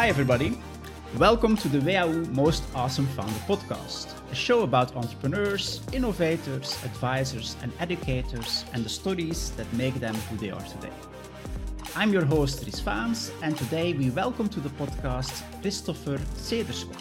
Hi, 0.00 0.08
everybody. 0.08 0.58
Welcome 1.18 1.58
to 1.58 1.68
the 1.68 1.78
WHU 1.78 2.24
Most 2.32 2.62
Awesome 2.74 3.06
Founder 3.08 3.38
podcast, 3.40 4.14
a 4.32 4.34
show 4.34 4.62
about 4.62 4.96
entrepreneurs, 4.96 5.82
innovators, 5.92 6.82
advisors, 6.84 7.54
and 7.62 7.70
educators, 7.80 8.64
and 8.72 8.82
the 8.82 8.88
stories 8.88 9.50
that 9.58 9.70
make 9.74 9.92
them 9.96 10.14
who 10.14 10.38
they 10.38 10.50
are 10.50 10.62
today. 10.62 10.94
I'm 11.94 12.14
your 12.14 12.24
host, 12.24 12.62
Dries 12.62 12.80
Faems, 12.80 13.30
and 13.42 13.58
today 13.58 13.92
we 13.92 14.08
welcome 14.08 14.48
to 14.48 14.60
the 14.60 14.70
podcast 14.70 15.42
Christopher 15.60 16.16
Cederskog. 16.34 16.96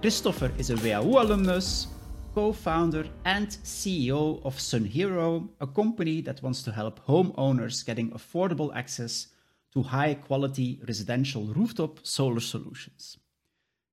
Christopher 0.00 0.52
is 0.58 0.70
a 0.70 0.76
WHU 0.76 1.18
alumnus, 1.18 1.88
co 2.36 2.52
founder, 2.52 3.04
and 3.24 3.48
CEO 3.64 4.40
of 4.44 4.54
SunHero, 4.58 5.48
a 5.60 5.66
company 5.66 6.20
that 6.20 6.40
wants 6.40 6.62
to 6.62 6.70
help 6.70 7.04
homeowners 7.04 7.84
getting 7.84 8.12
affordable 8.12 8.70
access 8.76 9.26
to 9.76 9.82
high 9.82 10.14
quality 10.14 10.80
residential 10.88 11.44
rooftop 11.54 12.00
solar 12.02 12.40
solutions. 12.40 13.18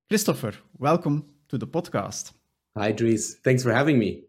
Christopher, 0.10 0.54
welcome 0.78 1.26
to 1.50 1.58
the 1.58 1.68
podcast. 1.68 2.32
Hi, 2.78 2.94
Dries. 2.94 3.36
Thanks 3.44 3.64
for 3.64 3.74
having 3.74 4.00
me. 4.00 4.24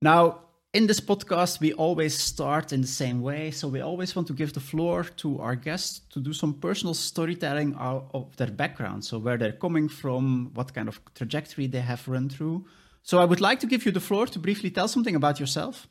Now, 0.00 0.44
in 0.72 0.86
this 0.86 1.00
podcast, 1.00 1.58
we 1.58 1.72
always 1.72 2.16
start 2.16 2.72
in 2.72 2.82
the 2.82 2.94
same 3.02 3.20
way. 3.20 3.50
So, 3.50 3.66
we 3.66 3.80
always 3.80 4.14
want 4.14 4.28
to 4.28 4.32
give 4.32 4.52
the 4.52 4.60
floor 4.60 5.02
to 5.22 5.40
our 5.40 5.56
guests 5.56 6.02
to 6.12 6.20
do 6.20 6.32
some 6.32 6.54
personal 6.54 6.94
storytelling 6.94 7.74
of 7.74 8.36
their 8.36 8.52
background. 8.52 9.04
So, 9.04 9.18
where 9.18 9.36
they're 9.36 9.60
coming 9.66 9.88
from, 9.88 10.52
what 10.54 10.72
kind 10.72 10.88
of 10.88 11.00
trajectory 11.14 11.66
they 11.66 11.80
have 11.80 12.06
run 12.06 12.28
through. 12.28 12.64
So, 13.02 13.18
I 13.18 13.24
would 13.24 13.40
like 13.40 13.58
to 13.60 13.66
give 13.66 13.84
you 13.86 13.90
the 13.90 14.06
floor 14.08 14.26
to 14.26 14.38
briefly 14.38 14.70
tell 14.70 14.86
something 14.86 15.16
about 15.16 15.40
yourself. 15.40 15.88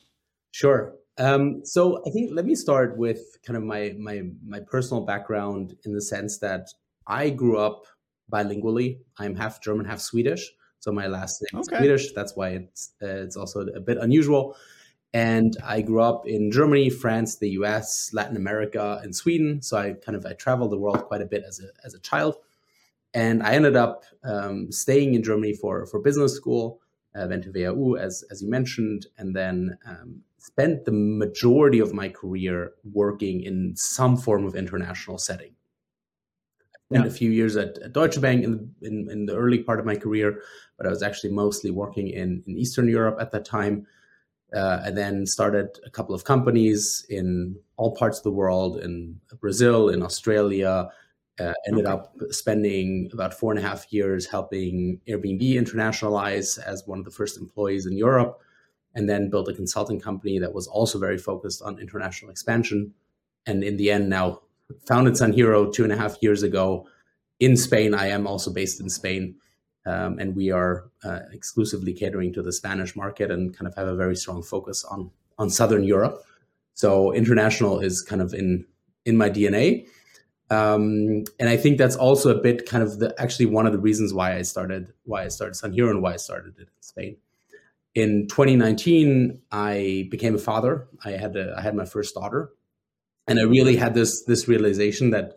Sure. 0.52 0.94
Um, 1.20 1.66
so 1.66 2.04
I 2.06 2.12
think 2.12 2.32
let 2.34 2.46
me 2.46 2.56
start 2.56 2.98
with 2.98 3.38
kind 3.46 3.58
of 3.58 3.64
my 3.64 3.96
my 3.98 4.24
my 4.46 4.60
personal 4.60 5.04
background 5.04 5.76
in 5.84 5.94
the 5.94 6.02
sense 6.02 6.38
that 6.40 6.70
I 7.08 7.30
grew 7.30 7.58
up 7.58 7.86
bilingually. 8.32 9.00
I'm 9.18 9.36
half 9.36 9.62
German, 9.62 9.86
half 9.86 10.00
Swedish. 10.00 10.52
So 10.80 10.92
my 10.92 11.08
last 11.08 11.42
name 11.42 11.62
okay. 11.62 11.76
is 11.76 11.80
Swedish. 11.80 12.14
That's 12.14 12.36
why 12.36 12.50
it's 12.50 12.94
uh, 13.02 13.08
it's 13.08 13.36
also 13.36 13.62
a 13.62 13.80
bit 13.80 13.98
unusual. 13.98 14.56
And 15.14 15.56
I 15.66 15.82
grew 15.82 16.02
up 16.02 16.28
in 16.28 16.52
Germany, 16.52 16.90
France, 16.90 17.38
the 17.38 17.50
U.S., 17.52 18.12
Latin 18.14 18.36
America, 18.36 19.00
and 19.02 19.16
Sweden. 19.16 19.62
So 19.62 19.78
I 19.78 19.94
kind 19.94 20.16
of 20.16 20.26
I 20.26 20.34
traveled 20.34 20.72
the 20.72 20.78
world 20.78 21.04
quite 21.06 21.22
a 21.22 21.26
bit 21.26 21.44
as 21.48 21.60
a 21.60 21.70
as 21.86 21.94
a 21.96 22.00
child. 22.00 22.36
And 23.14 23.42
I 23.42 23.54
ended 23.54 23.76
up 23.76 24.04
um, 24.24 24.72
staying 24.72 25.16
in 25.16 25.24
Germany 25.24 25.54
for 25.54 25.86
for 25.88 26.00
business 26.00 26.36
school. 26.36 26.82
Uh, 27.16 27.26
went 27.28 27.44
to 27.44 27.52
WHU 27.52 27.98
as 27.98 28.24
as 28.30 28.44
you 28.44 28.50
mentioned, 28.50 29.08
and 29.18 29.36
then 29.36 29.78
um, 29.88 30.22
spent 30.38 30.86
the 30.86 30.92
majority 30.92 31.80
of 31.80 31.94
my 31.94 32.10
career 32.10 32.74
working 32.94 33.44
in 33.44 33.76
some 33.76 34.16
form 34.16 34.46
of 34.46 34.56
international 34.56 35.18
setting. 35.18 35.52
I 36.62 36.78
spent 36.90 37.06
yeah. 37.06 37.12
a 37.12 37.14
few 37.14 37.32
years 37.32 37.56
at, 37.56 37.78
at 37.80 37.94
Deutsche 37.94 38.22
Bank 38.22 38.44
in, 38.44 38.72
in, 38.82 39.10
in, 39.10 39.26
the 39.26 39.36
early 39.36 39.60
part 39.60 39.80
of 39.80 39.86
my 39.86 39.96
career, 39.96 40.42
but 40.78 40.88
I 40.88 40.90
was 40.90 41.04
actually 41.04 41.32
mostly 41.32 41.72
working 41.72 42.08
in, 42.08 42.44
in 42.48 42.58
Eastern 42.58 42.88
Europe 42.88 43.18
at 43.20 43.32
that 43.32 43.46
time. 43.46 43.86
Uh, 44.56 44.82
and 44.86 44.98
then 44.98 45.26
started 45.26 45.78
a 45.86 45.90
couple 45.90 46.16
of 46.16 46.24
companies 46.24 47.06
in 47.10 47.54
all 47.76 47.94
parts 47.94 48.20
of 48.20 48.24
the 48.24 48.32
world, 48.32 48.80
in 48.80 49.20
Brazil, 49.42 49.90
in 49.90 50.02
Australia. 50.02 50.88
Uh, 51.38 51.54
ended 51.68 51.86
okay. 51.86 51.94
up 51.94 52.14
spending 52.30 53.10
about 53.12 53.34
four 53.34 53.52
and 53.52 53.60
a 53.60 53.62
half 53.62 53.92
years 53.92 54.26
helping 54.26 55.02
Airbnb 55.06 55.54
internationalize 55.54 56.58
as 56.58 56.88
one 56.88 56.98
of 56.98 57.04
the 57.04 57.12
first 57.12 57.38
employees 57.38 57.86
in 57.86 57.98
Europe 57.98 58.42
and 58.98 59.08
then 59.08 59.30
built 59.30 59.48
a 59.48 59.54
consulting 59.54 60.02
company 60.02 60.40
that 60.40 60.56
was 60.56 60.66
also 60.66 60.98
very 60.98 61.20
focused 61.20 61.62
on 61.62 61.78
international 61.78 62.32
expansion. 62.32 62.96
And 63.46 63.64
in 63.64 63.78
the 63.78 63.92
end, 63.92 64.10
now 64.10 64.42
founded 64.88 65.14
SunHero 65.14 65.72
two 65.72 65.84
and 65.84 65.94
a 65.94 65.96
half 65.96 66.18
years 66.20 66.42
ago 66.42 66.88
in 67.40 67.56
Spain. 67.56 67.94
I 67.94 68.08
am 68.08 68.26
also 68.26 68.52
based 68.52 68.82
in 68.82 68.90
Spain. 68.90 69.36
Um, 69.86 70.18
and 70.18 70.36
we 70.36 70.52
are 70.52 70.90
uh, 71.04 71.20
exclusively 71.32 71.94
catering 71.94 72.34
to 72.34 72.42
the 72.42 72.52
Spanish 72.52 72.96
market 72.96 73.30
and 73.30 73.56
kind 73.56 73.68
of 73.68 73.76
have 73.76 73.88
a 73.88 73.96
very 73.96 74.16
strong 74.16 74.42
focus 74.42 74.84
on 74.84 75.12
on 75.38 75.52
Southern 75.52 75.84
Europe. 75.84 76.24
So 76.74 77.14
international 77.14 77.80
is 77.80 78.02
kind 78.02 78.22
of 78.22 78.34
in 78.34 78.66
in 79.06 79.16
my 79.16 79.30
DNA, 79.30 79.88
um, 80.50 81.24
and 81.40 81.48
I 81.48 81.56
think 81.56 81.78
that's 81.78 81.96
also 81.96 82.38
a 82.38 82.42
bit 82.42 82.66
kind 82.66 82.84
of 82.84 83.00
the 83.00 83.16
actually 83.18 83.46
one 83.46 83.66
of 83.66 83.72
the 83.72 83.80
reasons 83.80 84.14
why 84.14 84.36
I 84.36 84.42
started 84.42 84.92
why 85.06 85.24
I 85.24 85.30
started 85.30 85.56
SunHero 85.56 85.92
and 85.92 86.02
why 86.02 86.16
I 86.16 86.18
started 86.18 86.56
it 86.58 86.68
in 86.68 86.82
Spain 86.82 87.16
in 87.98 88.28
2019, 88.28 89.42
I 89.52 90.08
became 90.12 90.36
a 90.36 90.38
father. 90.38 90.88
I 91.04 91.14
had 91.14 91.36
a, 91.36 91.56
I 91.58 91.62
had 91.62 91.74
my 91.74 91.86
first 91.86 92.14
daughter, 92.14 92.52
and 93.28 93.40
I 93.40 93.42
really 93.42 93.76
had 93.76 93.96
this 93.96 94.24
this 94.26 94.48
realization 94.48 95.10
that, 95.10 95.34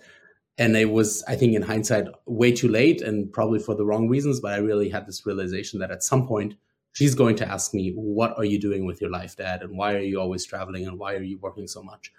and 0.58 0.76
it 0.76 0.90
was 0.90 1.24
I 1.26 1.36
think 1.36 1.54
in 1.54 1.62
hindsight 1.62 2.08
way 2.26 2.52
too 2.52 2.68
late 2.68 3.00
and 3.00 3.32
probably 3.32 3.60
for 3.60 3.74
the 3.74 3.86
wrong 3.86 4.08
reasons. 4.10 4.40
But 4.40 4.52
I 4.52 4.58
really 4.58 4.90
had 4.90 5.06
this 5.06 5.24
realization 5.24 5.80
that 5.80 5.90
at 5.90 6.02
some 6.02 6.26
point 6.26 6.54
she's 6.92 7.14
going 7.14 7.36
to 7.36 7.48
ask 7.48 7.72
me, 7.72 7.92
"What 7.94 8.36
are 8.36 8.44
you 8.44 8.60
doing 8.60 8.84
with 8.84 9.00
your 9.00 9.10
life, 9.10 9.36
Dad? 9.36 9.62
And 9.62 9.78
why 9.78 9.94
are 9.94 10.06
you 10.12 10.20
always 10.20 10.44
traveling? 10.44 10.86
And 10.86 10.98
why 10.98 11.14
are 11.14 11.22
you 11.22 11.38
working 11.38 11.66
so 11.66 11.82
much?" 11.82 12.12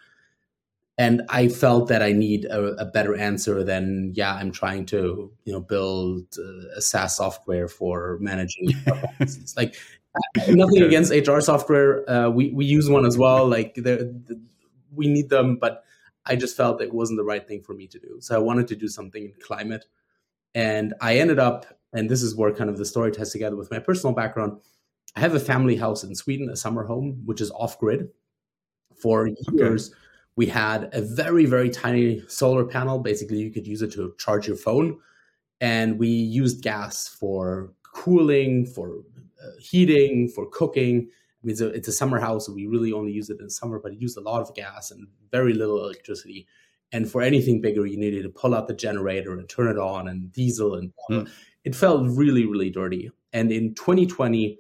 and 0.98 1.22
I 1.30 1.48
felt 1.50 1.88
that 1.88 2.02
I 2.02 2.12
need 2.12 2.46
a, 2.46 2.76
a, 2.76 2.86
better 2.86 3.16
answer 3.16 3.64
than 3.64 4.12
yeah, 4.14 4.36
I'm 4.36 4.52
trying 4.52 4.86
to 4.88 5.32
you 5.46 5.54
know 5.54 5.62
build 5.62 6.26
uh, 6.38 6.78
a 6.78 6.82
SaaS 6.82 7.18
software 7.18 7.68
for 7.68 8.18
managing. 8.20 8.74
like 9.58 9.76
nothing 10.48 10.84
against 10.84 11.12
HR 11.12 11.40
software. 11.40 12.10
Uh, 12.10 12.30
we 12.30 12.52
we 12.52 12.66
use 12.66 12.90
one 12.90 13.06
as 13.06 13.18
well. 13.18 13.48
Like 13.48 13.76
the, 13.76 14.22
we 14.94 15.08
need 15.08 15.30
them, 15.30 15.58
but 15.58 15.84
I 16.26 16.36
just 16.36 16.58
felt 16.58 16.82
it 16.82 16.94
wasn't 16.94 17.18
the 17.18 17.24
right 17.24 17.48
thing 17.48 17.62
for 17.62 17.74
me 17.74 17.88
to 17.88 18.00
do. 18.00 18.18
So 18.20 18.36
I 18.36 18.40
wanted 18.40 18.68
to 18.70 18.76
do 18.76 18.88
something 18.88 19.24
in 19.24 19.34
climate, 19.42 19.86
and 20.54 20.94
I 21.02 21.18
ended 21.18 21.40
up. 21.40 21.66
And 21.94 22.10
this 22.10 22.24
is 22.24 22.36
where 22.36 22.54
kind 22.54 22.70
of 22.70 22.78
the 22.78 22.86
story 22.86 23.12
ties 23.12 23.32
together 23.32 23.58
with 23.58 23.70
my 23.70 23.80
personal 23.80 24.16
background. 24.16 24.60
I 25.16 25.20
have 25.20 25.36
a 25.36 25.42
family 25.42 25.76
house 25.76 26.04
in 26.04 26.16
Sweden, 26.16 26.50
a 26.50 26.56
summer 26.56 26.86
home, 26.86 27.22
which 27.26 27.42
is 27.42 27.52
off 27.52 27.78
grid. 27.80 28.10
For 29.02 29.30
years, 29.54 29.90
okay. 29.90 29.98
we 30.36 30.46
had 30.46 30.90
a 30.94 31.02
very 31.02 31.46
very 31.46 31.70
tiny 31.70 32.24
solar 32.28 32.66
panel. 32.66 33.00
Basically, 33.00 33.40
you 33.40 33.50
could 33.50 33.66
use 33.66 33.82
it 33.82 33.92
to 33.94 34.14
charge 34.20 34.48
your 34.48 34.58
phone, 34.58 35.00
and 35.60 35.98
we 35.98 36.08
used 36.08 36.62
gas 36.62 37.08
for 37.08 37.74
cooling, 37.94 38.66
for 38.66 39.04
heating, 39.60 40.28
for 40.28 40.48
cooking. 40.50 41.08
I 41.10 41.46
mean, 41.46 41.52
it's 41.52 41.62
a, 41.62 41.68
it's 41.68 41.88
a 41.88 41.94
summer 41.94 42.20
house, 42.20 42.46
so 42.46 42.54
we 42.54 42.68
really 42.68 42.94
only 42.94 43.12
use 43.12 43.30
it 43.30 43.40
in 43.40 43.50
summer, 43.50 43.80
but 43.80 43.94
it 43.94 44.02
used 44.02 44.18
a 44.18 44.22
lot 44.22 44.42
of 44.42 44.54
gas 44.54 44.92
and 44.92 45.08
very 45.32 45.54
little 45.54 45.84
electricity. 45.84 46.48
And 46.92 47.10
for 47.10 47.22
anything 47.22 47.62
bigger, 47.62 47.86
you 47.86 47.98
needed 47.98 48.24
to 48.24 48.30
pull 48.30 48.54
out 48.54 48.68
the 48.68 48.74
generator 48.74 49.34
and 49.34 49.48
turn 49.48 49.70
it 49.70 49.78
on 49.78 50.08
and 50.08 50.32
diesel. 50.32 50.76
And 50.76 50.92
mm. 51.10 51.30
it 51.64 51.76
felt 51.76 52.08
really, 52.10 52.46
really 52.46 52.70
dirty. 52.70 53.10
And 53.34 53.52
in 53.52 53.74
2020, 53.76 54.58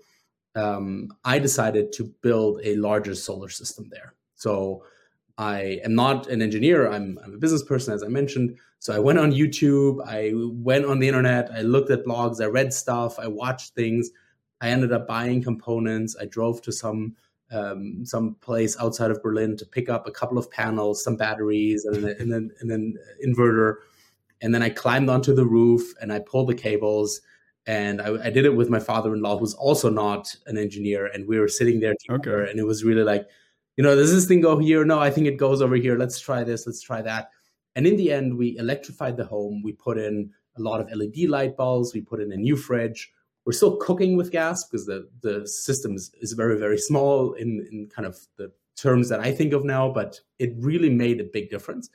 um, 0.56 1.10
I 1.24 1.40
decided 1.40 1.92
to 1.94 2.06
build 2.22 2.62
a 2.64 2.76
larger 2.78 3.16
solar 3.16 3.50
system 3.50 3.90
there. 3.92 4.16
So 4.36 4.84
I 5.38 5.80
am 5.84 5.96
not 5.96 6.28
an 6.28 6.42
engineer. 6.42 6.90
I'm, 6.90 7.20
I'm, 7.24 7.34
a 7.34 7.38
business 7.38 7.64
person, 7.64 7.94
as 7.94 8.04
I 8.04 8.08
mentioned. 8.08 8.58
So 8.80 8.94
I 8.94 9.00
went 9.00 9.20
on 9.20 9.32
YouTube. 9.32 10.06
I 10.06 10.32
went 10.34 10.86
on 10.86 11.00
the 11.00 11.08
internet. 11.08 11.52
I 11.52 11.62
looked 11.62 11.92
at 11.92 12.06
blogs. 12.06 12.42
I 12.42 12.46
read 12.46 12.74
stuff. 12.74 13.20
I 13.20 13.28
watched 13.28 13.74
things. 13.74 14.10
I 14.62 14.70
ended 14.70 14.94
up 14.94 15.08
buying 15.08 15.44
components. 15.44 16.16
I 16.20 16.26
drove 16.26 16.62
to 16.64 16.72
some 16.72 17.16
um, 17.52 18.06
some 18.06 18.36
place 18.36 18.78
outside 18.80 19.12
of 19.12 19.22
Berlin 19.22 19.58
to 19.58 19.66
pick 19.66 19.90
up 19.90 20.08
a 20.08 20.12
couple 20.12 20.38
of 20.38 20.50
panels, 20.50 21.04
some 21.04 21.18
batteries, 21.18 21.84
and 21.84 21.96
then 22.04 22.16
and 22.20 22.32
then, 22.32 22.52
and 22.60 22.72
then 22.72 22.98
inverter. 23.26 23.76
And 24.42 24.56
then 24.56 24.64
I 24.64 24.70
climbed 24.70 25.10
onto 25.10 25.36
the 25.36 25.46
roof 25.46 25.94
and 26.02 26.14
I 26.14 26.20
pulled 26.20 26.48
the 26.48 26.56
cables. 26.56 27.22
And 27.68 28.02
I, 28.02 28.26
I 28.26 28.30
did 28.32 28.46
it 28.46 28.56
with 28.56 28.72
my 28.72 28.80
father-in-law, 28.80 29.38
who's 29.38 29.54
also 29.54 29.88
not 29.90 30.36
an 30.48 30.58
engineer. 30.58 31.06
And 31.08 31.28
we 31.28 31.40
were 31.40 31.48
sitting 31.48 31.80
there 31.80 31.94
together, 32.00 32.42
okay. 32.42 32.50
and 32.50 32.60
it 32.60 32.66
was 32.66 32.84
really 32.84 33.04
like, 33.04 33.28
you 33.78 33.84
know, 33.84 33.96
does 33.96 34.12
this 34.12 34.26
thing 34.26 34.42
go 34.42 34.58
here? 34.58 34.84
No, 34.84 35.00
I 35.00 35.12
think 35.12 35.28
it 35.28 35.38
goes 35.38 35.62
over 35.62 35.76
here. 35.76 35.96
Let's 35.96 36.20
try 36.20 36.44
this. 36.44 36.66
Let's 36.66 36.82
try 36.82 37.04
that. 37.04 37.30
And 37.76 37.86
in 37.86 37.98
the 37.98 38.12
end, 38.12 38.36
we 38.36 38.58
electrified 38.58 39.16
the 39.16 39.26
home. 39.26 39.62
We 39.64 39.74
put 39.74 40.00
in 40.00 40.32
a 40.58 40.62
lot 40.62 40.82
of 40.82 40.92
LED 40.92 41.30
light 41.30 41.56
bulbs. 41.56 41.94
We 41.94 42.02
put 42.02 42.20
in 42.20 42.32
a 42.32 42.38
new 42.38 42.56
fridge 42.56 43.12
we're 43.46 43.54
still 43.54 43.78
cooking 43.78 44.16
with 44.16 44.32
gas 44.32 44.64
because 44.64 44.86
the 44.86 45.10
the 45.22 45.48
system 45.48 45.96
is, 45.96 46.12
is 46.22 46.34
very 46.34 46.58
very 46.58 46.78
small 46.78 47.34
in 47.34 47.68
in 47.72 47.88
kind 47.88 48.06
of 48.06 48.18
the 48.38 48.52
terms 48.76 49.10
that 49.10 49.20
I 49.20 49.32
think 49.32 49.54
of 49.54 49.64
now, 49.64 49.92
but 49.92 50.20
it 50.40 50.54
really 50.58 50.90
made 50.90 51.20
a 51.20 51.24
big 51.24 51.50
difference 51.50 51.90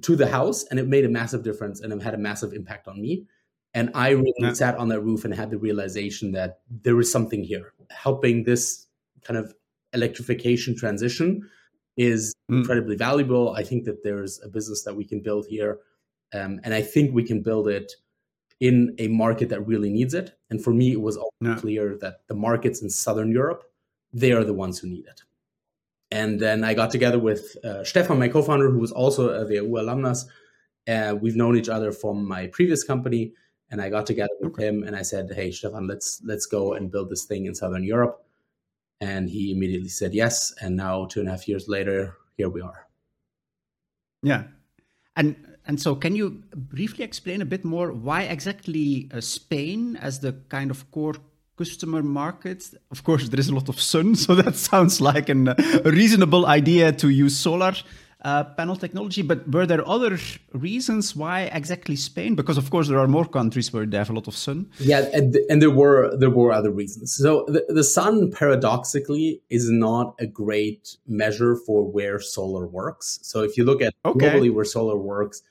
to 0.00 0.16
the 0.16 0.26
house, 0.26 0.64
and 0.64 0.80
it 0.80 0.88
made 0.88 1.04
a 1.04 1.08
massive 1.08 1.42
difference, 1.42 1.80
and 1.80 1.92
it 1.92 2.02
had 2.02 2.14
a 2.14 2.18
massive 2.18 2.52
impact 2.52 2.88
on 2.88 3.00
me. 3.00 3.26
And 3.74 3.90
I 3.94 4.10
really 4.10 4.34
yeah. 4.38 4.52
sat 4.52 4.76
on 4.76 4.88
that 4.88 5.00
roof 5.00 5.24
and 5.24 5.34
had 5.34 5.50
the 5.50 5.58
realization 5.58 6.32
that 6.32 6.60
there 6.70 6.98
is 7.00 7.10
something 7.10 7.42
here 7.42 7.72
helping 7.90 8.44
this 8.44 8.86
kind 9.24 9.38
of 9.38 9.54
electrification 9.92 10.76
transition 10.76 11.48
is 11.96 12.34
mm. 12.50 12.58
incredibly 12.58 12.96
valuable. 12.96 13.54
I 13.54 13.62
think 13.62 13.84
that 13.84 14.02
there's 14.02 14.40
a 14.42 14.48
business 14.48 14.82
that 14.84 14.94
we 14.94 15.04
can 15.04 15.20
build 15.20 15.46
here, 15.46 15.78
um, 16.32 16.60
and 16.64 16.74
I 16.74 16.82
think 16.82 17.14
we 17.14 17.24
can 17.24 17.42
build 17.42 17.68
it 17.68 17.92
in 18.62 18.94
a 18.98 19.08
market 19.08 19.48
that 19.48 19.66
really 19.66 19.90
needs 19.90 20.14
it. 20.14 20.38
And 20.50 20.62
for 20.64 20.72
me, 20.72 20.86
it 20.92 21.00
was 21.00 21.16
all 21.16 21.34
yeah. 21.40 21.56
clear 21.62 21.98
that 22.00 22.14
the 22.28 22.34
markets 22.34 22.82
in 22.82 22.90
Southern 22.90 23.30
Europe, 23.32 23.62
they 24.12 24.32
are 24.32 24.44
the 24.44 24.58
ones 24.64 24.78
who 24.78 24.88
need 24.88 25.06
it. 25.06 25.20
And 26.10 26.38
then 26.38 26.62
I 26.62 26.74
got 26.74 26.90
together 26.90 27.18
with 27.18 27.42
uh, 27.64 27.82
Stefan, 27.84 28.18
my 28.18 28.28
co-founder, 28.28 28.70
who 28.70 28.78
was 28.78 28.92
also 28.92 29.22
a 29.30 29.44
WHU 29.44 29.80
alumnus, 29.80 30.26
Uh, 30.88 31.14
we've 31.22 31.36
known 31.36 31.56
each 31.56 31.68
other 31.68 31.92
from 31.92 32.26
my 32.26 32.48
previous 32.48 32.82
company, 32.84 33.32
and 33.70 33.80
I 33.80 33.88
got 33.88 34.04
together 34.06 34.34
with 34.40 34.54
okay. 34.54 34.66
him 34.66 34.82
and 34.86 34.96
I 34.96 35.04
said, 35.04 35.30
"Hey, 35.30 35.52
Stefan, 35.52 35.86
let's 35.86 36.20
let's 36.24 36.46
go 36.46 36.74
and 36.74 36.90
build 36.90 37.08
this 37.08 37.26
thing 37.26 37.46
in 37.46 37.54
Southern 37.54 37.84
Europe." 37.84 38.16
And 39.00 39.30
he 39.30 39.52
immediately 39.52 39.90
said 39.90 40.12
yes. 40.14 40.52
And 40.60 40.76
now, 40.76 41.06
two 41.06 41.20
and 41.20 41.28
a 41.28 41.32
half 41.32 41.46
years 41.46 41.68
later, 41.68 42.16
here 42.36 42.50
we 42.50 42.62
are. 42.62 42.88
Yeah, 44.22 44.42
and 45.16 45.36
and 45.64 45.80
so 45.80 45.94
can 45.94 46.16
you 46.16 46.42
briefly 46.54 47.04
explain 47.04 47.40
a 47.40 47.44
bit 47.44 47.64
more 47.64 47.92
why 47.92 48.22
exactly 48.22 49.08
uh, 49.12 49.20
Spain 49.20 49.96
as 49.96 50.20
the 50.20 50.32
kind 50.48 50.70
of 50.70 50.90
core 50.90 51.14
customer 51.56 52.02
market? 52.02 52.74
Of 52.90 53.04
course, 53.04 53.28
there 53.28 53.38
is 53.38 53.48
a 53.48 53.54
lot 53.54 53.68
of 53.68 53.80
sun, 53.80 54.14
so 54.24 54.34
that 54.34 54.56
sounds 54.56 55.00
like 55.00 55.28
an, 55.28 55.48
a 55.48 55.90
reasonable 55.90 56.46
idea 56.46 56.92
to 56.92 57.08
use 57.08 57.36
solar 57.36 57.74
uh, 58.24 58.44
panel 58.44 58.76
technology. 58.76 59.22
But 59.22 59.48
were 59.50 59.66
there 59.66 59.86
other 59.86 60.18
reasons 60.52 61.14
why 61.16 61.42
exactly 61.52 61.96
Spain? 61.96 62.34
Because 62.34 62.58
of 62.58 62.70
course 62.70 62.88
there 62.88 62.98
are 62.98 63.08
more 63.08 63.24
countries 63.24 63.72
where 63.72 63.86
they 63.86 63.96
have 63.96 64.10
a 64.10 64.12
lot 64.12 64.28
of 64.28 64.36
sun. 64.36 64.70
Yeah, 64.78 65.08
and, 65.12 65.36
and 65.48 65.60
there 65.60 65.70
were 65.70 66.16
there 66.16 66.30
were 66.30 66.52
other 66.52 66.70
reasons. 66.70 67.12
So 67.12 67.44
the, 67.48 67.64
the 67.68 67.84
sun 67.84 68.30
paradoxically 68.30 69.42
is 69.50 69.70
not 69.70 70.14
a 70.18 70.26
great 70.26 70.96
measure 71.06 71.56
for 71.56 71.84
where 71.84 72.20
solar 72.20 72.66
works. 72.66 73.18
So 73.22 73.42
if 73.42 73.56
you 73.56 73.64
look 73.64 73.82
at 73.82 73.94
okay. 74.04 74.18
globally 74.18 74.52
where 74.52 74.64
solar 74.64 74.96
works, 74.96 75.42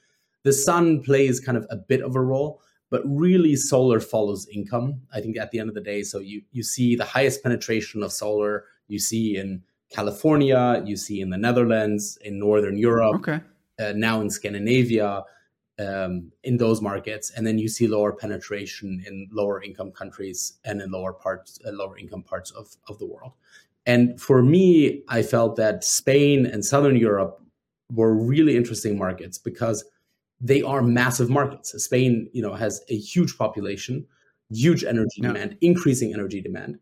the 0.44 0.54
sun 0.54 1.02
plays 1.04 1.40
kind 1.40 1.58
of 1.58 1.66
a 1.70 1.76
bit 1.76 2.02
of 2.02 2.16
a 2.16 2.22
role. 2.22 2.62
But 2.90 3.04
really, 3.06 3.56
solar 3.56 4.02
follows 4.02 4.48
income. 4.48 5.02
I 5.14 5.22
think 5.22 5.38
at 5.38 5.52
the 5.52 5.60
end 5.60 5.70
of 5.70 5.76
the 5.76 5.82
day, 5.82 6.04
so 6.04 6.20
you 6.20 6.42
you 6.52 6.62
see 6.62 6.96
the 6.96 7.06
highest 7.06 7.42
penetration 7.42 8.04
of 8.04 8.12
solar 8.12 8.66
you 8.90 9.00
see 9.00 9.38
in 9.38 9.64
California, 9.92 10.82
you 10.86 10.96
see 10.96 11.22
in 11.22 11.30
the 11.30 11.38
Netherlands, 11.38 12.18
in 12.24 12.40
Northern 12.40 12.78
Europe, 12.78 13.16
okay. 13.16 13.42
uh, 13.80 13.94
now 13.96 14.22
in 14.22 14.30
Scandinavia, 14.30 15.24
um, 15.80 16.32
in 16.44 16.58
those 16.58 16.82
markets, 16.82 17.32
and 17.32 17.46
then 17.46 17.58
you 17.58 17.68
see 17.68 17.88
lower 17.88 18.14
penetration 18.14 19.04
in 19.06 19.28
lower 19.32 19.62
income 19.62 19.92
countries 19.92 20.54
and 20.64 20.82
in 20.82 20.92
lower 20.92 21.14
parts, 21.14 21.60
uh, 21.66 21.72
lower 21.72 21.98
income 21.98 22.24
parts 22.24 22.52
of, 22.52 22.68
of 22.88 22.98
the 23.00 23.06
world. 23.06 23.34
And 23.86 24.20
for 24.22 24.42
me, 24.42 25.04
I 25.10 25.24
felt 25.24 25.56
that 25.58 25.84
Spain 25.84 26.46
and 26.46 26.64
Southern 26.64 26.96
Europe 26.96 27.42
were 27.92 28.14
really 28.14 28.56
interesting 28.56 28.98
markets 28.98 29.38
because 29.38 29.84
they 30.40 30.62
are 30.62 30.82
massive 30.82 31.30
markets. 31.30 31.72
Spain, 31.84 32.30
you 32.32 32.42
know, 32.42 32.54
has 32.54 32.82
a 32.90 32.96
huge 32.96 33.38
population, 33.38 34.06
huge 34.50 34.84
energy 34.84 35.18
yeah. 35.18 35.28
demand, 35.30 35.58
increasing 35.62 36.14
energy 36.14 36.42
demand 36.42 36.80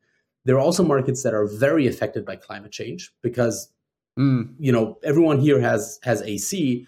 there 0.50 0.56
are 0.58 0.62
also 0.62 0.84
markets 0.84 1.22
that 1.22 1.36
are 1.36 1.46
very 1.46 1.86
affected 1.86 2.26
by 2.26 2.36
climate 2.36 2.72
change 2.72 3.12
because 3.22 3.72
mm. 4.18 4.52
you 4.58 4.72
know 4.72 4.98
everyone 5.04 5.40
here 5.40 5.62
has 5.62 6.00
has 6.02 6.24
AC. 6.24 6.88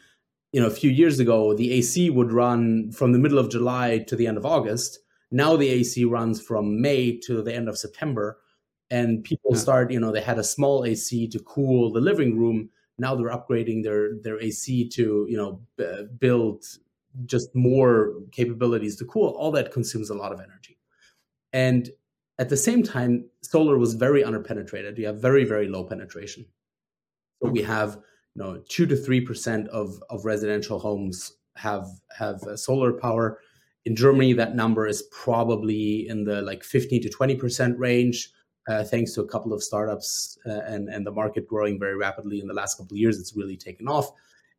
You 0.51 0.59
know, 0.59 0.65
a 0.65 0.71
few 0.71 0.89
years 0.89 1.19
ago, 1.19 1.53
the 1.53 1.71
AC 1.73 2.09
would 2.09 2.31
run 2.31 2.91
from 2.91 3.11
the 3.11 3.19
middle 3.19 3.37
of 3.37 3.51
July 3.51 3.99
to 4.07 4.15
the 4.15 4.25
end 4.25 4.37
of 4.37 4.47
August. 4.47 4.97
Now 5.29 5.55
the 5.57 5.69
AC 5.69 6.05
runs 6.05 6.41
from 6.41 6.81
May 6.81 7.19
to 7.27 7.43
the 7.43 7.53
end 7.53 7.69
of 7.69 7.77
September, 7.77 8.39
and 8.89 9.23
people 9.23 9.51
yeah. 9.53 9.59
start. 9.59 9.91
You 9.91 9.99
know, 9.99 10.11
they 10.11 10.21
had 10.21 10.39
a 10.39 10.43
small 10.43 10.83
AC 10.83 11.27
to 11.27 11.39
cool 11.41 11.91
the 11.91 12.01
living 12.01 12.39
room. 12.39 12.71
Now 12.97 13.13
they're 13.13 13.29
upgrading 13.29 13.83
their 13.83 14.15
their 14.23 14.41
AC 14.41 14.89
to 14.89 15.27
you 15.29 15.37
know 15.37 15.61
b- 15.77 16.07
build 16.17 16.65
just 17.27 17.53
more 17.53 18.13
capabilities 18.31 18.95
to 18.95 19.05
cool. 19.05 19.35
All 19.37 19.51
that 19.51 19.71
consumes 19.71 20.09
a 20.09 20.15
lot 20.15 20.31
of 20.31 20.39
energy, 20.39 20.79
and 21.53 21.91
at 22.41 22.49
the 22.49 22.57
same 22.57 22.81
time, 22.81 23.29
solar 23.43 23.77
was 23.77 23.93
very 23.93 24.23
underpenetrated. 24.23 24.97
You 24.97 25.05
have 25.05 25.21
very, 25.21 25.43
very 25.45 25.67
low 25.67 25.83
penetration. 25.83 26.43
So 27.41 27.49
we 27.49 27.61
have, 27.61 27.99
you 28.33 28.43
know, 28.43 28.63
two 28.67 28.87
to 28.87 28.95
three 28.95 29.21
percent 29.21 29.67
of 29.67 30.01
of 30.09 30.25
residential 30.25 30.79
homes 30.79 31.33
have 31.55 31.85
have 32.17 32.41
uh, 32.43 32.57
solar 32.57 32.93
power. 32.93 33.39
In 33.85 33.95
Germany, 33.95 34.33
that 34.33 34.55
number 34.55 34.87
is 34.87 35.03
probably 35.11 36.07
in 36.07 36.23
the 36.23 36.41
like 36.41 36.63
15 36.63 37.03
to 37.03 37.09
20 37.09 37.35
percent 37.35 37.77
range, 37.77 38.31
uh, 38.67 38.83
thanks 38.83 39.13
to 39.13 39.21
a 39.21 39.27
couple 39.27 39.53
of 39.53 39.61
startups 39.61 40.39
uh, 40.47 40.61
and 40.65 40.89
and 40.89 41.05
the 41.05 41.11
market 41.11 41.47
growing 41.47 41.77
very 41.77 41.95
rapidly 41.95 42.39
in 42.39 42.47
the 42.47 42.55
last 42.55 42.75
couple 42.75 42.95
of 42.95 42.99
years. 42.99 43.19
It's 43.19 43.37
really 43.37 43.57
taken 43.57 43.87
off, 43.87 44.09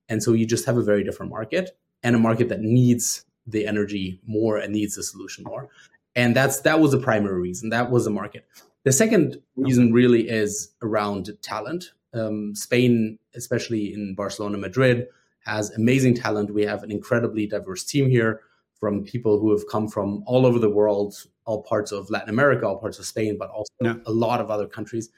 and 0.08 0.22
so 0.22 0.34
you 0.34 0.46
just 0.46 0.66
have 0.66 0.76
a 0.76 0.84
very 0.84 1.02
different 1.02 1.32
market 1.32 1.76
and 2.04 2.14
a 2.14 2.18
market 2.20 2.48
that 2.48 2.60
needs 2.60 3.24
the 3.48 3.66
energy 3.66 4.20
more 4.24 4.58
and 4.58 4.72
needs 4.72 4.94
the 4.94 5.02
solution 5.02 5.42
more 5.42 5.68
and 6.14 6.36
that's 6.36 6.60
that 6.60 6.80
was 6.80 6.92
the 6.92 6.98
primary 6.98 7.40
reason. 7.40 7.70
That 7.70 7.90
was 7.90 8.04
the 8.04 8.10
market. 8.10 8.46
The 8.84 8.92
second 8.92 9.40
reason 9.56 9.92
really 9.92 10.28
is 10.28 10.72
around 10.82 11.30
talent. 11.42 11.92
Um, 12.14 12.54
spain 12.54 13.18
especially 13.34 13.94
in 13.94 14.14
barcelona 14.14 14.58
madrid 14.58 15.06
has 15.46 15.70
amazing 15.70 16.14
talent. 16.14 16.52
We 16.52 16.62
have 16.64 16.82
an 16.82 16.90
incredibly 16.90 17.46
diverse 17.46 17.84
team 17.84 18.10
here 18.10 18.42
from 18.74 19.02
people 19.02 19.40
who 19.40 19.50
have 19.50 19.66
come 19.66 19.88
from 19.88 20.22
all 20.26 20.44
over 20.44 20.58
the 20.58 20.68
world 20.68 21.14
all 21.46 21.62
parts 21.62 21.90
of 21.90 22.10
latin 22.10 22.28
america 22.28 22.66
all 22.66 22.78
parts 22.78 22.98
of 22.98 23.06
spain 23.06 23.36
but 23.38 23.48
also 23.50 23.72
yeah. 23.80 23.94
a 24.06 24.12
lot 24.12 24.40
of 24.40 24.50
other 24.50 24.66
countries. 24.66 25.08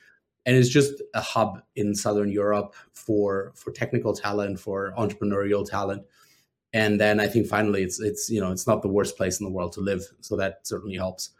And 0.46 0.54
it's 0.56 0.68
just 0.68 1.02
a 1.14 1.20
hub 1.20 1.62
in 1.74 1.94
southern 1.94 2.30
europe 2.30 2.74
for 2.92 3.52
for 3.56 3.72
technical 3.72 4.14
talent 4.14 4.60
for 4.60 4.92
entrepreneurial 4.96 5.68
talent 5.68 6.04
and 6.74 7.00
then 7.00 7.20
I 7.20 7.28
think 7.28 7.46
finally 7.46 7.82
it's 7.84 8.00
it's 8.00 8.28
you 8.28 8.40
know 8.40 8.50
it's 8.50 8.66
not 8.66 8.82
the 8.82 8.88
worst 8.88 9.16
place 9.16 9.40
in 9.40 9.46
the 9.46 9.52
world 9.52 9.72
to 9.74 9.80
live, 9.80 10.02
so 10.20 10.36
that 10.36 10.66
certainly 10.66 10.96
helps. 10.96 11.30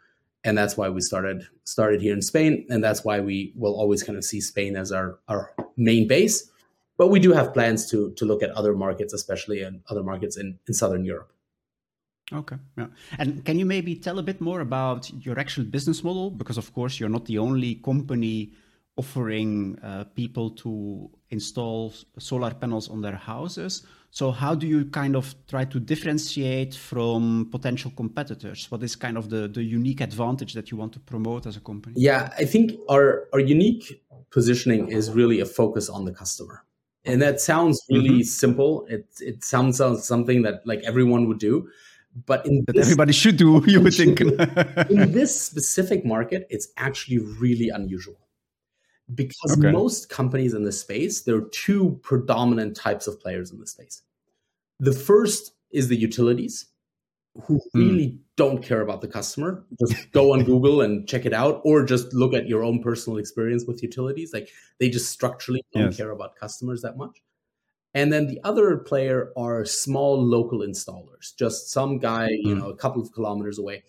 And 0.45 0.57
that's 0.57 0.77
why 0.77 0.89
we 0.89 1.01
started 1.01 1.45
started 1.65 2.01
here 2.01 2.13
in 2.13 2.21
Spain, 2.21 2.65
and 2.69 2.83
that's 2.83 3.03
why 3.03 3.19
we 3.19 3.53
will 3.55 3.75
always 3.75 4.01
kind 4.01 4.17
of 4.17 4.23
see 4.23 4.41
Spain 4.41 4.75
as 4.77 4.91
our 4.91 5.19
our 5.27 5.53
main 5.75 6.07
base. 6.07 6.49
But 6.97 7.09
we 7.09 7.19
do 7.19 7.33
have 7.33 7.53
plans 7.53 7.89
to 7.91 8.13
to 8.13 8.25
look 8.25 8.41
at 8.41 8.51
other 8.51 8.73
markets, 8.73 9.13
especially 9.13 9.61
in 9.61 9.81
other 9.89 10.03
markets 10.03 10.37
in, 10.37 10.57
in 10.67 10.73
Southern 10.73 11.03
Europe. 11.03 11.31
Okay. 12.33 12.55
Yeah. 12.77 12.87
And 13.19 13.45
can 13.45 13.59
you 13.59 13.65
maybe 13.65 13.95
tell 13.95 14.17
a 14.17 14.23
bit 14.23 14.41
more 14.41 14.61
about 14.61 15.11
your 15.25 15.37
actual 15.37 15.65
business 15.65 16.03
model? 16.03 16.31
Because 16.31 16.57
of 16.57 16.73
course 16.73 16.99
you're 16.99 17.09
not 17.17 17.25
the 17.25 17.37
only 17.37 17.75
company 17.75 18.53
offering 18.97 19.77
uh, 19.83 20.05
people 20.15 20.49
to 20.49 21.09
install 21.29 21.93
solar 22.17 22.53
panels 22.53 22.89
on 22.89 23.01
their 23.01 23.15
houses. 23.15 23.83
So 24.15 24.31
how 24.31 24.55
do 24.55 24.65
you 24.65 24.85
kind 24.85 25.17
of 25.17 25.35
try 25.45 25.65
to 25.65 25.77
differentiate 25.77 26.73
from 26.73 27.49
potential 27.51 27.91
competitors? 27.97 28.71
What 28.71 28.81
is 28.81 28.95
kind 28.95 29.17
of 29.17 29.29
the, 29.29 29.49
the 29.49 29.61
unique 29.61 29.99
advantage 29.99 30.53
that 30.53 30.71
you 30.71 30.77
want 30.77 30.93
to 30.93 31.01
promote 31.01 31.45
as 31.45 31.57
a 31.57 31.59
company? 31.59 31.95
Yeah, 31.97 32.33
I 32.37 32.45
think 32.45 32.79
our, 32.87 33.27
our 33.33 33.41
unique 33.41 34.01
positioning 34.31 34.87
is 34.87 35.11
really 35.11 35.41
a 35.41 35.45
focus 35.45 35.89
on 35.89 36.05
the 36.05 36.13
customer. 36.13 36.63
And 37.03 37.21
that 37.21 37.41
sounds 37.41 37.81
really 37.89 38.21
mm-hmm. 38.21 38.21
simple. 38.21 38.85
It, 38.89 39.05
it 39.19 39.43
sounds 39.43 39.81
like 39.81 39.97
something 39.99 40.43
that 40.43 40.65
like 40.65 40.81
everyone 40.85 41.27
would 41.27 41.39
do. 41.39 41.67
But 42.25 42.45
in 42.45 42.63
that 42.67 42.73
this, 42.73 42.85
everybody 42.85 43.11
should 43.11 43.35
do, 43.35 43.61
you 43.67 43.81
would 43.81 43.93
think. 43.93 44.21
in 44.89 45.11
this 45.11 45.41
specific 45.41 46.05
market, 46.05 46.47
it's 46.49 46.69
actually 46.77 47.17
really 47.17 47.67
unusual 47.67 48.15
because 49.13 49.57
okay. 49.57 49.71
most 49.71 50.09
companies 50.09 50.53
in 50.53 50.63
the 50.63 50.71
space 50.71 51.21
there 51.21 51.35
are 51.35 51.49
two 51.51 51.99
predominant 52.01 52.75
types 52.75 53.05
of 53.05 53.19
players 53.19 53.51
in 53.51 53.59
the 53.59 53.67
space 53.67 54.01
the 54.79 54.93
first 54.93 55.51
is 55.71 55.87
the 55.87 55.95
utilities 55.95 56.67
who 57.43 57.59
hmm. 57.73 57.79
really 57.79 58.07
mm. 58.07 58.17
don't 58.37 58.63
care 58.63 58.81
about 58.81 59.01
the 59.01 59.07
customer 59.07 59.65
just 59.79 60.11
go 60.11 60.33
on 60.33 60.43
google 60.51 60.81
and 60.81 61.07
check 61.07 61.25
it 61.25 61.33
out 61.33 61.61
or 61.65 61.83
just 61.83 62.13
look 62.13 62.33
at 62.33 62.47
your 62.47 62.63
own 62.63 62.81
personal 62.81 63.17
experience 63.17 63.65
with 63.65 63.83
utilities 63.83 64.33
like 64.33 64.49
they 64.79 64.89
just 64.89 65.11
structurally 65.11 65.63
don't 65.73 65.85
yes. 65.85 65.97
care 65.97 66.11
about 66.11 66.35
customers 66.35 66.81
that 66.81 66.97
much 66.97 67.21
and 67.93 68.11
then 68.11 68.27
the 68.27 68.39
other 68.43 68.77
player 68.77 69.31
are 69.37 69.65
small 69.65 70.21
local 70.21 70.59
installers 70.59 71.35
just 71.37 71.71
some 71.71 71.97
guy 71.97 72.29
mm. 72.29 72.37
you 72.43 72.53
hmm. 72.53 72.59
know 72.61 72.69
a 72.69 72.75
couple 72.75 73.01
of 73.01 73.11
kilometers 73.11 73.59
away 73.59 73.83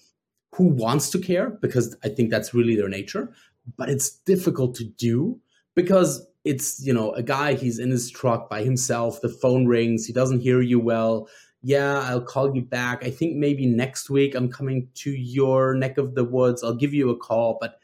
who 0.55 0.65
wants 0.65 1.11
to 1.11 1.19
care 1.19 1.51
because 1.51 1.97
i 2.03 2.09
think 2.09 2.31
that's 2.31 2.53
really 2.53 2.75
their 2.75 2.89
nature 2.89 3.33
but 3.77 3.89
it's 3.89 4.11
difficult 4.11 4.75
to 4.75 4.85
do 4.85 5.41
because 5.75 6.27
it's 6.47 6.81
you 6.87 6.93
know 6.93 7.13
a 7.13 7.23
guy 7.23 7.55
he's 7.55 7.79
in 7.79 7.91
his 7.91 8.11
truck 8.11 8.49
by 8.49 8.63
himself 8.63 9.21
the 9.21 9.29
phone 9.29 9.67
rings 9.67 10.07
he 10.07 10.13
doesn't 10.13 10.41
hear 10.41 10.61
you 10.61 10.81
well. 10.81 11.29
Yeah 11.63 11.99
i'll 12.09 12.23
call 12.23 12.55
you 12.55 12.63
back. 12.63 13.05
I 13.05 13.11
think 13.11 13.37
maybe 13.37 13.67
next 13.67 14.09
week 14.09 14.35
i'm 14.35 14.51
coming 14.51 14.89
to 15.03 15.11
your 15.11 15.75
neck 15.75 15.99
of 15.99 16.15
the 16.15 16.25
woods. 16.25 16.63
I'll 16.63 16.75
give 16.75 16.95
you 16.95 17.11
a 17.11 17.17
call 17.17 17.59
but 17.61 17.79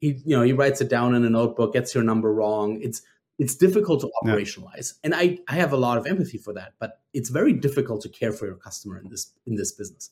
he 0.00 0.20
you 0.24 0.36
know 0.36 0.42
he 0.42 0.52
writes 0.52 0.80
it 0.80 0.90
down 0.90 1.14
in 1.14 1.24
a 1.24 1.30
notebook 1.30 1.72
gets 1.72 1.94
your 1.94 2.04
number 2.04 2.32
wrong. 2.32 2.80
It's 2.82 3.02
it's 3.38 3.54
difficult 3.54 4.00
to 4.00 4.10
operationalize 4.22 4.92
yeah. 4.92 5.00
and 5.04 5.14
i 5.14 5.38
i 5.48 5.54
have 5.54 5.72
a 5.72 5.76
lot 5.76 5.96
of 5.96 6.06
empathy 6.06 6.36
for 6.36 6.52
that 6.52 6.74
but 6.78 7.00
it's 7.14 7.30
very 7.30 7.54
difficult 7.54 8.02
to 8.02 8.08
care 8.08 8.32
for 8.32 8.44
your 8.46 8.56
customer 8.56 8.98
in 8.98 9.08
this 9.08 9.32
in 9.46 9.54
this 9.54 9.72
business. 9.72 10.10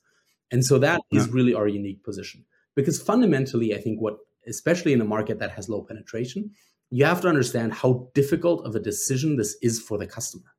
And 0.50 0.64
so 0.64 0.78
that 0.78 1.02
yeah. 1.10 1.20
is 1.20 1.28
really 1.28 1.52
our 1.52 1.68
unique 1.68 2.02
position 2.04 2.44
because 2.76 3.02
fundamentally 3.02 3.74
i 3.74 3.80
think 3.80 4.00
what 4.00 4.18
especially 4.48 4.92
in 4.92 5.00
a 5.00 5.04
market 5.04 5.38
that 5.38 5.50
has 5.52 5.68
low 5.68 5.82
penetration, 5.82 6.50
you 6.90 7.04
have 7.04 7.20
to 7.20 7.28
understand 7.28 7.72
how 7.72 8.08
difficult 8.14 8.64
of 8.66 8.74
a 8.74 8.80
decision 8.80 9.36
this 9.36 9.56
is 9.62 9.80
for 9.80 9.98
the 9.98 10.06
customer. 10.06 10.54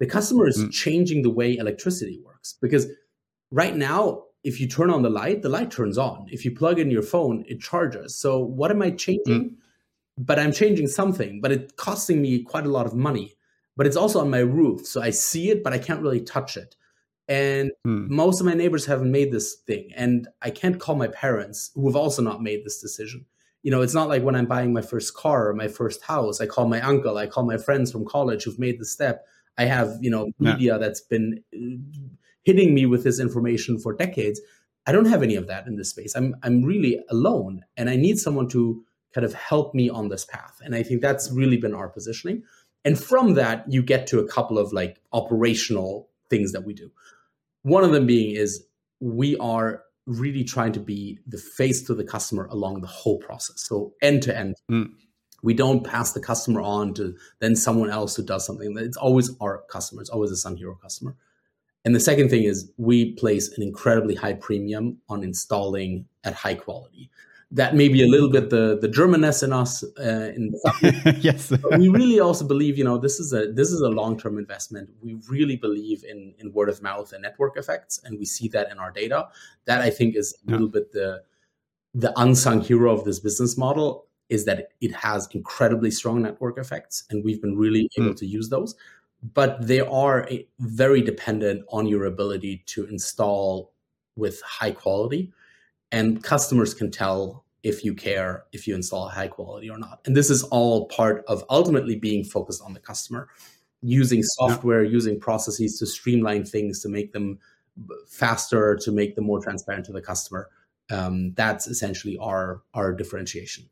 The 0.00 0.06
customer 0.06 0.46
is 0.46 0.58
mm. 0.58 0.70
changing 0.70 1.22
the 1.22 1.30
way 1.30 1.56
electricity 1.56 2.20
works 2.24 2.54
because 2.60 2.86
right 3.50 3.76
now, 3.76 4.24
if 4.44 4.60
you 4.60 4.68
turn 4.68 4.90
on 4.90 5.02
the 5.02 5.10
light, 5.10 5.42
the 5.42 5.48
light 5.48 5.70
turns 5.70 5.98
on. 5.98 6.26
If 6.30 6.44
you 6.44 6.54
plug 6.54 6.78
in 6.78 6.90
your 6.90 7.02
phone, 7.02 7.44
it 7.48 7.60
charges. 7.60 8.14
So, 8.14 8.38
what 8.38 8.70
am 8.70 8.80
I 8.82 8.90
changing? 8.92 9.50
Mm. 9.50 9.54
But 10.16 10.38
I'm 10.38 10.52
changing 10.52 10.88
something, 10.88 11.40
but 11.40 11.52
it's 11.52 11.72
costing 11.74 12.22
me 12.22 12.42
quite 12.42 12.66
a 12.66 12.70
lot 12.70 12.86
of 12.86 12.94
money. 12.94 13.36
but 13.78 13.86
it's 13.86 13.96
also 13.96 14.18
on 14.20 14.28
my 14.28 14.40
roof. 14.40 14.86
So 14.86 15.00
I 15.00 15.10
see 15.10 15.50
it, 15.50 15.62
but 15.62 15.72
I 15.72 15.78
can't 15.78 16.02
really 16.02 16.20
touch 16.20 16.56
it. 16.56 16.74
And 17.28 17.70
hmm. 17.84 18.12
most 18.12 18.40
of 18.40 18.46
my 18.46 18.54
neighbors 18.54 18.84
haven't 18.84 19.12
made 19.12 19.30
this 19.30 19.54
thing. 19.54 19.90
And 19.94 20.26
I 20.42 20.50
can't 20.50 20.80
call 20.80 20.96
my 20.96 21.06
parents, 21.06 21.70
who 21.76 21.86
have 21.86 21.94
also 21.94 22.20
not 22.20 22.42
made 22.42 22.64
this 22.64 22.80
decision. 22.80 23.24
You 23.68 23.72
know, 23.72 23.82
it's 23.82 23.92
not 23.92 24.08
like 24.08 24.22
when 24.22 24.34
I'm 24.34 24.46
buying 24.46 24.72
my 24.72 24.80
first 24.80 25.12
car 25.12 25.46
or 25.50 25.52
my 25.52 25.68
first 25.68 26.02
house, 26.02 26.40
I 26.40 26.46
call 26.46 26.66
my 26.66 26.80
uncle, 26.80 27.18
I 27.18 27.26
call 27.26 27.44
my 27.44 27.58
friends 27.58 27.92
from 27.92 28.06
college 28.06 28.44
who've 28.44 28.58
made 28.58 28.80
the 28.80 28.86
step. 28.86 29.26
I 29.58 29.66
have, 29.66 29.98
you 30.00 30.10
know, 30.10 30.30
media 30.38 30.72
yeah. 30.72 30.78
that's 30.78 31.02
been 31.02 31.44
uh, 31.54 32.06
hitting 32.44 32.72
me 32.72 32.86
with 32.86 33.04
this 33.04 33.20
information 33.20 33.78
for 33.78 33.92
decades. 33.92 34.40
I 34.86 34.92
don't 34.92 35.04
have 35.04 35.22
any 35.22 35.36
of 35.36 35.48
that 35.48 35.66
in 35.66 35.76
this 35.76 35.90
space. 35.90 36.16
I'm 36.16 36.34
I'm 36.42 36.62
really 36.62 36.98
alone 37.10 37.66
and 37.76 37.90
I 37.90 37.96
need 37.96 38.18
someone 38.18 38.48
to 38.56 38.82
kind 39.14 39.26
of 39.26 39.34
help 39.34 39.74
me 39.74 39.90
on 39.90 40.08
this 40.08 40.24
path. 40.24 40.58
And 40.64 40.74
I 40.74 40.82
think 40.82 41.02
that's 41.02 41.30
really 41.30 41.58
been 41.58 41.74
our 41.74 41.90
positioning. 41.90 42.44
And 42.86 42.98
from 42.98 43.34
that, 43.34 43.66
you 43.68 43.82
get 43.82 44.06
to 44.06 44.18
a 44.18 44.26
couple 44.26 44.58
of 44.58 44.72
like 44.72 45.02
operational 45.12 46.08
things 46.30 46.52
that 46.52 46.64
we 46.64 46.72
do. 46.72 46.90
One 47.64 47.84
of 47.84 47.92
them 47.92 48.06
being 48.06 48.34
is 48.34 48.64
we 48.98 49.36
are 49.36 49.82
really 50.08 50.42
trying 50.42 50.72
to 50.72 50.80
be 50.80 51.18
the 51.26 51.38
face 51.38 51.82
to 51.82 51.94
the 51.94 52.04
customer 52.04 52.46
along 52.46 52.80
the 52.80 52.86
whole 52.86 53.18
process. 53.18 53.60
So 53.66 53.92
end 54.02 54.22
to 54.24 54.36
end. 54.36 54.56
Mm. 54.70 54.90
We 55.42 55.54
don't 55.54 55.84
pass 55.84 56.12
the 56.12 56.20
customer 56.20 56.60
on 56.60 56.94
to 56.94 57.14
then 57.38 57.54
someone 57.54 57.90
else 57.90 58.16
who 58.16 58.24
does 58.24 58.44
something. 58.44 58.76
It's 58.78 58.96
always 58.96 59.30
our 59.40 59.62
customer. 59.70 60.00
It's 60.00 60.10
always 60.10 60.32
a 60.32 60.36
Sun 60.36 60.56
Hero 60.56 60.74
customer. 60.74 61.14
And 61.84 61.94
the 61.94 62.00
second 62.00 62.28
thing 62.28 62.42
is 62.42 62.72
we 62.76 63.12
place 63.12 63.56
an 63.56 63.62
incredibly 63.62 64.14
high 64.14 64.32
premium 64.32 64.98
on 65.08 65.22
installing 65.22 66.06
at 66.24 66.34
high 66.34 66.54
quality 66.54 67.10
that 67.50 67.74
may 67.74 67.88
be 67.88 68.02
a 68.02 68.06
little 68.06 68.28
bit 68.28 68.50
the 68.50 68.78
the 68.78 68.88
Germanness 68.88 69.42
in 69.42 69.52
us. 69.52 69.82
Uh, 69.98 70.32
in 70.36 70.54
yes, 71.20 71.50
we 71.78 71.88
really 71.88 72.20
also 72.20 72.46
believe, 72.46 72.76
you 72.76 72.84
know, 72.84 72.98
this 72.98 73.18
is 73.18 73.32
a 73.32 73.52
this 73.52 73.70
is 73.70 73.80
a 73.80 73.88
long 73.88 74.18
term 74.18 74.38
investment. 74.38 74.90
We 75.02 75.18
really 75.28 75.56
believe 75.56 76.04
in 76.04 76.34
in 76.38 76.52
word 76.52 76.68
of 76.68 76.82
mouth 76.82 77.12
and 77.12 77.22
network 77.22 77.56
effects, 77.56 78.00
and 78.04 78.18
we 78.18 78.26
see 78.26 78.48
that 78.48 78.70
in 78.70 78.78
our 78.78 78.90
data. 78.90 79.28
That 79.64 79.80
I 79.80 79.90
think 79.90 80.14
is 80.14 80.34
a 80.46 80.50
little 80.50 80.68
bit 80.68 80.92
the 80.92 81.22
the 81.94 82.12
unsung 82.20 82.60
hero 82.60 82.92
of 82.92 83.04
this 83.04 83.18
business 83.18 83.56
model 83.56 84.06
is 84.28 84.44
that 84.44 84.72
it 84.82 84.94
has 84.94 85.26
incredibly 85.32 85.90
strong 85.90 86.20
network 86.20 86.58
effects, 86.58 87.04
and 87.08 87.24
we've 87.24 87.40
been 87.40 87.56
really 87.56 87.88
able 87.98 88.10
mm. 88.10 88.16
to 88.16 88.26
use 88.26 88.50
those. 88.50 88.74
But 89.34 89.66
they 89.66 89.80
are 89.80 90.28
very 90.60 91.00
dependent 91.00 91.64
on 91.70 91.86
your 91.86 92.04
ability 92.04 92.62
to 92.66 92.84
install 92.86 93.72
with 94.16 94.40
high 94.42 94.72
quality 94.72 95.32
and 95.92 96.22
customers 96.22 96.74
can 96.74 96.90
tell 96.90 97.44
if 97.62 97.84
you 97.84 97.94
care 97.94 98.44
if 98.52 98.66
you 98.66 98.74
install 98.74 99.08
high 99.08 99.28
quality 99.28 99.68
or 99.68 99.78
not. 99.78 100.00
And 100.06 100.16
this 100.16 100.30
is 100.30 100.42
all 100.44 100.86
part 100.86 101.24
of 101.26 101.44
ultimately 101.50 101.96
being 101.96 102.24
focused 102.24 102.62
on 102.62 102.72
the 102.72 102.80
customer 102.80 103.28
using 103.82 104.22
software 104.22 104.82
yeah. 104.82 104.90
using 104.90 105.20
processes 105.20 105.78
to 105.78 105.86
streamline 105.86 106.44
things 106.44 106.80
to 106.82 106.88
make 106.88 107.12
them 107.12 107.38
faster 108.08 108.76
to 108.76 108.90
make 108.90 109.14
them 109.14 109.24
more 109.24 109.40
transparent 109.40 109.84
to 109.86 109.92
the 109.92 110.00
customer. 110.00 110.48
Um, 110.90 111.32
that's 111.34 111.66
essentially 111.66 112.16
our 112.18 112.62
our 112.74 112.92
differentiation. 112.92 113.68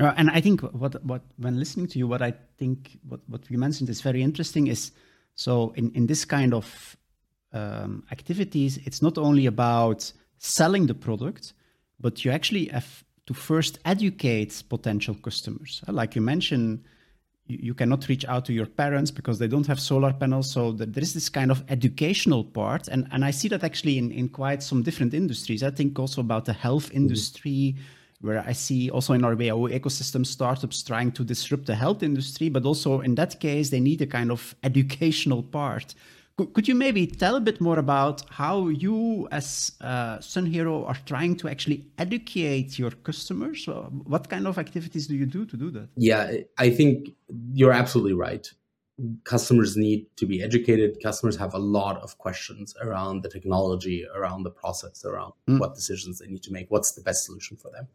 Uh, 0.00 0.12
and 0.16 0.28
i 0.30 0.40
think 0.40 0.60
what 0.60 1.02
what 1.04 1.22
when 1.36 1.56
listening 1.56 1.86
to 1.86 2.00
you 2.00 2.08
what 2.08 2.20
i 2.20 2.32
think 2.58 2.98
what, 3.08 3.20
what 3.28 3.48
you 3.48 3.56
mentioned 3.56 3.88
is 3.88 4.00
very 4.00 4.22
interesting 4.22 4.66
is 4.66 4.90
so 5.36 5.72
in 5.76 5.92
in 5.92 6.08
this 6.08 6.24
kind 6.24 6.52
of 6.52 6.96
um, 7.52 8.02
activities 8.10 8.76
it's 8.86 9.00
not 9.00 9.16
only 9.16 9.46
about 9.46 10.12
selling 10.44 10.86
the 10.86 10.94
product, 10.94 11.54
but 11.98 12.24
you 12.24 12.30
actually 12.30 12.66
have 12.66 13.02
to 13.26 13.32
first 13.32 13.78
educate 13.86 14.62
potential 14.68 15.14
customers. 15.14 15.82
Uh, 15.88 15.92
like 15.92 16.14
you 16.14 16.20
mentioned, 16.20 16.84
you, 17.46 17.74
cannot 17.74 18.08
reach 18.08 18.24
out 18.26 18.44
to 18.46 18.52
your 18.52 18.66
parents 18.66 19.10
because 19.10 19.38
they 19.38 19.48
don't 19.48 19.66
have 19.66 19.80
solar 19.80 20.12
panels. 20.12 20.50
So 20.50 20.72
there 20.72 21.02
is 21.02 21.14
this 21.14 21.28
kind 21.28 21.50
of 21.50 21.62
educational 21.68 22.44
part. 22.44 22.88
And, 22.88 23.06
and 23.10 23.24
I 23.24 23.30
see 23.30 23.48
that 23.48 23.64
actually 23.64 23.98
in, 23.98 24.10
in 24.10 24.28
quite 24.28 24.62
some 24.62 24.82
different 24.82 25.14
industries. 25.14 25.62
I 25.62 25.70
think 25.70 25.98
also 25.98 26.20
about 26.20 26.44
the 26.44 26.52
health 26.52 26.86
mm-hmm. 26.86 26.96
industry, 26.96 27.76
where 28.20 28.42
I 28.46 28.52
see 28.52 28.90
also 28.90 29.12
in 29.12 29.24
our 29.24 29.34
WHU 29.34 29.68
ecosystem 29.68 30.26
startups 30.26 30.82
trying 30.82 31.12
to 31.12 31.24
disrupt 31.24 31.66
the 31.66 31.74
health 31.74 32.02
industry. 32.02 32.48
But 32.50 32.64
also 32.64 33.00
in 33.00 33.14
that 33.16 33.40
case, 33.40 33.70
they 33.70 33.80
need 33.80 34.00
a 34.02 34.06
kind 34.06 34.30
of 34.30 34.54
educational 34.62 35.42
part. 35.42 35.94
Could 36.36 36.66
you 36.66 36.74
maybe 36.74 37.06
tell 37.06 37.36
a 37.36 37.40
bit 37.40 37.60
more 37.60 37.78
about 37.78 38.28
how 38.28 38.66
you, 38.66 39.28
as 39.30 39.70
uh, 39.80 40.18
Sun 40.18 40.46
Hero, 40.46 40.84
are 40.84 40.96
trying 41.06 41.36
to 41.36 41.48
actually 41.48 41.86
educate 41.96 42.76
your 42.76 42.90
customers? 42.90 43.68
What 44.04 44.28
kind 44.28 44.48
of 44.48 44.58
activities 44.58 45.06
do 45.06 45.14
you 45.14 45.26
do 45.26 45.46
to 45.46 45.56
do 45.56 45.70
that? 45.70 45.88
Yeah, 45.96 46.32
I 46.58 46.70
think 46.70 47.10
you're 47.52 47.70
absolutely 47.70 48.14
right. 48.14 48.50
Customers 49.22 49.76
need 49.76 50.06
to 50.16 50.26
be 50.26 50.42
educated. 50.42 51.00
Customers 51.00 51.36
have 51.36 51.54
a 51.54 51.58
lot 51.58 52.02
of 52.02 52.18
questions 52.18 52.74
around 52.80 53.22
the 53.22 53.28
technology, 53.28 54.04
around 54.12 54.42
the 54.42 54.50
process, 54.50 55.04
around 55.04 55.34
mm. 55.48 55.60
what 55.60 55.76
decisions 55.76 56.18
they 56.18 56.26
need 56.26 56.42
to 56.42 56.52
make, 56.52 56.68
what's 56.68 56.92
the 56.92 57.02
best 57.02 57.26
solution 57.26 57.56
for 57.56 57.70
them. 57.70 57.86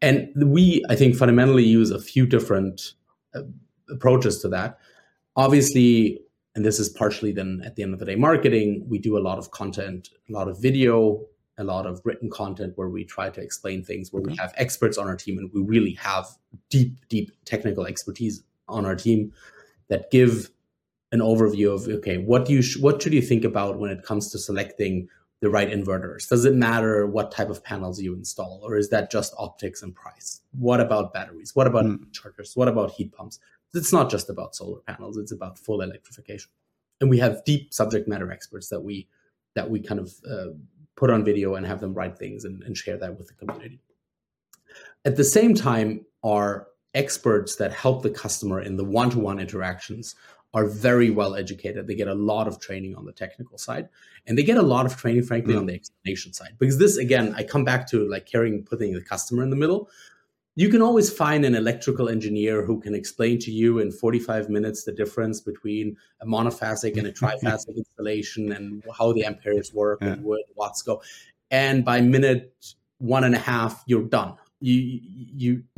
And 0.00 0.30
we, 0.36 0.84
I 0.88 0.94
think, 0.94 1.16
fundamentally 1.16 1.64
use 1.64 1.90
a 1.90 2.00
few 2.00 2.26
different 2.26 2.92
uh, 3.34 3.42
approaches 3.90 4.40
to 4.42 4.48
that. 4.50 4.78
Obviously, 5.36 6.20
and 6.54 6.64
this 6.64 6.78
is 6.78 6.88
partially 6.88 7.32
then 7.32 7.62
at 7.64 7.76
the 7.76 7.82
end 7.82 7.92
of 7.92 7.98
the 7.98 8.06
day 8.06 8.14
marketing. 8.14 8.84
We 8.88 8.98
do 8.98 9.18
a 9.18 9.20
lot 9.20 9.38
of 9.38 9.50
content 9.50 10.10
a 10.28 10.32
lot 10.32 10.48
of 10.48 10.60
video 10.60 11.26
a 11.58 11.64
lot 11.64 11.86
of 11.86 12.00
written 12.04 12.28
content 12.30 12.72
where 12.76 12.88
we 12.88 13.04
try 13.04 13.30
to 13.30 13.40
explain 13.40 13.84
things 13.84 14.12
where 14.12 14.22
we 14.22 14.34
have 14.36 14.52
experts 14.56 14.98
on 14.98 15.06
our 15.06 15.16
team 15.16 15.38
and 15.38 15.50
we 15.52 15.60
really 15.60 15.92
have 15.92 16.26
deep 16.68 16.96
deep 17.08 17.30
technical 17.44 17.86
expertise 17.86 18.42
on 18.68 18.84
our 18.84 18.96
team 18.96 19.32
that 19.88 20.10
give 20.10 20.50
an 21.12 21.20
overview 21.20 21.72
of 21.72 21.86
okay 21.86 22.18
what 22.18 22.44
do 22.44 22.52
you 22.52 22.62
sh- 22.62 22.78
what 22.78 23.00
should 23.00 23.12
you 23.12 23.22
think 23.22 23.44
about 23.44 23.78
when 23.78 23.90
it 23.90 24.02
comes 24.02 24.30
to 24.30 24.38
selecting 24.38 25.08
the 25.44 25.50
right 25.50 25.70
inverters? 25.70 26.26
Does 26.26 26.46
it 26.46 26.54
matter 26.54 27.06
what 27.06 27.30
type 27.30 27.50
of 27.50 27.62
panels 27.62 28.00
you 28.00 28.14
install 28.14 28.60
or 28.64 28.76
is 28.76 28.88
that 28.88 29.10
just 29.10 29.34
optics 29.36 29.82
and 29.82 29.94
price? 29.94 30.40
What 30.52 30.80
about 30.80 31.12
batteries? 31.12 31.54
What 31.54 31.66
about 31.66 31.84
mm. 31.84 32.10
chargers? 32.12 32.52
What 32.56 32.66
about 32.66 32.92
heat 32.92 33.12
pumps 33.12 33.40
it's 33.74 33.92
not 33.92 34.10
just 34.10 34.30
about 34.30 34.54
solar 34.54 34.80
panels 34.80 35.16
it's 35.16 35.32
about 35.32 35.58
full 35.58 35.80
electrification. 35.80 36.50
And 37.00 37.10
we 37.10 37.18
have 37.18 37.44
deep 37.44 37.74
subject 37.74 38.08
matter 38.08 38.30
experts 38.30 38.68
that 38.68 38.80
we 38.80 39.08
that 39.54 39.68
we 39.68 39.80
kind 39.80 40.00
of 40.00 40.14
uh, 40.30 40.46
put 40.96 41.10
on 41.10 41.24
video 41.24 41.54
and 41.54 41.66
have 41.66 41.80
them 41.80 41.94
write 41.94 42.18
things 42.18 42.44
and, 42.44 42.62
and 42.62 42.76
share 42.76 42.96
that 42.98 43.18
with 43.18 43.28
the 43.28 43.34
community. 43.34 43.80
At 45.04 45.16
the 45.16 45.24
same 45.24 45.54
time 45.54 46.04
our 46.24 46.68
experts 46.94 47.56
that 47.56 47.72
help 47.72 48.02
the 48.02 48.10
customer 48.10 48.60
in 48.60 48.76
the 48.76 48.84
one-to-one 48.84 49.40
interactions 49.40 50.14
are 50.54 50.66
very 50.66 51.10
well 51.10 51.34
educated. 51.34 51.88
They 51.88 51.96
get 51.96 52.06
a 52.06 52.14
lot 52.14 52.46
of 52.46 52.60
training 52.60 52.94
on 52.94 53.04
the 53.04 53.12
technical 53.12 53.58
side 53.58 53.88
and 54.26 54.38
they 54.38 54.44
get 54.44 54.56
a 54.56 54.62
lot 54.62 54.86
of 54.86 54.96
training 54.96 55.24
frankly 55.24 55.54
mm. 55.54 55.58
on 55.58 55.66
the 55.66 55.74
explanation 55.74 56.32
side. 56.32 56.54
Because 56.58 56.78
this 56.78 56.96
again 56.96 57.34
i 57.36 57.42
come 57.42 57.64
back 57.64 57.88
to 57.88 58.08
like 58.08 58.26
caring 58.26 58.62
putting 58.62 58.94
the 58.94 59.02
customer 59.02 59.42
in 59.42 59.50
the 59.50 59.56
middle 59.56 59.90
you 60.56 60.68
can 60.68 60.82
always 60.82 61.12
find 61.12 61.44
an 61.44 61.54
electrical 61.54 62.08
engineer 62.08 62.64
who 62.64 62.80
can 62.80 62.94
explain 62.94 63.38
to 63.40 63.50
you 63.50 63.80
in 63.80 63.90
45 63.90 64.48
minutes 64.48 64.84
the 64.84 64.92
difference 64.92 65.40
between 65.40 65.96
a 66.20 66.26
monophasic 66.26 66.96
and 66.96 67.06
a 67.06 67.12
triphasic 67.12 67.76
installation 67.76 68.52
and 68.52 68.84
how 68.96 69.12
the 69.12 69.24
amperes 69.24 69.74
work 69.74 69.98
yeah. 70.00 70.12
and 70.12 70.24
where 70.24 70.38
the 70.46 70.54
watts 70.54 70.82
go. 70.82 71.02
And 71.50 71.84
by 71.84 72.00
minute 72.00 72.54
one 72.98 73.24
and 73.24 73.34
a 73.34 73.38
half, 73.38 73.82
you're 73.86 74.04
done. 74.04 74.36
You 74.60 75.00
you 75.12 75.64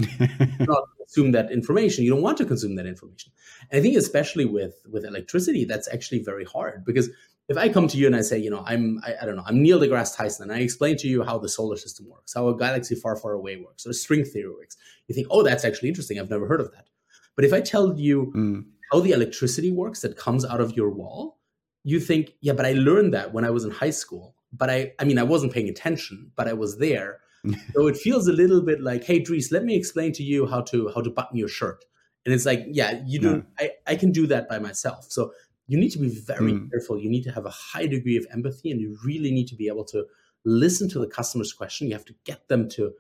not 0.61 0.85
consume 0.99 1.33
that 1.33 1.51
information. 1.51 2.05
You 2.05 2.11
don't 2.11 2.23
want 2.23 2.39
to 2.39 2.45
consume 2.45 2.77
that 2.77 2.87
information. 2.87 3.33
And 3.71 3.81
I 3.81 3.83
think 3.83 3.97
especially 3.97 4.45
with 4.45 4.75
with 4.91 5.05
electricity, 5.05 5.65
that's 5.65 5.89
actually 5.89 6.23
very 6.23 6.45
hard 6.45 6.85
because 6.85 7.09
if 7.49 7.57
I 7.57 7.69
come 7.69 7.87
to 7.89 7.97
you 7.97 8.07
and 8.07 8.17
I 8.17 8.23
say, 8.23 8.39
you 8.39 8.51
know, 8.51 8.65
I'm, 8.67 9.01
I, 9.07 9.15
I, 9.23 9.27
don't 9.27 9.37
know, 9.37 9.45
I'm 9.47 9.63
Neil 9.63 9.79
deGrasse 9.81 10.17
Tyson, 10.17 10.51
and 10.51 10.59
I 10.59 10.63
explain 10.63 10.97
to 10.99 11.09
you 11.09 11.23
how 11.23 11.39
the 11.39 11.49
solar 11.49 11.77
system 11.77 12.09
works, 12.09 12.35
how 12.35 12.49
a 12.49 12.57
galaxy 12.57 12.95
far, 12.95 13.17
far 13.17 13.33
away 13.33 13.57
works, 13.57 13.87
or 13.87 13.93
string 13.93 14.25
theory 14.25 14.51
works, 14.51 14.77
you 15.07 15.15
think, 15.15 15.29
oh, 15.31 15.43
that's 15.43 15.65
actually 15.65 15.89
interesting. 15.89 16.19
I've 16.19 16.31
never 16.31 16.47
heard 16.47 16.61
of 16.61 16.73
that. 16.73 16.89
But 17.37 17.45
if 17.45 17.53
I 17.53 17.61
tell 17.61 17.99
you 17.99 18.33
mm. 18.35 18.65
how 18.93 19.01
the 19.01 19.13
electricity 19.13 19.71
works 19.71 20.01
that 20.01 20.17
comes 20.17 20.45
out 20.45 20.61
of 20.61 20.77
your 20.77 20.91
wall, 20.91 21.39
you 21.85 22.01
think, 22.01 22.33
yeah, 22.41 22.53
but 22.53 22.67
I 22.67 22.73
learned 22.73 23.15
that 23.15 23.33
when 23.33 23.45
I 23.45 23.51
was 23.51 23.65
in 23.65 23.71
high 23.71 23.91
school. 23.91 24.35
But 24.53 24.71
I, 24.71 24.93
I 24.99 25.05
mean, 25.05 25.19
I 25.19 25.23
wasn't 25.23 25.53
paying 25.53 25.69
attention, 25.69 26.33
but 26.35 26.49
I 26.49 26.53
was 26.53 26.79
there. 26.79 27.21
so 27.75 27.87
it 27.87 27.97
feels 27.97 28.27
a 28.27 28.33
little 28.33 28.61
bit 28.61 28.81
like, 28.81 29.05
hey, 29.05 29.21
Dries, 29.21 29.53
let 29.53 29.65
me 29.65 29.77
explain 29.77 30.13
to 30.15 30.25
you 30.25 30.47
how 30.47 30.63
to 30.63 30.91
how 30.95 31.01
to 31.01 31.11
button 31.11 31.39
your 31.39 31.49
shirt. 31.49 31.85
And 32.25 32.35
it's 32.35 32.45
like, 32.45 32.65
yeah, 32.67 33.01
you 33.07 33.21
do. 33.21 33.45
I, 33.61 33.71
I 33.87 33.95
can 33.95 34.11
do 34.11 34.27
that 34.27 34.49
by 34.49 34.59
myself. 34.59 35.07
So 35.11 35.33
you 35.67 35.79
need 35.79 35.91
to 35.91 35.99
be 35.99 36.09
very 36.09 36.53
mm. 36.53 36.71
careful. 36.71 36.99
You 36.99 37.11
need 37.11 37.25
to 37.25 37.33
have 37.33 37.47
a 37.47 37.51
high 37.51 37.87
degree 37.87 38.17
of 38.17 38.27
empathy 38.33 38.71
and 38.71 38.81
you 38.81 38.97
really 39.05 39.33
need 39.33 39.49
to 39.49 39.57
be 39.57 39.69
able 39.69 39.85
to 39.87 40.07
listen 40.45 40.89
to 40.91 40.99
the 40.99 41.07
customer's 41.07 41.53
question. 41.53 41.89
You 41.89 41.95
have 41.95 42.05
to 42.05 42.15
get 42.25 42.49
them 42.49 42.69
to 42.71 42.93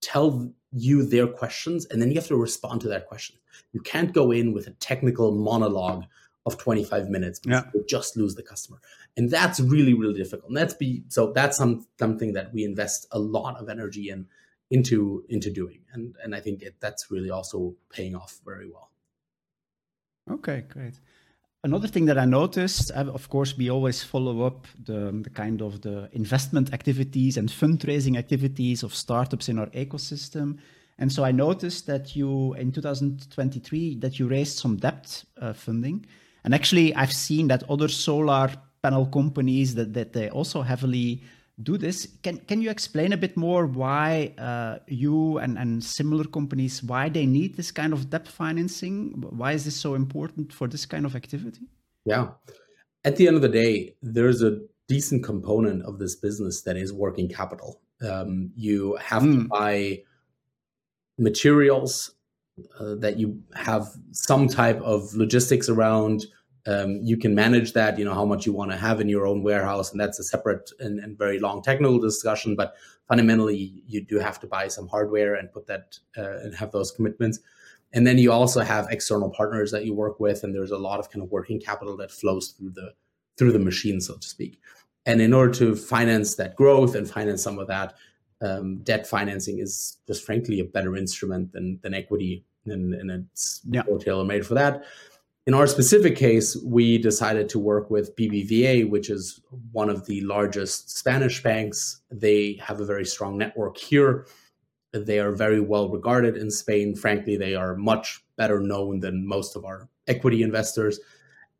tell 0.00 0.52
you 0.72 1.04
their 1.04 1.26
questions 1.26 1.86
and 1.86 2.00
then 2.00 2.10
you 2.10 2.16
have 2.16 2.28
to 2.28 2.36
respond 2.36 2.80
to 2.82 2.88
that 2.88 3.06
question. 3.06 3.36
You 3.72 3.80
can't 3.80 4.12
go 4.12 4.30
in 4.30 4.52
with 4.52 4.66
a 4.66 4.72
technical 4.72 5.32
monologue 5.32 6.04
of 6.46 6.58
25 6.58 7.08
minutes 7.08 7.40
yeah. 7.46 7.62
you 7.72 7.84
just 7.88 8.16
lose 8.16 8.34
the 8.34 8.42
customer. 8.42 8.78
And 9.16 9.30
that's 9.30 9.60
really, 9.60 9.94
really 9.94 10.14
difficult. 10.14 10.48
And 10.48 10.56
that's 10.56 10.74
be 10.74 11.04
so 11.08 11.32
that's 11.32 11.56
some, 11.56 11.86
something 11.98 12.34
that 12.34 12.52
we 12.52 12.64
invest 12.64 13.06
a 13.12 13.18
lot 13.18 13.56
of 13.56 13.68
energy 13.68 14.10
in 14.10 14.26
into 14.70 15.24
into 15.28 15.50
doing. 15.50 15.80
And 15.92 16.16
and 16.22 16.34
I 16.34 16.40
think 16.40 16.62
it, 16.62 16.76
that's 16.80 17.10
really 17.10 17.30
also 17.30 17.76
paying 17.90 18.14
off 18.14 18.40
very 18.44 18.68
well. 18.68 18.90
Okay, 20.30 20.64
great. 20.68 20.94
Another 21.64 21.88
thing 21.88 22.04
that 22.04 22.18
I 22.18 22.26
noticed, 22.26 22.90
of 22.90 23.30
course, 23.30 23.56
we 23.56 23.70
always 23.70 24.02
follow 24.02 24.42
up 24.42 24.66
the, 24.84 25.18
the, 25.22 25.30
kind 25.30 25.62
of 25.62 25.80
the 25.80 26.10
investment 26.12 26.74
activities 26.74 27.38
and 27.38 27.48
fundraising 27.48 28.18
activities 28.18 28.82
of 28.82 28.94
startups 28.94 29.48
in 29.48 29.58
our 29.58 29.68
ecosystem. 29.68 30.58
And 30.98 31.10
so 31.10 31.24
I 31.24 31.32
noticed 31.32 31.86
that 31.86 32.14
you, 32.14 32.52
in 32.52 32.70
2023, 32.70 33.94
that 33.96 34.18
you 34.18 34.28
raised 34.28 34.58
some 34.58 34.76
debt 34.76 35.24
uh, 35.40 35.54
funding. 35.54 36.04
And 36.44 36.54
actually, 36.54 36.94
I've 36.94 37.14
seen 37.14 37.48
that 37.48 37.62
other 37.70 37.88
solar 37.88 38.50
panel 38.82 39.06
companies 39.06 39.74
that, 39.76 39.94
that 39.94 40.12
they 40.12 40.28
also 40.28 40.60
heavily 40.60 41.22
do 41.62 41.78
this. 41.78 42.08
Can 42.22 42.38
can 42.38 42.60
you 42.60 42.70
explain 42.70 43.12
a 43.12 43.16
bit 43.16 43.36
more 43.36 43.66
why 43.66 44.34
uh, 44.38 44.78
you 44.88 45.38
and, 45.38 45.56
and 45.58 45.82
similar 45.82 46.24
companies 46.24 46.82
why 46.82 47.08
they 47.08 47.26
need 47.26 47.56
this 47.56 47.70
kind 47.70 47.92
of 47.92 48.10
debt 48.10 48.26
financing? 48.26 49.12
Why 49.30 49.52
is 49.52 49.64
this 49.64 49.76
so 49.76 49.94
important 49.94 50.52
for 50.52 50.66
this 50.66 50.86
kind 50.86 51.06
of 51.06 51.14
activity? 51.14 51.68
Yeah, 52.04 52.30
at 53.04 53.16
the 53.16 53.26
end 53.28 53.36
of 53.36 53.42
the 53.42 53.48
day, 53.48 53.94
there's 54.02 54.42
a 54.42 54.60
decent 54.88 55.22
component 55.24 55.82
of 55.84 55.98
this 55.98 56.16
business 56.16 56.62
that 56.62 56.76
is 56.76 56.92
working 56.92 57.28
capital. 57.28 57.80
Um, 58.02 58.50
you 58.56 58.96
have 58.96 59.22
mm. 59.22 59.32
to 59.32 59.40
hmm. 59.42 59.46
buy 59.46 60.02
materials 61.16 62.14
uh, 62.78 62.96
that 62.96 63.18
you 63.18 63.42
have 63.54 63.88
some 64.12 64.48
type 64.48 64.80
of 64.80 65.14
logistics 65.14 65.68
around 65.68 66.26
um, 66.66 67.00
you 67.02 67.16
can 67.16 67.34
manage 67.34 67.72
that 67.74 67.98
you 67.98 68.04
know 68.04 68.14
how 68.14 68.24
much 68.24 68.46
you 68.46 68.52
want 68.52 68.70
to 68.70 68.76
have 68.76 69.00
in 69.00 69.08
your 69.08 69.26
own 69.26 69.42
warehouse 69.42 69.92
and 69.92 70.00
that's 70.00 70.18
a 70.18 70.24
separate 70.24 70.70
and, 70.80 70.98
and, 70.98 71.18
very 71.18 71.38
long 71.38 71.62
technical 71.62 71.98
discussion 71.98 72.56
but 72.56 72.74
fundamentally 73.08 73.82
you 73.86 74.00
do 74.00 74.18
have 74.18 74.40
to 74.40 74.46
buy 74.46 74.68
some 74.68 74.88
hardware 74.88 75.34
and 75.34 75.52
put 75.52 75.66
that 75.66 75.98
uh, 76.16 76.38
and 76.38 76.54
have 76.54 76.72
those 76.72 76.90
commitments. 76.90 77.38
And 77.92 78.06
then 78.06 78.18
you 78.18 78.32
also 78.32 78.60
have 78.60 78.88
external 78.90 79.30
partners 79.30 79.70
that 79.70 79.84
you 79.84 79.94
work 79.94 80.18
with 80.18 80.42
and 80.42 80.54
there's 80.54 80.70
a 80.70 80.78
lot 80.78 80.98
of 80.98 81.10
kind 81.10 81.22
of 81.22 81.30
working 81.30 81.60
capital 81.60 81.96
that 81.98 82.10
flows 82.10 82.48
through 82.48 82.70
the 82.70 82.92
through 83.36 83.52
the 83.52 83.58
machine 83.58 84.00
so 84.00 84.16
to 84.16 84.26
speak. 84.26 84.60
And 85.06 85.20
in 85.20 85.34
order 85.34 85.52
to 85.54 85.76
finance 85.76 86.36
that 86.36 86.56
growth 86.56 86.94
and 86.94 87.08
finance 87.08 87.42
some 87.42 87.58
of 87.58 87.68
that 87.68 87.94
um, 88.40 88.78
debt 88.78 89.06
financing 89.06 89.58
is 89.58 89.98
just 90.06 90.24
frankly 90.24 90.60
a 90.60 90.64
better 90.64 90.96
instrument 90.96 91.52
than 91.52 91.78
than 91.82 91.94
equity 91.94 92.44
and, 92.66 92.94
and 92.94 93.10
it's 93.10 93.60
yeah. 93.70 93.82
more 93.86 93.98
tailor 93.98 94.24
made 94.24 94.46
for 94.46 94.54
that 94.54 94.84
in 95.46 95.52
our 95.52 95.66
specific 95.66 96.16
case, 96.16 96.56
we 96.64 96.96
decided 96.96 97.48
to 97.50 97.58
work 97.58 97.90
with 97.90 98.16
BBVA, 98.16 98.88
which 98.88 99.10
is 99.10 99.40
one 99.72 99.90
of 99.90 100.06
the 100.06 100.22
largest 100.22 100.96
Spanish 100.96 101.42
banks. 101.42 102.00
They 102.10 102.58
have 102.62 102.80
a 102.80 102.86
very 102.86 103.04
strong 103.04 103.36
network 103.36 103.76
here. 103.76 104.26
They 104.92 105.18
are 105.18 105.32
very 105.32 105.60
well 105.60 105.90
regarded 105.90 106.36
in 106.36 106.50
Spain. 106.50 106.96
Frankly, 106.96 107.36
they 107.36 107.54
are 107.54 107.76
much 107.76 108.24
better 108.36 108.58
known 108.58 109.00
than 109.00 109.26
most 109.26 109.54
of 109.54 109.66
our 109.66 109.88
equity 110.06 110.42
investors. 110.42 110.98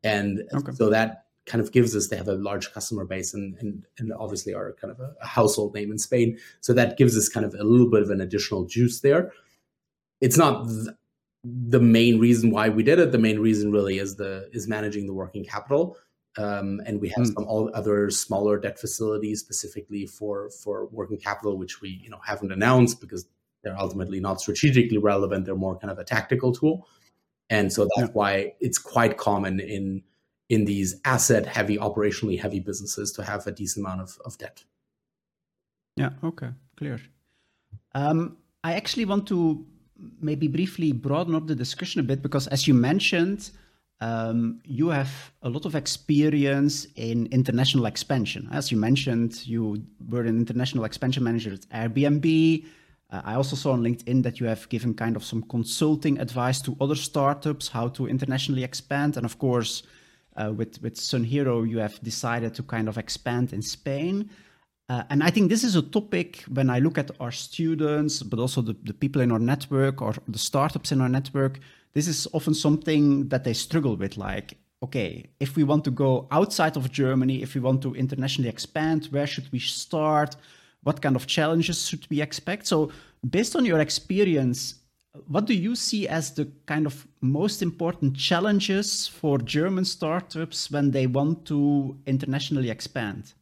And 0.03 0.43
okay. 0.53 0.71
so 0.71 0.89
that 0.89 1.25
kind 1.45 1.61
of 1.61 1.71
gives 1.71 1.95
us, 1.95 2.07
they 2.07 2.17
have 2.17 2.27
a 2.27 2.35
large 2.35 2.73
customer 2.73 3.05
base 3.05 3.35
and, 3.35 3.55
and, 3.59 3.85
and 3.99 4.11
obviously 4.13 4.53
are 4.53 4.73
kind 4.81 4.91
of 4.91 4.99
a, 4.99 5.25
household 5.25 5.75
name 5.75 5.91
in 5.91 5.99
Spain. 5.99 6.39
So 6.61 6.73
that 6.73 6.97
gives 6.97 7.15
us 7.15 7.29
kind 7.29 7.45
of 7.45 7.53
a 7.53 7.63
little 7.63 7.89
bit 7.89 8.01
of 8.01 8.09
an 8.09 8.21
additional 8.21 8.65
juice 8.65 9.01
there. 9.01 9.31
It's 10.21 10.37
not 10.37 10.67
th- 10.67 10.95
the 11.45 11.79
main 11.79 12.19
reason 12.19 12.51
why 12.51 12.69
we 12.69 12.83
did 12.83 12.99
it 12.99 13.11
the 13.11 13.17
main 13.17 13.39
reason 13.39 13.71
really 13.71 13.99
is 13.99 14.15
the 14.15 14.49
is 14.51 14.67
managing 14.67 15.07
the 15.07 15.13
working 15.13 15.43
capital. 15.43 15.97
Um, 16.37 16.81
and 16.85 16.99
we 16.99 17.07
have 17.09 17.25
mm. 17.27 17.33
some 17.33 17.45
all 17.45 17.71
other 17.73 18.09
smaller 18.09 18.59
debt 18.59 18.77
facilities 18.77 19.39
specifically 19.39 20.05
for 20.05 20.49
for 20.49 20.87
working 20.87 21.17
capital 21.17 21.57
which 21.57 21.81
we 21.81 21.89
you 22.03 22.09
know 22.09 22.19
haven't 22.25 22.51
announced 22.51 22.99
because 22.99 23.25
they're 23.63 23.79
ultimately 23.79 24.19
not 24.19 24.41
strategically 24.41 24.97
relevant. 24.97 25.45
They're 25.45 25.55
more 25.55 25.77
kind 25.77 25.91
of 25.91 25.97
a 25.97 26.03
tactical 26.03 26.53
tool. 26.53 26.87
And 27.49 27.71
so 27.71 27.87
that's 27.95 28.09
yeah. 28.09 28.13
why 28.13 28.53
it's 28.59 28.77
quite 28.77 29.17
common 29.17 29.59
in 29.59 30.03
in 30.49 30.65
these 30.65 30.99
asset 31.05 31.45
heavy 31.45 31.77
operationally 31.77 32.39
heavy 32.39 32.59
businesses 32.59 33.11
to 33.13 33.23
have 33.23 33.47
a 33.47 33.51
decent 33.51 33.85
amount 33.85 34.01
of, 34.01 34.17
of 34.25 34.37
debt. 34.37 34.63
Yeah. 35.95 36.11
Okay. 36.23 36.49
Clear. 36.77 36.99
Um, 37.93 38.37
i 38.63 38.73
actually 38.73 39.05
want 39.05 39.27
to 39.27 39.65
maybe 40.19 40.47
briefly 40.47 40.91
broaden 40.91 41.35
up 41.35 41.47
the 41.47 41.55
discussion 41.55 41.99
a 41.99 42.03
bit 42.03 42.21
because, 42.21 42.47
as 42.47 42.67
you 42.67 42.73
mentioned, 42.73 43.51
um, 44.01 44.59
you 44.65 44.89
have 44.89 45.31
a 45.41 45.49
lot 45.49 45.65
of 45.65 45.75
experience 45.75 46.85
in 46.95 47.27
international 47.27 47.85
expansion. 47.85 48.49
As 48.51 48.71
you 48.71 48.77
mentioned, 48.77 49.47
you 49.47 49.83
were 50.09 50.21
an 50.21 50.37
international 50.37 50.83
expansion 50.83 51.23
manager 51.23 51.53
at 51.53 51.69
Airbnb. 51.69 52.65
Uh, 53.09 53.21
I 53.23 53.35
also 53.35 53.55
saw 53.55 53.71
on 53.71 53.81
LinkedIn 53.81 54.23
that 54.23 54.39
you 54.39 54.47
have 54.47 54.67
given 54.69 54.93
kind 54.93 55.15
of 55.15 55.23
some 55.23 55.43
consulting 55.43 56.19
advice 56.19 56.61
to 56.63 56.75
other 56.81 56.95
startups 56.95 57.69
how 57.69 57.87
to 57.89 58.07
internationally 58.07 58.63
expand. 58.63 59.15
And 59.15 59.25
of 59.25 59.39
course, 59.39 59.83
uh, 60.35 60.51
with 60.51 60.81
with 60.81 60.95
SunHero, 60.95 61.67
you 61.67 61.77
have 61.77 62.01
decided 62.03 62.53
to 62.55 62.63
kind 62.63 62.89
of 62.89 62.97
expand 62.97 63.53
in 63.53 63.61
Spain. 63.61 64.29
Uh, 64.87 65.03
and 65.09 65.23
I 65.23 65.31
think 65.31 65.49
this 65.49 65.63
is 65.63 65.75
a 65.75 65.81
topic 65.81 66.43
when 66.47 66.69
I 66.69 66.79
look 66.79 66.97
at 66.97 67.09
our 67.19 67.31
students, 67.31 68.21
but 68.21 68.39
also 68.39 68.61
the, 68.61 68.75
the 68.83 68.93
people 68.93 69.21
in 69.21 69.31
our 69.31 69.39
network 69.39 70.01
or 70.01 70.13
the 70.27 70.37
startups 70.37 70.91
in 70.91 71.01
our 71.01 71.09
network, 71.09 71.59
this 71.93 72.07
is 72.07 72.27
often 72.33 72.53
something 72.53 73.27
that 73.29 73.43
they 73.43 73.53
struggle 73.53 73.95
with. 73.95 74.15
Like, 74.15 74.57
okay, 74.83 75.25
if 75.39 75.55
we 75.55 75.63
want 75.63 75.85
to 75.85 75.91
go 75.91 76.27
outside 76.29 76.77
of 76.77 76.91
Germany, 76.91 77.41
if 77.41 77.55
we 77.55 77.61
want 77.61 77.81
to 77.81 77.95
internationally 77.95 78.49
expand, 78.49 79.07
where 79.09 79.25
should 79.25 79.51
we 79.51 79.59
start? 79.59 80.35
What 80.83 81.01
kind 81.01 81.15
of 81.15 81.25
challenges 81.25 81.87
should 81.87 82.05
we 82.11 82.21
expect? 82.21 82.67
So, 82.67 82.91
based 83.27 83.55
on 83.55 83.65
your 83.65 83.79
experience, 83.79 84.75
what 85.27 85.45
do 85.45 85.55
you 85.55 85.75
see 85.75 86.07
as 86.07 86.31
the 86.31 86.51
kind 86.67 86.85
of 86.85 87.07
most 87.21 87.63
important 87.63 88.17
challenges 88.17 89.07
for 89.07 89.39
German 89.39 89.85
startups 89.85 90.69
when 90.69 90.91
they 90.91 91.07
want 91.07 91.45
to 91.45 91.97
internationally 92.05 92.69
expand? 92.69 93.33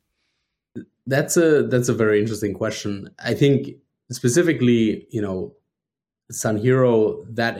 That's 1.05 1.37
a 1.37 1.63
that's 1.63 1.89
a 1.89 1.93
very 1.93 2.19
interesting 2.19 2.53
question. 2.53 3.09
I 3.19 3.33
think 3.33 3.75
specifically, 4.11 5.07
you 5.11 5.21
know, 5.21 5.55
SunHero 6.31 7.25
that 7.35 7.59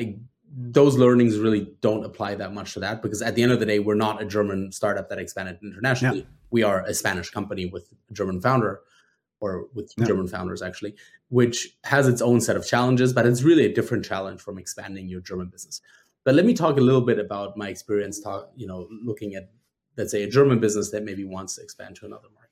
those 0.56 0.98
learnings 0.98 1.40
really 1.40 1.74
don't 1.82 2.06
apply 2.06 2.36
that 2.36 2.54
much 2.54 2.74
to 2.74 2.80
that 2.80 3.02
because 3.02 3.22
at 3.22 3.36
the 3.36 3.44
end 3.44 3.52
of 3.52 3.60
the 3.60 3.66
day, 3.66 3.80
we're 3.80 3.96
not 3.96 4.22
a 4.22 4.26
German 4.26 4.72
startup 4.72 5.10
that 5.10 5.18
expanded 5.18 5.58
internationally. 5.64 6.20
Yeah. 6.20 6.26
We 6.52 6.64
are 6.64 6.84
a 6.84 6.94
Spanish 6.94 7.32
company 7.32 7.66
with 7.66 7.92
a 8.10 8.14
German 8.14 8.40
founder 8.40 8.82
or 9.40 9.66
with 9.74 9.92
yeah. 9.98 10.06
German 10.06 10.28
founders 10.28 10.62
actually, 10.62 10.96
which 11.30 11.76
has 11.84 12.08
its 12.08 12.22
own 12.22 12.40
set 12.40 12.56
of 12.56 12.66
challenges, 12.66 13.14
but 13.14 13.26
it's 13.26 13.42
really 13.42 13.66
a 13.66 13.74
different 13.74 14.06
challenge 14.06 14.42
from 14.42 14.58
expanding 14.58 15.08
your 15.08 15.22
German 15.22 15.48
business. 15.48 15.82
But 16.24 16.36
let 16.36 16.46
me 16.46 16.54
talk 16.54 16.78
a 16.78 16.82
little 16.82 17.02
bit 17.02 17.20
about 17.20 17.58
my 17.58 17.68
experience 17.68 18.22
talk, 18.22 18.52
you 18.56 18.68
know, 18.68 18.88
looking 19.04 19.36
at 19.36 19.50
let's 19.98 20.12
say 20.12 20.24
a 20.24 20.30
German 20.30 20.60
business 20.60 20.92
that 20.92 21.04
maybe 21.04 21.24
wants 21.24 21.56
to 21.56 21.62
expand 21.62 21.96
to 21.98 22.06
another 22.06 22.28
market. 22.34 22.43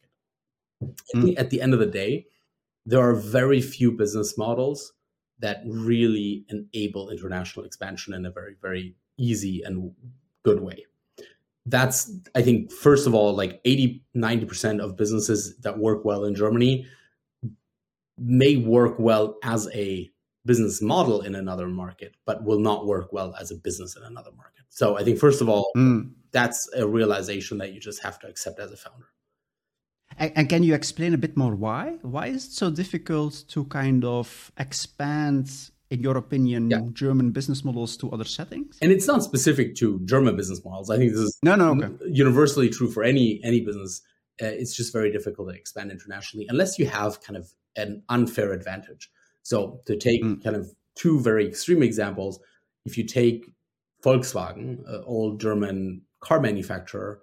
Mm. 1.16 1.34
At 1.38 1.50
the 1.50 1.62
end 1.62 1.74
of 1.74 1.80
the 1.80 1.86
day, 1.86 2.28
there 2.86 3.00
are 3.00 3.14
very 3.14 3.62
few 3.62 3.92
business 3.92 4.38
models 4.38 4.94
that 5.40 5.62
really 5.66 6.46
enable 6.50 7.10
international 7.10 7.66
expansion 7.66 8.14
in 8.14 8.26
a 8.26 8.32
very, 8.32 8.56
very 8.62 8.96
easy 9.18 9.62
and 9.64 9.92
good 10.44 10.62
way. 10.62 10.86
That's, 11.66 12.12
I 12.34 12.42
think, 12.42 12.72
first 12.72 13.06
of 13.06 13.14
all, 13.14 13.36
like 13.36 13.62
80, 13.66 14.04
90% 14.16 14.80
of 14.80 14.98
businesses 14.98 15.56
that 15.58 15.78
work 15.78 16.04
well 16.04 16.26
in 16.26 16.34
Germany 16.34 16.88
may 18.18 18.58
work 18.58 18.98
well 19.00 19.38
as 19.44 19.68
a 19.74 20.10
business 20.46 20.82
model 20.82 21.22
in 21.22 21.36
another 21.36 21.68
market, 21.68 22.16
but 22.26 22.44
will 22.44 22.60
not 22.60 22.88
work 22.88 23.14
well 23.14 23.36
as 23.40 23.52
a 23.52 23.56
business 23.56 23.96
in 23.96 24.04
another 24.04 24.32
market. 24.36 24.64
So 24.70 24.98
I 24.98 25.04
think, 25.04 25.20
first 25.20 25.42
of 25.42 25.50
all, 25.50 25.72
mm. 25.76 26.12
that's 26.32 26.68
a 26.76 26.88
realization 26.88 27.60
that 27.60 27.74
you 27.74 27.80
just 27.80 28.02
have 28.02 28.20
to 28.20 28.28
accept 28.28 28.60
as 28.60 28.72
a 28.72 28.78
founder. 28.78 29.08
And, 30.18 30.50
can 30.50 30.64
you 30.64 30.74
explain 30.74 31.14
a 31.14 31.18
bit 31.18 31.36
more 31.36 31.56
why? 31.56 31.98
Why 32.02 32.28
is 32.28 32.46
it 32.46 32.52
so 32.52 32.70
difficult 32.70 33.44
to 33.50 33.66
kind 33.66 34.06
of 34.06 34.52
expand, 34.58 35.52
in 35.90 36.02
your 36.02 36.18
opinion, 36.18 36.70
yeah. 36.70 36.82
German 36.94 37.32
business 37.32 37.64
models 37.64 37.98
to 37.98 38.12
other 38.12 38.26
settings? 38.26 38.78
And 38.82 38.92
it's 38.92 39.08
not 39.08 39.24
specific 39.24 39.76
to 39.76 40.00
German 40.06 40.36
business 40.36 40.64
models. 40.64 40.90
I 40.90 40.98
think 40.98 41.12
this 41.12 41.22
is 41.22 41.40
no, 41.44 41.56
no, 41.56 41.72
okay. 41.72 42.06
universally 42.08 42.70
true 42.70 42.90
for 42.92 43.04
any 43.04 43.40
any 43.44 43.62
business. 43.62 44.02
Uh, 44.42 44.46
it's 44.48 44.76
just 44.76 44.94
very 44.94 45.12
difficult 45.12 45.50
to 45.50 45.56
expand 45.56 45.92
internationally 45.92 46.48
unless 46.50 46.80
you 46.80 46.86
have 46.88 47.22
kind 47.22 47.38
of 47.38 47.54
an 47.76 48.04
unfair 48.10 48.52
advantage. 48.54 49.10
So 49.44 49.82
to 49.86 49.96
take 49.98 50.24
mm. 50.24 50.44
kind 50.44 50.56
of 50.56 50.72
two 50.96 51.20
very 51.20 51.48
extreme 51.48 51.84
examples, 51.84 52.40
if 52.86 52.98
you 52.98 53.06
take 53.06 53.46
Volkswagen, 54.04 54.88
an 54.88 55.04
old 55.06 55.40
German 55.40 56.02
car 56.20 56.40
manufacturer, 56.40 57.22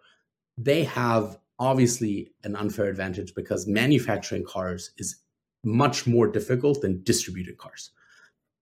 they 0.56 0.84
have 0.84 1.38
obviously 1.58 2.32
an 2.44 2.56
unfair 2.56 2.86
advantage 2.86 3.34
because 3.34 3.66
manufacturing 3.66 4.44
cars 4.44 4.92
is 4.98 5.16
much 5.64 6.06
more 6.06 6.28
difficult 6.28 6.80
than 6.80 7.02
distributed 7.02 7.58
cars. 7.58 7.90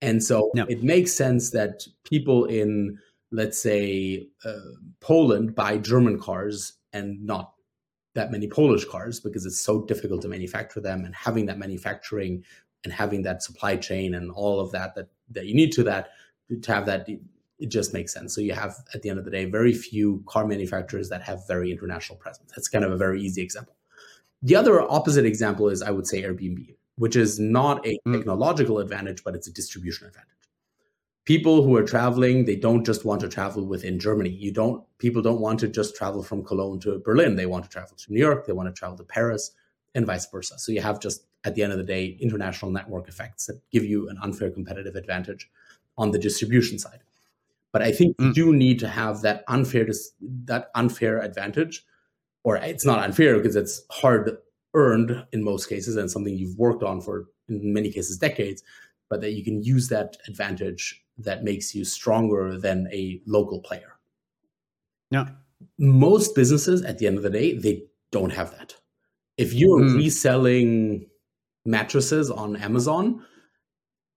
And 0.02 0.22
so 0.22 0.50
it 0.54 0.82
makes 0.82 1.12
sense 1.12 1.50
that 1.50 1.86
people 2.04 2.44
in, 2.46 2.98
let's 3.30 3.60
say, 3.60 4.28
uh, 4.44 4.56
Poland 5.00 5.54
buy 5.54 5.78
German 5.78 6.20
cars 6.20 6.74
and 6.92 7.22
not 7.24 7.52
that 8.14 8.30
many 8.30 8.46
Polish 8.46 8.84
cars 8.84 9.20
because 9.20 9.46
it's 9.46 9.60
so 9.60 9.84
difficult 9.84 10.22
to 10.22 10.28
manufacture 10.28 10.80
them 10.80 11.04
and 11.04 11.14
having 11.14 11.46
that 11.46 11.58
manufacturing 11.58 12.42
and 12.84 12.92
having 12.92 13.22
that 13.22 13.42
supply 13.42 13.76
chain 13.76 14.14
and 14.14 14.30
all 14.30 14.60
of 14.60 14.72
that 14.72 14.94
that, 14.94 15.08
that 15.30 15.46
you 15.46 15.54
need 15.54 15.72
to 15.72 15.82
that 15.82 16.10
to 16.62 16.72
have 16.72 16.86
that 16.86 17.06
it 17.58 17.70
just 17.70 17.92
makes 17.92 18.12
sense. 18.12 18.34
So 18.34 18.40
you 18.40 18.52
have 18.52 18.76
at 18.94 19.02
the 19.02 19.10
end 19.10 19.18
of 19.18 19.24
the 19.24 19.30
day 19.30 19.44
very 19.46 19.72
few 19.72 20.22
car 20.26 20.46
manufacturers 20.46 21.08
that 21.08 21.22
have 21.22 21.46
very 21.46 21.70
international 21.70 22.18
presence. 22.18 22.52
That's 22.54 22.68
kind 22.68 22.84
of 22.84 22.92
a 22.92 22.96
very 22.96 23.20
easy 23.20 23.42
example. 23.42 23.76
The 24.42 24.56
other 24.56 24.80
opposite 24.80 25.24
example 25.24 25.68
is 25.68 25.82
I 25.82 25.90
would 25.90 26.06
say 26.06 26.22
Airbnb, 26.22 26.74
which 26.96 27.16
is 27.16 27.40
not 27.40 27.86
a 27.86 27.98
mm. 28.06 28.12
technological 28.12 28.78
advantage, 28.78 29.24
but 29.24 29.34
it's 29.34 29.48
a 29.48 29.52
distribution 29.52 30.06
advantage. 30.06 30.30
People 31.24 31.62
who 31.62 31.74
are 31.76 31.82
traveling, 31.82 32.44
they 32.44 32.54
don't 32.54 32.84
just 32.84 33.04
want 33.04 33.20
to 33.22 33.28
travel 33.28 33.66
within 33.66 33.98
Germany. 33.98 34.30
You 34.30 34.52
don't 34.52 34.84
people 34.98 35.22
don't 35.22 35.40
want 35.40 35.58
to 35.60 35.68
just 35.68 35.96
travel 35.96 36.22
from 36.22 36.44
Cologne 36.44 36.78
to 36.80 36.98
Berlin. 37.00 37.36
They 37.36 37.46
want 37.46 37.64
to 37.64 37.70
travel 37.70 37.96
to 37.96 38.12
New 38.12 38.20
York, 38.20 38.46
they 38.46 38.52
want 38.52 38.68
to 38.68 38.78
travel 38.78 38.96
to 38.98 39.04
Paris, 39.04 39.52
and 39.94 40.06
vice 40.06 40.26
versa. 40.26 40.58
So 40.58 40.72
you 40.72 40.82
have 40.82 41.00
just 41.00 41.26
at 41.44 41.54
the 41.54 41.62
end 41.62 41.72
of 41.72 41.78
the 41.78 41.84
day 41.84 42.18
international 42.20 42.70
network 42.70 43.08
effects 43.08 43.46
that 43.46 43.60
give 43.70 43.84
you 43.84 44.08
an 44.08 44.18
unfair 44.22 44.50
competitive 44.50 44.94
advantage 44.94 45.50
on 45.96 46.10
the 46.10 46.18
distribution 46.18 46.78
side. 46.78 47.00
But 47.76 47.82
I 47.82 47.92
think 47.92 48.16
mm. 48.16 48.28
you 48.28 48.32
do 48.32 48.54
need 48.54 48.78
to 48.78 48.88
have 48.88 49.20
that 49.20 49.44
unfair 49.48 49.86
that 50.44 50.70
unfair 50.74 51.20
advantage, 51.20 51.84
or 52.42 52.56
it's 52.56 52.86
not 52.86 53.04
unfair 53.04 53.36
because 53.36 53.54
it's 53.54 53.82
hard 53.90 54.34
earned 54.72 55.26
in 55.32 55.44
most 55.44 55.68
cases 55.68 55.96
and 55.96 56.10
something 56.10 56.34
you've 56.34 56.56
worked 56.56 56.82
on 56.82 57.02
for 57.02 57.26
in 57.50 57.74
many 57.74 57.92
cases 57.92 58.16
decades, 58.16 58.62
but 59.10 59.20
that 59.20 59.32
you 59.32 59.44
can 59.44 59.62
use 59.62 59.88
that 59.88 60.16
advantage 60.26 61.04
that 61.18 61.44
makes 61.44 61.74
you 61.74 61.84
stronger 61.84 62.56
than 62.56 62.88
a 62.94 63.20
local 63.26 63.60
player. 63.60 63.98
Yeah. 65.10 65.28
Most 65.78 66.34
businesses 66.34 66.80
at 66.80 66.96
the 66.96 67.06
end 67.06 67.18
of 67.18 67.24
the 67.24 67.28
day, 67.28 67.58
they 67.58 67.82
don't 68.10 68.32
have 68.32 68.52
that. 68.52 68.74
If 69.36 69.52
you're 69.52 69.82
mm. 69.82 69.96
reselling 69.96 71.10
mattresses 71.66 72.30
on 72.30 72.56
Amazon, 72.56 73.22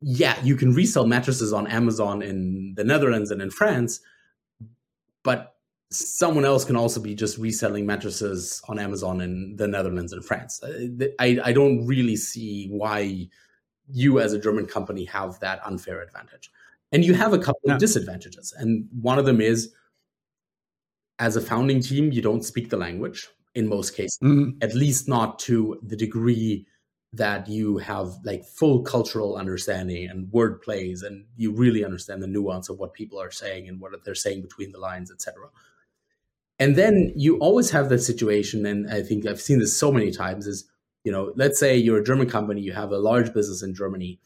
yeah, 0.01 0.39
you 0.43 0.55
can 0.55 0.73
resell 0.73 1.05
mattresses 1.05 1.53
on 1.53 1.67
Amazon 1.67 2.21
in 2.21 2.73
the 2.75 2.83
Netherlands 2.83 3.31
and 3.31 3.41
in 3.41 3.51
France, 3.51 3.99
but 5.23 5.55
someone 5.91 6.45
else 6.45 6.63
can 6.63 6.75
also 6.75 7.01
be 7.01 7.15
just 7.15 7.37
reselling 7.37 7.85
mattresses 7.85 8.61
on 8.67 8.79
Amazon 8.79 9.21
in 9.21 9.55
the 9.55 9.67
Netherlands 9.67 10.13
and 10.13 10.23
France. 10.23 10.61
Uh, 10.63 11.07
I, 11.19 11.39
I 11.43 11.51
don't 11.51 11.85
really 11.85 12.15
see 12.15 12.67
why 12.67 13.27
you 13.91 14.19
as 14.19 14.33
a 14.33 14.39
German 14.39 14.67
company 14.67 15.05
have 15.05 15.39
that 15.39 15.59
unfair 15.65 16.01
advantage. 16.01 16.51
And 16.91 17.03
you 17.03 17.13
have 17.15 17.33
a 17.33 17.39
couple 17.39 17.61
no. 17.65 17.73
of 17.73 17.79
disadvantages. 17.79 18.53
And 18.57 18.87
one 19.01 19.19
of 19.19 19.25
them 19.25 19.41
is 19.41 19.73
as 21.17 21.35
a 21.35 21.41
founding 21.41 21.81
team, 21.81 22.11
you 22.11 22.21
don't 22.21 22.43
speak 22.43 22.69
the 22.69 22.77
language 22.77 23.27
in 23.55 23.67
most 23.67 23.95
cases, 23.95 24.19
mm-hmm. 24.23 24.57
at 24.61 24.73
least 24.73 25.07
not 25.07 25.39
to 25.39 25.79
the 25.83 25.95
degree 25.95 26.65
that 27.13 27.47
you 27.47 27.77
have 27.79 28.17
like 28.23 28.45
full 28.45 28.83
cultural 28.83 29.35
understanding 29.35 30.07
and 30.09 30.31
word 30.31 30.61
plays 30.61 31.01
and 31.01 31.25
you 31.37 31.51
really 31.51 31.83
understand 31.83 32.21
the 32.21 32.27
nuance 32.27 32.69
of 32.69 32.77
what 32.77 32.93
people 32.93 33.19
are 33.19 33.31
saying 33.31 33.67
and 33.67 33.81
what 33.81 33.91
they're 34.05 34.13
saying 34.13 34.41
between 34.41 34.71
the 34.71 34.77
lines 34.77 35.11
etc 35.11 35.47
and 36.59 36.75
then 36.75 37.11
you 37.15 37.37
always 37.39 37.71
have 37.71 37.89
that 37.89 37.99
situation 37.99 38.65
and 38.65 38.91
i 38.91 39.01
think 39.01 39.25
i've 39.25 39.41
seen 39.41 39.57
this 39.57 39.77
so 39.77 39.91
many 39.91 40.11
times 40.11 40.45
is 40.45 40.69
you 41.03 41.11
know 41.11 41.33
let's 41.35 41.59
say 41.59 41.75
you're 41.75 41.99
a 41.99 42.03
german 42.03 42.29
company 42.29 42.61
you 42.61 42.73
have 42.73 42.91
a 42.91 42.99
large 42.99 43.33
business 43.33 43.63
in 43.63 43.73
germany 43.73 44.19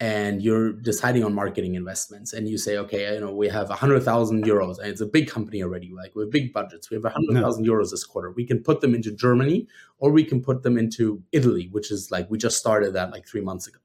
and 0.00 0.42
you're 0.42 0.72
deciding 0.72 1.24
on 1.24 1.34
marketing 1.34 1.74
investments 1.74 2.32
and 2.32 2.48
you 2.48 2.56
say 2.56 2.76
okay 2.76 3.14
you 3.14 3.20
know 3.20 3.34
we 3.34 3.48
have 3.48 3.68
100000 3.68 4.44
euros 4.44 4.78
and 4.78 4.88
it's 4.88 5.00
a 5.00 5.06
big 5.06 5.28
company 5.28 5.62
already 5.62 5.92
like 5.92 6.14
we 6.14 6.22
have 6.22 6.30
big 6.30 6.52
budgets 6.52 6.88
we 6.88 6.94
have 6.94 7.02
100000 7.02 7.64
no. 7.64 7.72
euros 7.72 7.90
this 7.90 8.04
quarter 8.04 8.30
we 8.32 8.44
can 8.44 8.62
put 8.62 8.80
them 8.80 8.94
into 8.94 9.10
germany 9.12 9.66
or 9.98 10.12
we 10.12 10.22
can 10.22 10.40
put 10.40 10.62
them 10.62 10.78
into 10.78 11.22
italy 11.32 11.68
which 11.72 11.90
is 11.90 12.10
like 12.10 12.30
we 12.30 12.38
just 12.38 12.58
started 12.58 12.92
that 12.94 13.10
like 13.10 13.26
three 13.26 13.40
months 13.40 13.66
ago 13.66 13.80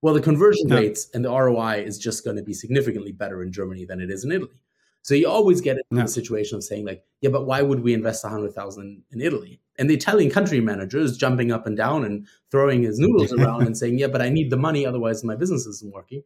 well 0.00 0.14
the 0.14 0.20
conversion 0.20 0.68
no. 0.68 0.76
rates 0.76 1.08
and 1.12 1.24
the 1.24 1.30
roi 1.30 1.82
is 1.82 1.98
just 1.98 2.24
going 2.24 2.36
to 2.36 2.42
be 2.42 2.54
significantly 2.54 3.10
better 3.10 3.42
in 3.42 3.50
germany 3.50 3.84
than 3.84 4.00
it 4.00 4.10
is 4.10 4.24
in 4.24 4.30
italy 4.30 4.60
so 5.02 5.14
you 5.14 5.28
always 5.28 5.60
get 5.60 5.76
in 5.76 5.82
no. 5.90 6.02
the 6.02 6.08
situation 6.08 6.56
of 6.56 6.64
saying 6.64 6.84
like 6.84 7.04
yeah 7.20 7.30
but 7.30 7.46
why 7.46 7.62
would 7.62 7.80
we 7.80 7.94
invest 7.94 8.24
100000 8.24 9.02
in 9.10 9.20
italy 9.20 9.60
and 9.78 9.88
the 9.88 9.94
Italian 9.94 10.30
country 10.30 10.60
manager 10.60 10.98
is 10.98 11.16
jumping 11.16 11.52
up 11.52 11.66
and 11.66 11.76
down 11.76 12.04
and 12.04 12.26
throwing 12.50 12.82
his 12.82 12.98
noodles 12.98 13.32
around 13.38 13.62
and 13.62 13.78
saying, 13.78 13.98
"Yeah, 13.98 14.08
but 14.08 14.20
I 14.20 14.28
need 14.28 14.50
the 14.50 14.56
money, 14.56 14.84
otherwise 14.84 15.24
my 15.24 15.36
business 15.36 15.66
isn't 15.66 15.94
working." 15.94 16.22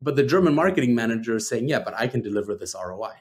But 0.00 0.16
the 0.16 0.22
German 0.22 0.54
marketing 0.54 0.94
manager 0.94 1.36
is 1.36 1.48
saying, 1.48 1.68
"Yeah, 1.68 1.80
but 1.80 1.94
I 1.94 2.08
can 2.08 2.22
deliver 2.22 2.54
this 2.54 2.74
ROI." 2.74 3.12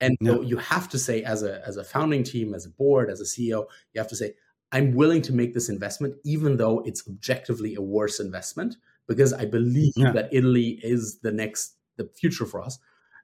And 0.00 0.16
so 0.22 0.42
you 0.42 0.58
have 0.58 0.88
to 0.90 0.98
say, 0.98 1.22
as 1.22 1.42
a 1.42 1.66
as 1.66 1.76
a 1.76 1.84
founding 1.84 2.24
team, 2.24 2.54
as 2.54 2.66
a 2.66 2.70
board, 2.70 3.08
as 3.08 3.20
a 3.20 3.24
CEO, 3.24 3.66
you 3.92 4.00
have 4.00 4.08
to 4.08 4.16
say, 4.16 4.34
"I'm 4.72 4.94
willing 4.94 5.22
to 5.22 5.32
make 5.32 5.54
this 5.54 5.68
investment, 5.68 6.16
even 6.24 6.56
though 6.56 6.80
it's 6.80 7.08
objectively 7.08 7.76
a 7.76 7.80
worse 7.80 8.18
investment, 8.20 8.76
because 9.06 9.32
I 9.32 9.44
believe 9.44 9.92
yeah. 9.96 10.12
that 10.12 10.28
Italy 10.32 10.80
is 10.82 11.20
the 11.20 11.32
next 11.32 11.76
the 11.96 12.10
future 12.14 12.46
for 12.46 12.60
us." 12.60 12.78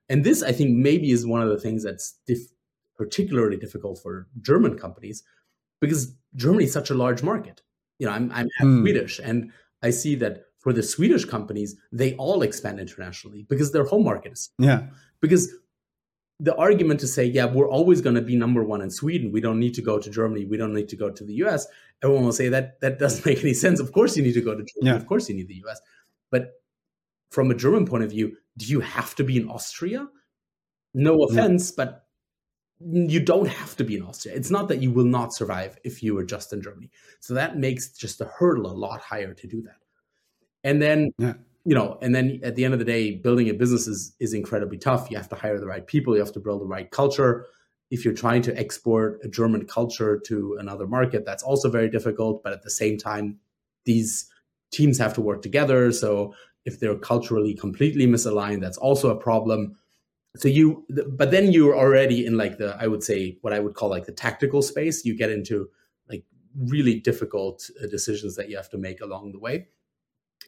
And 0.09 0.25
this, 0.25 0.43
I 0.43 0.53
think, 0.53 0.77
maybe 0.77 1.11
is 1.11 1.27
one 1.27 1.43
of 1.43 1.49
the 1.49 1.59
things 1.59 1.85
that's 1.85 2.19
dif- 2.27 2.53
particularly 2.97 3.57
difficult 3.57 4.01
for 4.03 4.29
German 4.41 4.79
companies 4.79 5.23
because 5.81 6.15
Germany 6.35 6.65
is 6.65 6.73
such 6.73 6.91
a 6.91 6.95
large 6.95 7.23
market. 7.23 7.63
You 7.99 8.07
know, 8.07 8.13
I'm, 8.13 8.31
I'm 8.33 8.49
mm. 8.61 8.83
Swedish, 8.83 9.21
and 9.23 9.53
I 9.83 9.91
see 9.91 10.15
that 10.17 10.45
for 10.59 10.73
the 10.73 10.83
Swedish 10.83 11.25
companies, 11.25 11.77
they 11.91 12.15
all 12.15 12.43
expand 12.43 12.81
internationally 12.81 13.47
because 13.49 13.73
their 13.73 13.85
home 13.85 14.05
market 14.05 14.33
is 14.33 14.51
yeah. 14.59 14.87
Because 15.21 15.53
the 16.41 16.55
argument 16.57 16.99
to 17.01 17.07
say, 17.07 17.25
yeah, 17.25 17.45
we're 17.45 17.69
always 17.69 18.01
going 18.01 18.17
to 18.17 18.23
be 18.23 18.35
number 18.35 18.65
one 18.65 18.81
in 18.81 18.91
Sweden. 18.91 19.31
We 19.31 19.41
don't 19.41 19.61
need 19.61 19.75
to 19.75 19.83
go 19.83 20.01
to 20.01 20.11
Germany. 20.11 20.45
We 20.45 20.57
don't 20.57 20.75
need 20.75 20.89
to 20.89 20.97
go 20.97 21.09
to 21.11 21.25
the 21.25 21.35
US. 21.45 21.67
Everyone 22.03 22.25
will 22.25 22.33
say 22.33 22.49
that 22.49 22.81
that 22.81 22.99
doesn't 22.99 23.25
make 23.31 23.41
any 23.41 23.55
sense. 23.55 23.79
Of 23.79 23.93
course, 23.93 24.17
you 24.17 24.23
need 24.23 24.35
to 24.35 24.41
go 24.41 24.53
to 24.53 24.65
Germany. 24.65 24.91
Yeah. 24.91 24.97
Of 24.97 25.07
course, 25.07 25.29
you 25.29 25.37
need 25.37 25.49
the 25.49 25.63
US. 25.67 25.81
But 26.31 26.55
from 27.33 27.51
a 27.51 27.55
German 27.55 27.87
point 27.87 28.05
of 28.05 28.11
view, 28.11 28.37
do 28.59 28.67
you 28.67 28.81
have 28.81 29.15
to 29.15 29.25
be 29.25 29.39
in 29.39 29.49
Austria? 29.49 30.07
No 30.93 31.23
offense, 31.25 31.71
yeah. 31.71 31.85
but 31.85 32.05
you 32.79 33.21
don't 33.21 33.49
have 33.49 33.75
to 33.77 33.85
be 33.85 33.97
in 33.97 34.03
Austria. 34.03 34.35
It's 34.35 34.51
not 34.51 34.69
that 34.69 34.83
you 34.83 34.91
will 34.91 35.07
not 35.07 35.33
survive 35.33 35.79
if 35.83 36.03
you 36.03 36.17
are 36.19 36.25
just 36.25 36.53
in 36.53 36.61
Germany. 36.61 36.91
So 37.21 37.33
that 37.33 37.57
makes 37.57 37.89
just 37.89 38.19
the 38.19 38.27
hurdle 38.27 38.67
a 38.67 38.75
lot 38.75 39.01
higher 39.01 39.33
to 39.33 39.47
do 39.47 39.63
that. 39.63 39.77
And 40.63 40.83
then, 40.83 41.11
yeah. 41.17 41.33
you 41.65 41.75
know, 41.75 41.97
and 42.03 42.15
then 42.15 42.41
at 42.43 42.55
the 42.55 42.67
end 42.67 42.75
of 42.75 42.79
the 42.79 42.85
day, 42.85 43.13
building 43.13 43.49
a 43.49 43.55
business 43.55 43.87
is, 43.87 44.15
is 44.21 44.35
incredibly 44.35 44.77
tough. 44.77 45.11
You 45.11 45.17
have 45.17 45.31
to 45.31 45.37
hire 45.37 45.59
the 45.59 45.67
right 45.67 45.87
people, 45.87 46.15
you 46.15 46.21
have 46.21 46.33
to 46.33 46.41
build 46.41 46.61
the 46.61 46.67
right 46.67 46.91
culture. 46.91 47.47
If 47.91 48.05
you're 48.05 48.15
trying 48.15 48.43
to 48.43 48.59
export 48.59 49.21
a 49.25 49.29
German 49.29 49.67
culture 49.67 50.19
to 50.27 50.59
another 50.61 50.87
market, 50.87 51.25
that's 51.25 51.43
also 51.43 51.71
very 51.71 51.89
difficult. 51.89 52.43
But 52.43 52.53
at 52.53 52.63
the 52.63 52.71
same 52.71 52.99
time, 52.99 53.39
these 53.87 54.27
teams 54.71 54.99
have 54.99 55.15
to 55.15 55.21
work 55.21 55.43
together. 55.43 55.93
So 55.93 56.35
if 56.65 56.79
they're 56.79 56.97
culturally 56.97 57.55
completely 57.55 58.07
misaligned, 58.07 58.61
that's 58.61 58.79
also 58.79 59.11
a 59.11 59.17
problem. 59.17 59.77
So 60.37 60.49
you 60.49 60.85
but 60.89 61.31
then 61.31 61.53
you're 61.53 61.77
already 61.77 62.25
in 62.25 62.39
like 62.39 62.57
the 62.57 62.75
i 62.81 62.87
would 62.87 63.03
say 63.03 63.37
what 63.43 63.53
i 63.53 63.61
would 63.61 63.75
call 63.75 63.91
like 63.91 64.07
the 64.07 64.13
tactical 64.13 64.63
space. 64.63 65.05
You 65.05 65.17
get 65.17 65.31
into 65.31 65.69
like 66.09 66.25
really 66.57 67.01
difficult 67.01 67.69
uh, 67.83 67.87
decisions 67.87 68.37
that 68.37 68.49
you 68.49 68.57
have 68.57 68.71
to 68.71 68.79
make 68.79 69.01
along 69.01 69.33
the 69.33 69.39
way. 69.39 69.69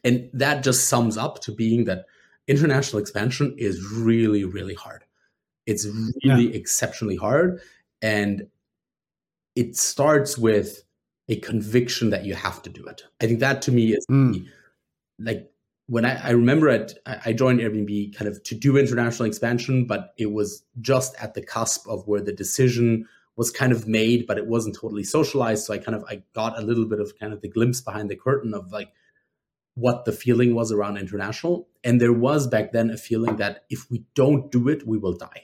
And 0.03 0.29
that 0.33 0.63
just 0.63 0.87
sums 0.87 1.17
up 1.17 1.39
to 1.41 1.51
being 1.51 1.85
that 1.85 2.05
international 2.47 3.01
expansion 3.01 3.55
is 3.57 3.85
really 3.91 4.43
really 4.43 4.75
hard. 4.75 5.03
It's 5.67 5.85
really 5.85 6.49
yeah. 6.49 6.55
exceptionally 6.55 7.15
hard. 7.15 7.59
And 8.01 8.47
it 9.55 9.75
starts 9.75 10.37
with 10.37 10.83
a 11.27 11.37
conviction 11.37 12.09
that 12.09 12.25
you 12.25 12.35
have 12.35 12.61
to 12.63 12.69
do 12.69 12.85
it. 12.85 13.03
I 13.21 13.27
think 13.27 13.39
that 13.39 13.61
to 13.63 13.71
me 13.71 13.93
is 13.93 14.05
mm. 14.09 14.45
like 15.19 15.51
when 15.87 16.05
I, 16.05 16.29
I 16.29 16.29
remember 16.31 16.69
it, 16.69 16.97
I 17.05 17.33
joined 17.33 17.59
Airbnb 17.59 18.15
kind 18.15 18.27
of 18.27 18.41
to 18.43 18.55
do 18.55 18.77
international 18.77 19.27
expansion, 19.27 19.85
but 19.85 20.13
it 20.17 20.31
was 20.31 20.63
just 20.81 21.15
at 21.21 21.35
the 21.35 21.41
cusp 21.41 21.87
of 21.87 22.07
where 22.07 22.21
the 22.21 22.33
decision 22.33 23.07
was 23.35 23.51
kind 23.51 23.71
of 23.71 23.87
made, 23.87 24.25
but 24.25 24.37
it 24.37 24.47
wasn't 24.47 24.75
totally 24.75 25.03
socialized. 25.03 25.65
So 25.65 25.73
I 25.73 25.77
kind 25.77 25.95
of 25.95 26.03
I 26.09 26.23
got 26.33 26.57
a 26.57 26.61
little 26.61 26.85
bit 26.85 26.99
of 26.99 27.17
kind 27.19 27.33
of 27.33 27.41
the 27.41 27.49
glimpse 27.49 27.81
behind 27.81 28.09
the 28.09 28.15
curtain 28.15 28.53
of 28.53 28.71
like 28.71 28.89
what 29.75 30.05
the 30.05 30.11
feeling 30.11 30.55
was 30.55 30.71
around 30.71 30.97
international. 30.97 31.67
And 31.83 32.01
there 32.01 32.13
was 32.13 32.47
back 32.47 32.71
then 32.71 32.89
a 32.89 32.97
feeling 32.97 33.35
that 33.37 33.65
if 33.69 33.91
we 33.91 34.05
don't 34.15 34.51
do 34.51 34.69
it, 34.69 34.87
we 34.87 34.97
will 34.97 35.13
die. 35.13 35.43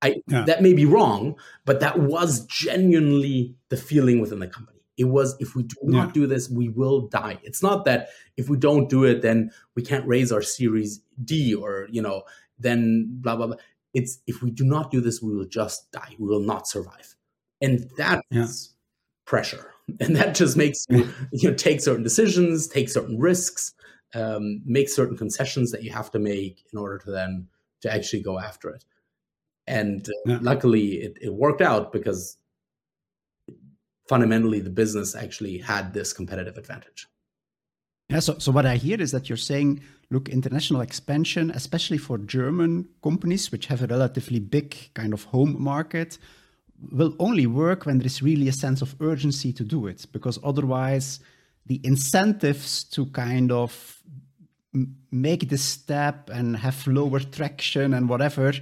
I 0.00 0.22
yeah. 0.26 0.44
that 0.44 0.62
may 0.62 0.72
be 0.72 0.86
wrong, 0.86 1.36
but 1.64 1.80
that 1.80 1.98
was 1.98 2.46
genuinely 2.46 3.56
the 3.68 3.76
feeling 3.76 4.20
within 4.20 4.38
the 4.38 4.46
company. 4.46 4.83
It 4.96 5.04
was 5.04 5.36
if 5.40 5.54
we 5.54 5.64
do 5.64 5.76
not 5.82 6.08
yeah. 6.08 6.12
do 6.12 6.26
this, 6.26 6.48
we 6.48 6.68
will 6.68 7.08
die. 7.08 7.38
It's 7.42 7.62
not 7.62 7.84
that 7.86 8.10
if 8.36 8.48
we 8.48 8.56
don't 8.56 8.88
do 8.88 9.04
it, 9.04 9.22
then 9.22 9.50
we 9.74 9.82
can't 9.82 10.06
raise 10.06 10.30
our 10.30 10.42
Series 10.42 11.00
D 11.24 11.54
or 11.54 11.88
you 11.90 12.00
know, 12.00 12.22
then 12.58 13.08
blah 13.20 13.36
blah 13.36 13.48
blah. 13.48 13.56
It's 13.92 14.18
if 14.26 14.42
we 14.42 14.50
do 14.50 14.64
not 14.64 14.90
do 14.90 15.00
this, 15.00 15.20
we 15.20 15.34
will 15.34 15.46
just 15.46 15.90
die. 15.92 16.14
We 16.18 16.26
will 16.28 16.40
not 16.40 16.68
survive, 16.68 17.16
and 17.60 17.90
that's 17.96 18.22
yeah. 18.30 18.46
pressure, 19.24 19.72
and 20.00 20.16
that 20.16 20.34
just 20.34 20.56
makes 20.56 20.84
you 20.88 21.08
you 21.32 21.50
know 21.50 21.56
take 21.56 21.80
certain 21.80 22.04
decisions, 22.04 22.68
take 22.68 22.88
certain 22.88 23.18
risks, 23.18 23.74
um, 24.14 24.62
make 24.64 24.88
certain 24.88 25.16
concessions 25.16 25.72
that 25.72 25.82
you 25.82 25.92
have 25.92 26.10
to 26.12 26.18
make 26.18 26.64
in 26.72 26.78
order 26.78 26.98
to 26.98 27.10
then 27.10 27.48
to 27.82 27.92
actually 27.92 28.22
go 28.22 28.38
after 28.38 28.70
it. 28.70 28.84
And 29.66 30.06
uh, 30.08 30.12
yeah. 30.26 30.38
luckily, 30.40 30.94
it, 30.94 31.18
it 31.20 31.32
worked 31.32 31.62
out 31.62 31.92
because 31.92 32.36
fundamentally 34.08 34.60
the 34.60 34.70
business 34.70 35.14
actually 35.14 35.58
had 35.58 35.94
this 35.94 36.12
competitive 36.12 36.56
advantage. 36.56 37.06
Yeah, 38.10 38.20
so, 38.20 38.38
so 38.38 38.52
what 38.52 38.66
I 38.66 38.76
hear 38.76 39.00
is 39.00 39.12
that 39.12 39.28
you're 39.28 39.38
saying, 39.38 39.80
look, 40.10 40.28
international 40.28 40.82
expansion, 40.82 41.50
especially 41.50 41.96
for 41.96 42.18
German 42.18 42.86
companies, 43.02 43.50
which 43.50 43.66
have 43.66 43.82
a 43.82 43.86
relatively 43.86 44.40
big 44.40 44.76
kind 44.92 45.14
of 45.14 45.24
home 45.24 45.56
market, 45.58 46.18
will 46.92 47.14
only 47.18 47.46
work 47.46 47.86
when 47.86 47.98
there 47.98 48.06
is 48.06 48.22
really 48.22 48.48
a 48.48 48.52
sense 48.52 48.82
of 48.82 48.94
urgency 49.00 49.52
to 49.54 49.64
do 49.64 49.86
it, 49.86 50.06
because 50.12 50.38
otherwise, 50.44 51.20
the 51.66 51.80
incentives 51.82 52.84
to 52.84 53.06
kind 53.06 53.50
of 53.50 54.02
make 55.10 55.48
this 55.48 55.62
step 55.62 56.28
and 56.30 56.56
have 56.56 56.86
lower 56.86 57.20
traction 57.20 57.94
and 57.94 58.08
whatever 58.08 58.52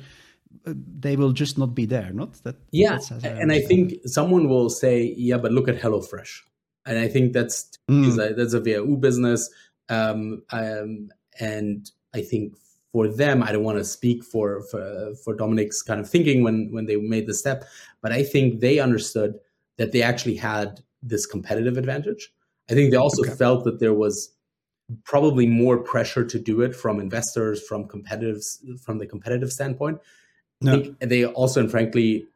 they 0.65 1.17
will 1.17 1.33
just 1.33 1.59
not 1.59 1.75
be 1.75 1.87
there 1.87 2.11
not 2.13 2.35
that 2.45 2.57
yeah 2.71 2.99
and 3.25 3.51
i 3.51 3.61
think 3.61 3.95
someone 4.07 4.49
will 4.49 4.71
say 4.71 5.15
yeah 5.17 5.37
but 5.37 5.51
look 5.51 5.69
at 5.69 5.77
HelloFresh 5.77 6.43
and 6.87 6.99
I 6.99 7.09
think 7.09 7.33
that's 7.33 7.71
mm. 7.89 8.13
a, 8.19 8.35
that's 8.35 8.55
a 8.55 8.61
WHU 8.61 8.97
business. 8.97 9.49
Um, 9.89 10.43
um, 10.51 11.11
and 11.39 11.91
I 12.15 12.23
think 12.23 12.55
for 12.93 13.09
them, 13.09 13.43
I 13.43 13.53
don't 13.53 13.63
want 13.63 13.79
to 13.79 13.85
speak 13.85 14.25
for, 14.25 14.63
for 14.71 15.15
for 15.25 15.37
Dominik's 15.37 15.83
kind 15.83 16.01
of 16.01 16.09
thinking 16.09 16.43
when 16.43 16.71
when 16.73 16.87
they 16.87 16.97
made 16.97 17.27
the 17.27 17.35
step, 17.35 17.65
but 18.01 18.13
I 18.13 18.23
think 18.23 18.61
they 18.61 18.79
understood 18.79 19.39
that 19.79 19.93
they 19.93 20.03
actually 20.03 20.37
had 20.37 20.81
this 21.03 21.27
competitive 21.27 21.79
advantage. 21.79 22.33
I 22.71 22.75
think 22.75 22.91
they 22.91 22.97
also 22.97 23.23
okay. 23.23 23.35
felt 23.35 23.65
that 23.65 23.81
there 23.81 23.95
was 23.95 24.33
probably 25.05 25.47
more 25.47 25.79
pressure 25.79 26.25
to 26.25 26.39
do 26.39 26.61
it 26.61 26.77
from 26.77 27.01
investors, 27.01 27.63
from 27.67 27.89
competitors, 27.89 28.63
from 28.83 28.99
the 28.99 29.07
competitive 29.07 29.53
standpoint. 29.53 29.99
No. 30.65 30.95
they 31.01 31.25
also, 31.25 31.61
and 31.61 31.71
frankly, 31.71 32.27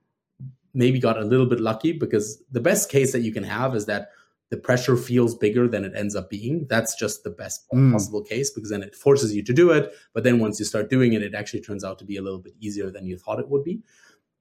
maybe 0.75 0.99
got 0.99 1.19
a 1.19 1.25
little 1.25 1.47
bit 1.47 1.61
lucky 1.61 1.93
because 1.93 2.43
the 2.51 2.61
best 2.61 2.91
case 2.91 3.13
that 3.13 3.21
you 3.21 3.33
can 3.33 3.45
have 3.45 3.75
is 3.75 3.87
that 3.87 4.11
the 4.51 4.57
pressure 4.57 4.97
feels 4.97 5.35
bigger 5.35 5.67
than 5.67 5.85
it 5.85 5.93
ends 5.97 6.15
up 6.15 6.31
being. 6.31 6.67
That's 6.69 6.95
just 6.95 7.25
the 7.25 7.31
best 7.31 7.67
mm. 7.73 7.93
possible 7.93 8.23
case 8.23 8.51
because 8.51 8.71
then 8.71 8.83
it 8.83 8.95
forces 8.95 9.35
you 9.35 9.43
to 9.43 9.53
do 9.53 9.71
it. 9.71 9.93
But 10.13 10.23
then 10.23 10.39
once 10.39 10.59
you 10.59 10.65
start 10.65 10.89
doing 10.89 11.15
it, 11.15 11.23
it 11.23 11.35
actually 11.35 11.63
turns 11.63 11.83
out 11.83 11.99
to 11.99 12.05
be 12.05 12.17
a 12.17 12.23
little 12.23 12.39
bit 12.39 12.55
easier 12.61 12.91
than 12.91 13.07
you 13.07 13.17
thought 13.17 13.41
it 13.41 13.49
would 13.49 13.65
be. 13.65 13.81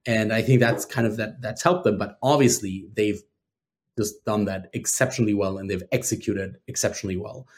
And 0.06 0.32
I 0.32 0.42
think 0.42 0.60
that's 0.60 0.84
kind 0.84 1.06
of 1.06 1.16
that 1.16 1.40
that's 1.40 1.62
helped 1.62 1.84
them. 1.84 1.98
But 1.98 2.18
obviously 2.22 2.86
they've 2.94 3.20
just 3.98 4.24
done 4.24 4.44
that 4.44 4.68
exceptionally 4.74 5.34
well 5.34 5.58
and 5.58 5.68
they've 5.68 5.82
executed 5.90 6.58
exceptionally 6.68 7.16
well. 7.16 7.48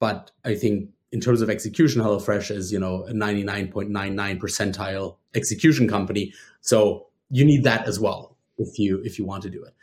But 0.00 0.32
I 0.44 0.56
think 0.56 0.90
in 1.14 1.20
terms 1.20 1.40
of 1.40 1.48
execution, 1.48 2.02
HelloFresh 2.02 2.50
is, 2.50 2.72
you 2.72 2.80
know, 2.80 3.04
a 3.04 3.12
99.99 3.12 4.40
percentile 4.40 5.16
execution 5.34 5.88
company. 5.88 6.34
So 6.60 7.06
you 7.30 7.44
need 7.44 7.62
that 7.62 7.86
as 7.86 8.00
well 8.00 8.36
if 8.58 8.80
you 8.80 9.00
if 9.04 9.16
you 9.18 9.24
want 9.24 9.44
to 9.44 9.50
do 9.50 9.62
it. 9.62 9.74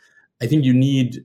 I 0.42 0.46
think 0.46 0.62
you 0.64 0.74
need 0.74 1.24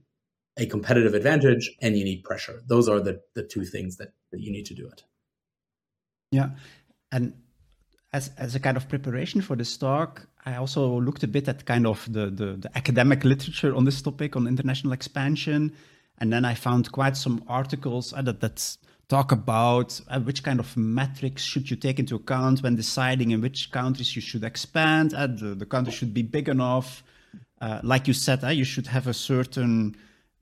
a 0.55 0.65
competitive 0.65 1.13
advantage 1.13 1.69
and 1.81 1.97
you 1.97 2.05
need 2.05 2.23
pressure. 2.23 2.63
Those 2.65 2.87
are 2.87 3.01
the, 3.01 3.21
the 3.33 3.43
two 3.43 3.65
things 3.65 3.97
that, 3.97 4.13
that 4.31 4.39
you 4.39 4.49
need 4.49 4.65
to 4.67 4.73
do 4.73 4.87
it. 4.87 5.03
Yeah. 6.31 6.51
And 7.11 7.33
as, 8.13 8.31
as 8.37 8.55
a 8.55 8.59
kind 8.61 8.77
of 8.77 8.87
preparation 8.87 9.41
for 9.41 9.55
this 9.57 9.75
talk, 9.77 10.25
I 10.45 10.55
also 10.55 10.99
looked 11.01 11.23
a 11.23 11.27
bit 11.27 11.49
at 11.49 11.65
kind 11.65 11.85
of 11.85 12.07
the, 12.11 12.27
the, 12.27 12.55
the 12.63 12.71
academic 12.75 13.25
literature 13.25 13.75
on 13.75 13.83
this 13.83 14.01
topic 14.01 14.35
on 14.37 14.47
international 14.47 14.93
expansion. 14.93 15.75
And 16.17 16.31
then 16.31 16.45
I 16.45 16.55
found 16.55 16.91
quite 16.91 17.17
some 17.17 17.43
articles 17.47 18.13
uh, 18.13 18.21
that, 18.23 18.39
that 18.39 18.77
talk 19.09 19.31
about 19.31 19.99
uh, 20.09 20.19
which 20.19 20.43
kind 20.43 20.59
of 20.59 20.75
metrics 20.75 21.41
should 21.41 21.69
you 21.69 21.77
take 21.77 21.99
into 21.99 22.15
account 22.15 22.61
when 22.61 22.75
deciding 22.75 23.31
in 23.31 23.41
which 23.41 23.71
countries 23.71 24.15
you 24.15 24.21
should 24.21 24.43
expand. 24.43 25.13
Uh, 25.13 25.27
the, 25.27 25.55
the 25.55 25.65
country 25.65 25.93
should 25.93 26.13
be 26.13 26.21
big 26.21 26.49
enough. 26.49 27.03
Uh, 27.61 27.79
like 27.83 28.07
you 28.07 28.13
said, 28.13 28.43
uh, 28.43 28.49
you 28.49 28.65
should 28.65 28.87
have 28.87 29.07
a 29.07 29.13
certain 29.13 29.95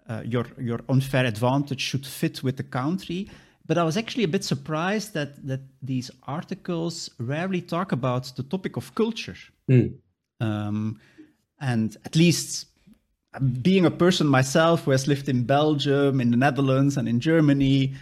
uh, 0.08 0.22
your 0.24 0.46
your 0.60 0.80
unfair 0.90 1.26
advantage 1.26 1.82
should 1.82 2.06
fit 2.06 2.44
with 2.44 2.58
the 2.58 2.64
country. 2.64 3.30
But 3.68 3.78
I 3.78 3.84
was 3.84 3.98
actually 3.98 4.24
a 4.24 4.28
bit 4.28 4.44
surprised 4.44 5.14
that 5.14 5.48
that 5.48 5.62
these 5.82 6.12
articles 6.28 7.10
rarely 7.18 7.62
talk 7.62 7.92
about 7.92 8.32
the 8.36 8.44
topic 8.44 8.78
of 8.78 8.94
culture. 8.96 9.38
Mm. 9.70 9.96
Um, 10.40 11.00
and 11.60 11.98
at 12.06 12.16
least 12.16 12.68
being 13.62 13.86
a 13.86 13.92
person 13.92 14.28
myself 14.28 14.84
who 14.84 14.92
has 14.92 15.08
lived 15.08 15.30
in 15.30 15.44
Belgium, 15.44 16.22
in 16.22 16.32
the 16.32 16.38
Netherlands, 16.38 16.98
and 16.98 17.08
in 17.08 17.20
Germany, 17.20 17.94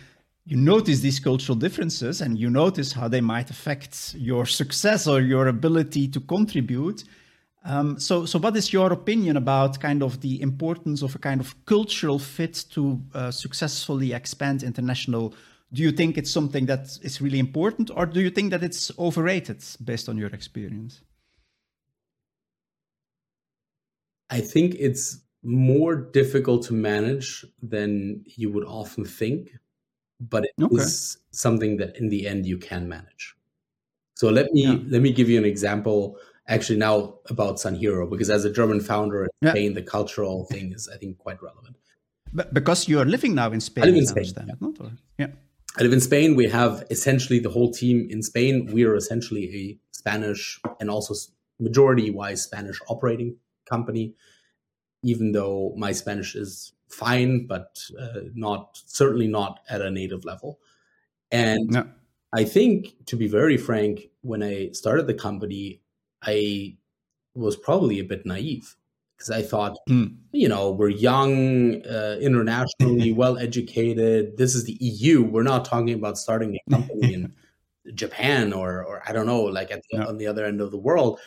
you 0.46 0.58
notice 0.58 1.00
these 1.00 1.20
cultural 1.20 1.58
differences 1.58 2.22
and 2.22 2.38
you 2.38 2.50
notice 2.50 2.92
how 2.92 3.08
they 3.08 3.22
might 3.22 3.50
affect 3.50 4.14
your 4.18 4.46
success 4.46 5.08
or 5.08 5.22
your 5.22 5.48
ability 5.48 6.08
to 6.10 6.20
contribute. 6.20 7.06
Um, 7.66 7.98
so, 7.98 8.26
so 8.26 8.40
what 8.40 8.56
is 8.58 8.74
your 8.74 8.92
opinion 8.92 9.38
about 9.38 9.80
kind 9.80 10.04
of 10.04 10.20
the 10.20 10.42
importance 10.42 11.02
of 11.02 11.16
a 11.16 11.20
kind 11.20 11.40
of 11.40 11.56
cultural 11.66 12.20
fit 12.20 12.66
to 12.72 13.02
uh, 13.14 13.32
successfully 13.32 14.12
expand 14.12 14.64
international? 14.64 15.34
Do 15.72 15.82
you 15.82 15.92
think 15.92 16.18
it's 16.18 16.32
something 16.32 16.66
that 16.66 17.00
is 17.02 17.22
really 17.22 17.40
important, 17.40 17.90
or 17.96 18.06
do 18.06 18.20
you 18.20 18.30
think 18.30 18.52
that 18.52 18.64
it's 18.64 18.92
overrated 19.00 19.64
based 19.84 20.10
on 20.10 20.18
your 20.18 20.30
experience? 20.30 21.02
I 24.30 24.42
think 24.42 24.76
it's 24.78 25.20
more 25.42 25.96
difficult 25.96 26.64
to 26.66 26.74
manage 26.74 27.46
than 27.62 28.24
you 28.26 28.52
would 28.52 28.66
often 28.66 29.06
think, 29.06 29.52
but 30.30 30.46
it 30.46 30.52
okay. 30.62 30.76
is 30.76 31.18
something 31.32 31.78
that 31.78 31.98
in 31.98 32.10
the 32.10 32.28
end 32.28 32.46
you 32.46 32.58
can 32.58 32.88
manage. 32.88 33.36
So 34.16 34.30
let 34.30 34.52
me 34.54 34.64
yeah. 34.64 34.78
let 34.88 35.02
me 35.02 35.12
give 35.12 35.30
you 35.30 35.38
an 35.38 35.46
example 35.46 36.18
actually 36.48 36.78
now 36.78 37.16
about 37.30 37.56
SunHero 37.56 38.10
because 38.10 38.30
as 38.30 38.46
a 38.46 38.52
German 38.52 38.80
founder 38.80 39.24
in 39.26 39.30
yeah. 39.42 39.52
Spain, 39.52 39.74
the 39.74 39.82
cultural 39.82 40.46
thing 40.46 40.74
is 40.74 40.90
I 40.94 40.98
think 40.98 41.18
quite 41.18 41.42
relevant. 41.42 41.78
But 42.34 42.54
because 42.54 42.88
you 42.88 43.00
are 43.00 43.06
living 43.06 43.36
now 43.36 43.52
in 43.52 43.62
Spain, 43.62 43.84
I 43.84 43.88
live 43.88 43.98
in 43.98 44.08
Spain. 44.08 44.26
Yeah. 44.48 44.54
Not, 44.60 44.80
or, 44.80 44.92
yeah. 45.18 45.28
I 45.78 45.84
live 45.84 45.94
in 45.94 46.02
Spain. 46.02 46.36
We 46.36 46.48
have 46.50 46.84
essentially 46.90 47.40
the 47.40 47.50
whole 47.50 47.72
team 47.72 48.08
in 48.10 48.22
Spain. 48.22 48.70
We 48.72 48.86
are 48.86 48.96
essentially 48.96 49.46
a 49.56 49.78
Spanish 49.92 50.60
and 50.80 50.90
also 50.90 51.14
majority 51.60 52.12
wise 52.12 52.44
Spanish 52.44 52.80
operating 52.88 53.38
company, 53.70 54.14
even 55.04 55.32
though 55.32 55.74
my 55.78 55.92
Spanish 55.92 56.36
is 56.36 56.74
fine, 56.94 57.48
but 57.48 57.84
uh, 58.00 58.22
not 58.34 58.80
certainly 58.86 59.28
not 59.28 59.60
at 59.70 59.82
a 59.82 59.92
native 59.92 60.26
level. 60.26 60.60
And 61.32 61.70
no. 61.70 61.88
I 62.34 62.44
think, 62.44 63.06
to 63.08 63.16
be 63.16 63.28
very 63.28 63.58
frank, 63.58 64.10
when 64.22 64.42
I 64.44 64.72
started 64.72 65.08
the 65.08 65.14
company, 65.14 65.82
I 66.22 66.78
was 67.36 67.56
probably 67.56 68.00
a 68.00 68.04
bit 68.04 68.26
naive 68.26 68.76
because 69.18 69.32
I 69.32 69.42
thought, 69.42 69.78
mm. 69.90 70.16
you 70.32 70.48
know, 70.48 70.72
we're 70.72 70.90
young, 70.90 71.86
uh, 71.86 72.18
internationally 72.22 73.12
well 73.22 73.38
educated. 73.38 74.38
This 74.38 74.56
is 74.56 74.66
the 74.66 74.78
EU. 74.80 75.24
We're 75.24 75.44
not 75.44 75.66
talking 75.66 75.94
about 75.94 76.18
starting 76.18 76.56
a 76.56 76.72
company 76.72 77.14
in 77.14 77.34
Japan 77.94 78.54
or, 78.54 78.84
or 78.84 79.04
I 79.08 79.12
don't 79.12 79.26
know, 79.26 79.42
like 79.42 79.72
at 79.72 79.82
the, 79.92 80.08
on 80.08 80.18
the 80.18 80.28
other 80.28 80.46
end 80.46 80.62
of 80.62 80.72
the 80.72 80.78
world 80.78 81.20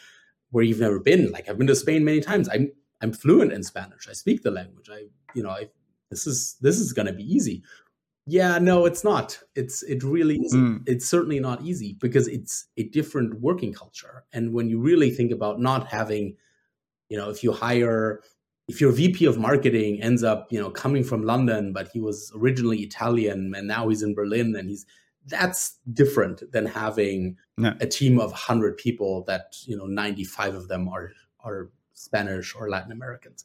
where 0.51 0.65
you've 0.65 0.81
never 0.81 1.01
been. 1.01 1.31
Like 1.31 1.49
I've 1.49 1.59
been 1.59 1.67
to 1.67 1.77
Spain 1.77 2.05
many 2.05 2.21
times. 2.21 2.49
I'm 2.49 2.71
I'm 3.03 3.13
fluent 3.13 3.53
in 3.53 3.63
Spanish. 3.63 4.09
I 4.09 4.13
speak 4.13 4.43
the 4.43 4.51
language. 4.51 4.89
I 4.91 5.07
you 5.37 5.43
know 5.43 5.51
I 5.51 5.69
this 6.11 6.27
is 6.27 6.57
this 6.61 6.79
is 6.79 6.93
going 6.93 7.07
to 7.07 7.13
be 7.13 7.25
easy. 7.25 7.63
Yeah 8.27 8.59
no 8.59 8.87
it's 8.87 9.05
not. 9.05 9.39
It's 9.55 9.83
it 9.85 10.03
really 10.03 10.39
mm. 10.53 10.83
it's 10.87 11.09
certainly 11.09 11.39
not 11.39 11.63
easy 11.63 11.97
because 12.01 12.27
it's 12.27 12.67
a 12.77 12.85
different 12.85 13.41
working 13.41 13.73
culture. 13.73 14.25
And 14.33 14.53
when 14.53 14.69
you 14.69 14.81
really 14.81 15.11
think 15.11 15.31
about 15.31 15.61
not 15.61 15.87
having 15.87 16.37
you 17.09 17.17
know 17.17 17.31
if 17.31 17.43
you 17.43 17.53
hire 17.53 18.21
if 18.69 18.81
your 18.81 18.93
vp 18.93 19.25
of 19.27 19.39
marketing 19.39 20.03
ends 20.03 20.23
up 20.23 20.49
you 20.51 20.61
know 20.61 20.71
coming 20.71 21.05
from 21.05 21.23
london 21.23 21.73
but 21.73 21.89
he 21.89 22.01
was 22.01 22.33
originally 22.35 22.79
italian 22.79 23.55
and 23.55 23.69
now 23.69 23.89
he's 23.89 24.03
in 24.03 24.15
berlin 24.15 24.55
and 24.57 24.69
he's 24.69 24.87
that's 25.27 25.79
different 25.93 26.53
than 26.53 26.67
having 26.67 27.37
no. 27.59 27.75
a 27.81 27.87
team 27.87 28.21
of 28.21 28.31
100 28.31 28.77
people 28.77 29.25
that 29.25 29.57
you 29.67 29.77
know 29.77 29.87
95 29.87 30.55
of 30.55 30.69
them 30.69 30.89
are 30.89 31.13
are 31.41 31.71
spanish 31.93 32.55
or 32.55 32.69
latin 32.69 32.93
americans 32.93 33.45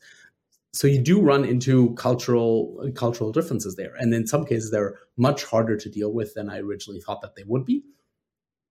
so 0.73 0.88
you 0.88 0.99
do 0.99 1.21
run 1.21 1.43
into 1.43 1.93
cultural 1.95 2.91
cultural 2.95 3.31
differences 3.31 3.75
there. 3.75 3.93
And 3.99 4.13
in 4.13 4.25
some 4.25 4.45
cases 4.45 4.71
they're 4.71 4.99
much 5.17 5.43
harder 5.43 5.77
to 5.77 5.89
deal 5.89 6.13
with 6.13 6.34
than 6.34 6.49
i 6.49 6.60
originally 6.60 7.01
thought 7.01 7.21
that 7.21 7.36
they 7.36 7.43
would 7.45 7.65
be. 7.65 7.84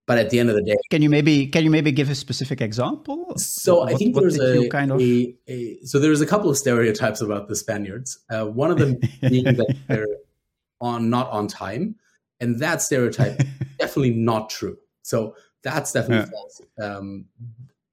But 0.07 0.17
at 0.17 0.29
the 0.31 0.39
end 0.39 0.49
of 0.49 0.55
the 0.55 0.63
day 0.63 0.75
can 0.89 1.01
you 1.01 1.09
maybe 1.09 1.47
can 1.47 1.63
you 1.63 1.69
maybe 1.69 1.91
give 1.91 2.09
a 2.09 2.15
specific 2.15 2.59
example? 2.59 3.33
So 3.37 3.79
what, 3.79 3.93
i 3.93 3.95
think 3.95 4.15
there's 4.15 4.39
a, 4.39 4.67
kind 4.69 4.91
of... 4.91 4.99
a, 4.99 5.35
a, 5.47 5.79
so 5.83 5.99
there's 5.99 6.21
a 6.21 6.25
couple 6.25 6.49
of 6.49 6.57
stereotypes 6.57 7.21
about 7.21 7.47
the 7.47 7.55
spaniards. 7.55 8.19
Uh, 8.29 8.45
one 8.45 8.71
of 8.71 8.79
them 8.79 8.99
being 9.21 9.45
that 9.45 9.75
they're 9.87 10.07
on 10.79 11.09
not 11.09 11.29
on 11.29 11.47
time. 11.47 11.95
And 12.39 12.59
that 12.59 12.81
stereotype 12.81 13.39
definitely 13.79 14.15
not 14.15 14.49
true. 14.49 14.77
So 15.03 15.35
that's 15.61 15.91
definitely 15.91 16.25
yeah. 16.25 16.31
false. 16.31 16.61
Um, 16.81 17.25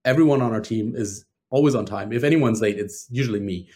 everyone 0.07 0.41
on 0.41 0.55
our 0.55 0.63
team 0.63 0.95
is 0.97 1.27
always 1.51 1.75
on 1.75 1.85
time. 1.85 2.15
If 2.15 2.25
anyone's 2.25 2.63
late 2.63 2.79
it's 2.79 3.07
usually 3.11 3.41
me 3.41 3.69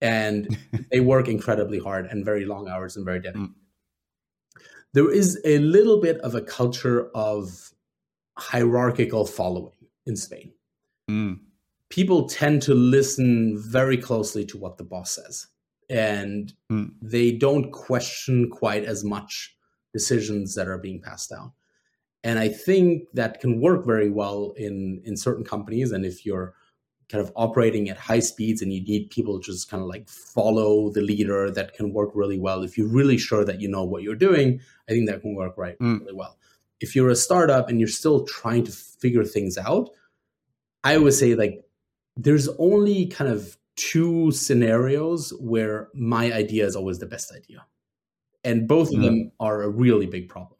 and 0.00 0.56
they 0.90 1.00
work 1.00 1.28
incredibly 1.28 1.78
hard 1.78 2.06
and 2.06 2.24
very 2.24 2.44
long 2.44 2.68
hours 2.68 2.96
and 2.96 3.04
very 3.04 3.20
dedicated. 3.20 3.50
Mm. 3.50 3.54
There 4.94 5.10
is 5.10 5.40
a 5.44 5.58
little 5.58 6.00
bit 6.00 6.18
of 6.20 6.34
a 6.34 6.40
culture 6.40 7.10
of 7.14 7.72
hierarchical 8.38 9.26
following 9.26 9.72
in 10.06 10.16
Spain. 10.16 10.52
Mm. 11.10 11.40
People 11.90 12.28
tend 12.28 12.62
to 12.62 12.74
listen 12.74 13.58
very 13.58 13.96
closely 13.96 14.44
to 14.46 14.58
what 14.58 14.78
the 14.78 14.84
boss 14.84 15.12
says. 15.14 15.48
and 15.88 16.52
mm. 16.70 16.90
they 17.00 17.30
don't 17.30 17.70
question 17.70 18.50
quite 18.50 18.84
as 18.84 19.04
much 19.04 19.56
decisions 19.92 20.54
that 20.54 20.68
are 20.68 20.78
being 20.78 21.00
passed 21.00 21.30
down. 21.30 21.52
And 22.24 22.38
I 22.40 22.48
think 22.48 23.04
that 23.14 23.40
can 23.40 23.60
work 23.60 23.86
very 23.86 24.10
well 24.10 24.52
in 24.56 25.00
in 25.04 25.16
certain 25.16 25.44
companies. 25.44 25.92
And 25.92 26.04
if 26.04 26.26
you're 26.26 26.54
kind 27.08 27.22
of 27.22 27.32
operating 27.36 27.88
at 27.88 27.96
high 27.96 28.18
speeds 28.18 28.62
and 28.62 28.72
you 28.72 28.82
need 28.82 29.10
people 29.10 29.38
to 29.40 29.52
just 29.52 29.70
kind 29.70 29.82
of 29.82 29.88
like 29.88 30.08
follow 30.08 30.90
the 30.90 31.00
leader, 31.00 31.50
that 31.50 31.74
can 31.74 31.92
work 31.92 32.10
really 32.14 32.38
well. 32.38 32.62
If 32.62 32.76
you're 32.76 32.88
really 32.88 33.18
sure 33.18 33.44
that 33.44 33.60
you 33.60 33.68
know 33.68 33.84
what 33.84 34.02
you're 34.02 34.16
doing, 34.16 34.60
I 34.88 34.92
think 34.92 35.08
that 35.08 35.20
can 35.20 35.34
work 35.34 35.56
right 35.56 35.78
mm. 35.78 36.00
really 36.00 36.14
well. 36.14 36.36
If 36.80 36.96
you're 36.96 37.10
a 37.10 37.16
startup 37.16 37.68
and 37.68 37.78
you're 37.80 37.88
still 37.88 38.24
trying 38.24 38.64
to 38.64 38.72
figure 38.72 39.24
things 39.24 39.56
out, 39.56 39.90
I 40.84 40.98
would 40.98 41.14
say 41.14 41.34
like 41.34 41.64
there's 42.16 42.48
only 42.58 43.06
kind 43.06 43.30
of 43.30 43.56
two 43.76 44.32
scenarios 44.32 45.32
where 45.40 45.88
my 45.94 46.32
idea 46.32 46.66
is 46.66 46.74
always 46.74 46.98
the 46.98 47.06
best 47.06 47.32
idea. 47.32 47.64
And 48.42 48.66
both 48.66 48.88
of 48.88 48.98
mm. 48.98 49.04
them 49.04 49.32
are 49.38 49.62
a 49.62 49.68
really 49.68 50.06
big 50.06 50.28
problem. 50.28 50.58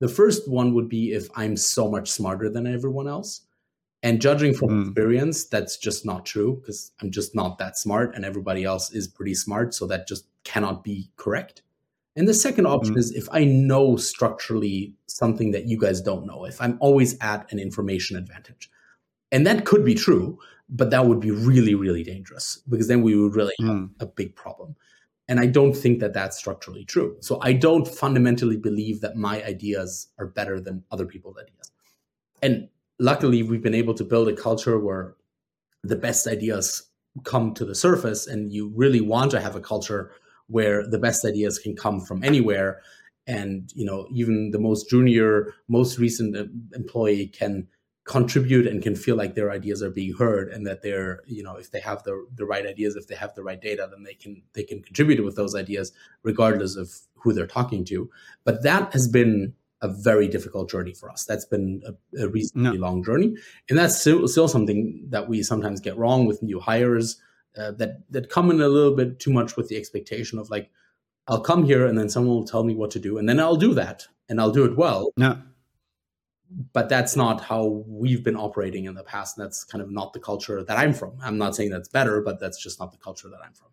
The 0.00 0.08
first 0.08 0.48
one 0.48 0.74
would 0.74 0.88
be 0.88 1.12
if 1.12 1.28
I'm 1.34 1.56
so 1.56 1.90
much 1.90 2.10
smarter 2.10 2.48
than 2.48 2.66
everyone 2.66 3.08
else. 3.08 3.42
And 4.02 4.20
judging 4.20 4.54
from 4.54 4.68
mm. 4.68 4.86
experience, 4.86 5.44
that's 5.44 5.76
just 5.76 6.06
not 6.06 6.24
true 6.24 6.60
because 6.60 6.92
I'm 7.02 7.10
just 7.10 7.34
not 7.34 7.58
that 7.58 7.76
smart 7.76 8.14
and 8.14 8.24
everybody 8.24 8.64
else 8.64 8.92
is 8.92 9.08
pretty 9.08 9.34
smart. 9.34 9.74
So 9.74 9.86
that 9.86 10.06
just 10.06 10.26
cannot 10.44 10.84
be 10.84 11.10
correct. 11.16 11.62
And 12.14 12.28
the 12.28 12.34
second 12.34 12.66
option 12.66 12.94
mm. 12.94 12.98
is 12.98 13.12
if 13.12 13.28
I 13.32 13.44
know 13.44 13.96
structurally 13.96 14.94
something 15.06 15.50
that 15.50 15.66
you 15.66 15.78
guys 15.78 16.00
don't 16.00 16.26
know, 16.26 16.44
if 16.44 16.60
I'm 16.60 16.78
always 16.80 17.16
at 17.20 17.50
an 17.52 17.58
information 17.58 18.16
advantage. 18.16 18.70
And 19.30 19.46
that 19.46 19.66
could 19.66 19.84
be 19.84 19.94
true, 19.94 20.38
but 20.68 20.90
that 20.90 21.06
would 21.06 21.20
be 21.20 21.30
really, 21.30 21.74
really 21.74 22.02
dangerous 22.02 22.62
because 22.68 22.88
then 22.88 23.02
we 23.02 23.16
would 23.16 23.34
really 23.34 23.54
have 23.60 23.68
mm. 23.68 23.90
a 24.00 24.06
big 24.06 24.34
problem. 24.36 24.76
And 25.28 25.38
I 25.38 25.46
don't 25.46 25.74
think 25.74 26.00
that 26.00 26.14
that's 26.14 26.38
structurally 26.38 26.84
true. 26.84 27.16
So 27.20 27.38
I 27.42 27.52
don't 27.52 27.86
fundamentally 27.86 28.56
believe 28.56 29.02
that 29.02 29.16
my 29.16 29.42
ideas 29.44 30.08
are 30.18 30.26
better 30.26 30.58
than 30.58 30.84
other 30.90 31.04
people's 31.04 31.36
ideas. 31.36 31.70
And 32.40 32.68
luckily, 32.98 33.42
we've 33.42 33.62
been 33.62 33.74
able 33.74 33.94
to 33.94 34.04
build 34.04 34.28
a 34.28 34.36
culture 34.36 34.78
where 34.78 35.14
the 35.82 35.96
best 35.96 36.26
ideas 36.26 36.82
come 37.24 37.54
to 37.54 37.64
the 37.64 37.74
surface. 37.74 38.26
And 38.26 38.52
you 38.52 38.72
really 38.74 39.00
want 39.00 39.30
to 39.32 39.40
have 39.40 39.56
a 39.56 39.60
culture 39.60 40.10
where 40.48 40.86
the 40.86 40.98
best 40.98 41.24
ideas 41.24 41.58
can 41.58 41.76
come 41.76 42.00
from 42.00 42.24
anywhere. 42.24 42.80
And, 43.26 43.70
you 43.74 43.84
know, 43.84 44.06
even 44.10 44.50
the 44.50 44.58
most 44.58 44.88
junior, 44.88 45.52
most 45.68 45.98
recent 45.98 46.36
uh, 46.36 46.44
employee 46.74 47.26
can 47.26 47.68
contribute 48.08 48.66
and 48.66 48.82
can 48.82 48.96
feel 48.96 49.16
like 49.16 49.34
their 49.34 49.50
ideas 49.50 49.82
are 49.82 49.90
being 49.90 50.14
heard 50.14 50.48
and 50.48 50.66
that 50.66 50.80
they're 50.82 51.20
you 51.26 51.42
know 51.42 51.56
if 51.56 51.70
they 51.70 51.78
have 51.78 52.02
the 52.04 52.26
the 52.36 52.44
right 52.46 52.64
ideas 52.66 52.96
if 52.96 53.06
they 53.06 53.14
have 53.14 53.34
the 53.34 53.42
right 53.42 53.60
data 53.60 53.86
then 53.90 54.02
they 54.02 54.14
can 54.14 54.42
they 54.54 54.62
can 54.62 54.82
contribute 54.82 55.22
with 55.22 55.36
those 55.36 55.54
ideas 55.54 55.92
regardless 56.22 56.74
of 56.74 56.90
who 57.16 57.34
they're 57.34 57.46
talking 57.46 57.84
to 57.84 58.10
but 58.44 58.62
that 58.62 58.90
has 58.94 59.06
been 59.06 59.52
a 59.80 59.88
very 59.88 60.28
difficult 60.28 60.68
journey 60.68 60.92
for 60.92 61.10
us 61.10 61.24
that's 61.24 61.44
been 61.44 61.80
a, 61.86 62.24
a 62.24 62.28
reasonably 62.28 62.78
no. 62.78 62.86
long 62.86 63.02
journey 63.02 63.34
and 63.68 63.78
that's 63.78 64.00
still, 64.00 64.26
still 64.26 64.48
something 64.48 65.06
that 65.08 65.28
we 65.28 65.42
sometimes 65.42 65.80
get 65.80 65.96
wrong 65.96 66.26
with 66.26 66.42
new 66.42 66.58
hires 66.58 67.20
uh, 67.56 67.70
that 67.72 68.02
that 68.10 68.28
come 68.30 68.50
in 68.50 68.60
a 68.60 68.68
little 68.68 68.94
bit 68.94 69.18
too 69.18 69.32
much 69.32 69.56
with 69.56 69.68
the 69.68 69.76
expectation 69.76 70.38
of 70.38 70.50
like 70.50 70.70
I'll 71.26 71.40
come 71.40 71.64
here 71.64 71.86
and 71.86 71.98
then 71.98 72.08
someone 72.08 72.36
will 72.36 72.46
tell 72.46 72.64
me 72.64 72.74
what 72.74 72.90
to 72.92 72.98
do 72.98 73.18
and 73.18 73.28
then 73.28 73.38
I'll 73.38 73.56
do 73.56 73.74
that 73.74 74.06
and 74.28 74.40
I'll 74.40 74.50
do 74.50 74.64
it 74.64 74.76
well. 74.76 75.10
No 75.16 75.38
but 76.72 76.88
that's 76.88 77.16
not 77.16 77.42
how 77.42 77.84
we've 77.86 78.24
been 78.24 78.36
operating 78.36 78.86
in 78.86 78.94
the 78.94 79.02
past. 79.02 79.36
And 79.36 79.44
that's 79.44 79.64
kind 79.64 79.82
of 79.82 79.90
not 79.90 80.12
the 80.12 80.20
culture 80.20 80.62
that 80.62 80.78
I'm 80.78 80.94
from. 80.94 81.12
I'm 81.22 81.38
not 81.38 81.54
saying 81.54 81.70
that's 81.70 81.88
better, 81.88 82.22
but 82.22 82.40
that's 82.40 82.62
just 82.62 82.80
not 82.80 82.92
the 82.92 82.98
culture 82.98 83.28
that 83.28 83.40
I'm 83.44 83.52
from. 83.52 83.68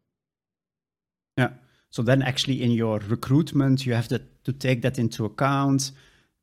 Yeah. 1.38 1.50
So 1.96 2.02
then, 2.02 2.22
actually, 2.22 2.62
in 2.62 2.72
your 2.72 3.00
recruitment, 3.08 3.86
you 3.86 3.94
have 3.94 4.10
to, 4.10 4.22
to 4.44 4.52
take 4.52 4.82
that 4.82 5.00
into 5.00 5.24
account 5.24 5.92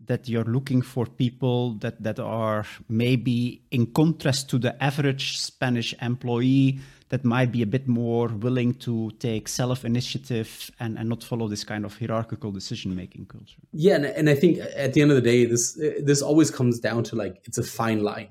that 0.07 0.27
you're 0.27 0.47
looking 0.47 0.81
for 0.81 1.05
people 1.05 1.75
that, 1.81 2.03
that 2.03 2.19
are 2.19 2.65
maybe 2.89 3.61
in 3.71 3.85
contrast 3.93 4.49
to 4.49 4.59
the 4.59 4.83
average 4.83 5.37
Spanish 5.37 5.95
employee 6.01 6.81
that 7.11 7.23
might 7.27 7.53
be 7.53 7.61
a 7.61 7.67
bit 7.67 7.87
more 7.87 8.29
willing 8.29 8.73
to 8.77 9.11
take 9.19 9.47
self 9.47 9.85
initiative 9.85 10.71
and, 10.81 10.97
and 10.99 11.11
not 11.11 11.23
follow 11.23 11.49
this 11.49 11.65
kind 11.65 11.85
of 11.85 11.99
hierarchical 11.99 12.51
decision 12.51 12.97
making 12.97 13.27
culture. 13.27 13.61
Yeah. 13.75 13.97
And, 13.97 14.07
and 14.07 14.31
I 14.31 14.35
think 14.35 14.59
at 14.75 14.95
the 14.95 15.03
end 15.03 15.11
of 15.11 15.17
the 15.17 15.21
day, 15.33 15.45
this, 15.45 15.79
this 16.03 16.23
always 16.23 16.51
comes 16.51 16.81
down 16.81 17.05
to 17.05 17.17
like, 17.17 17.43
it's 17.45 17.59
a 17.59 17.63
fine 17.63 18.03
line. 18.03 18.31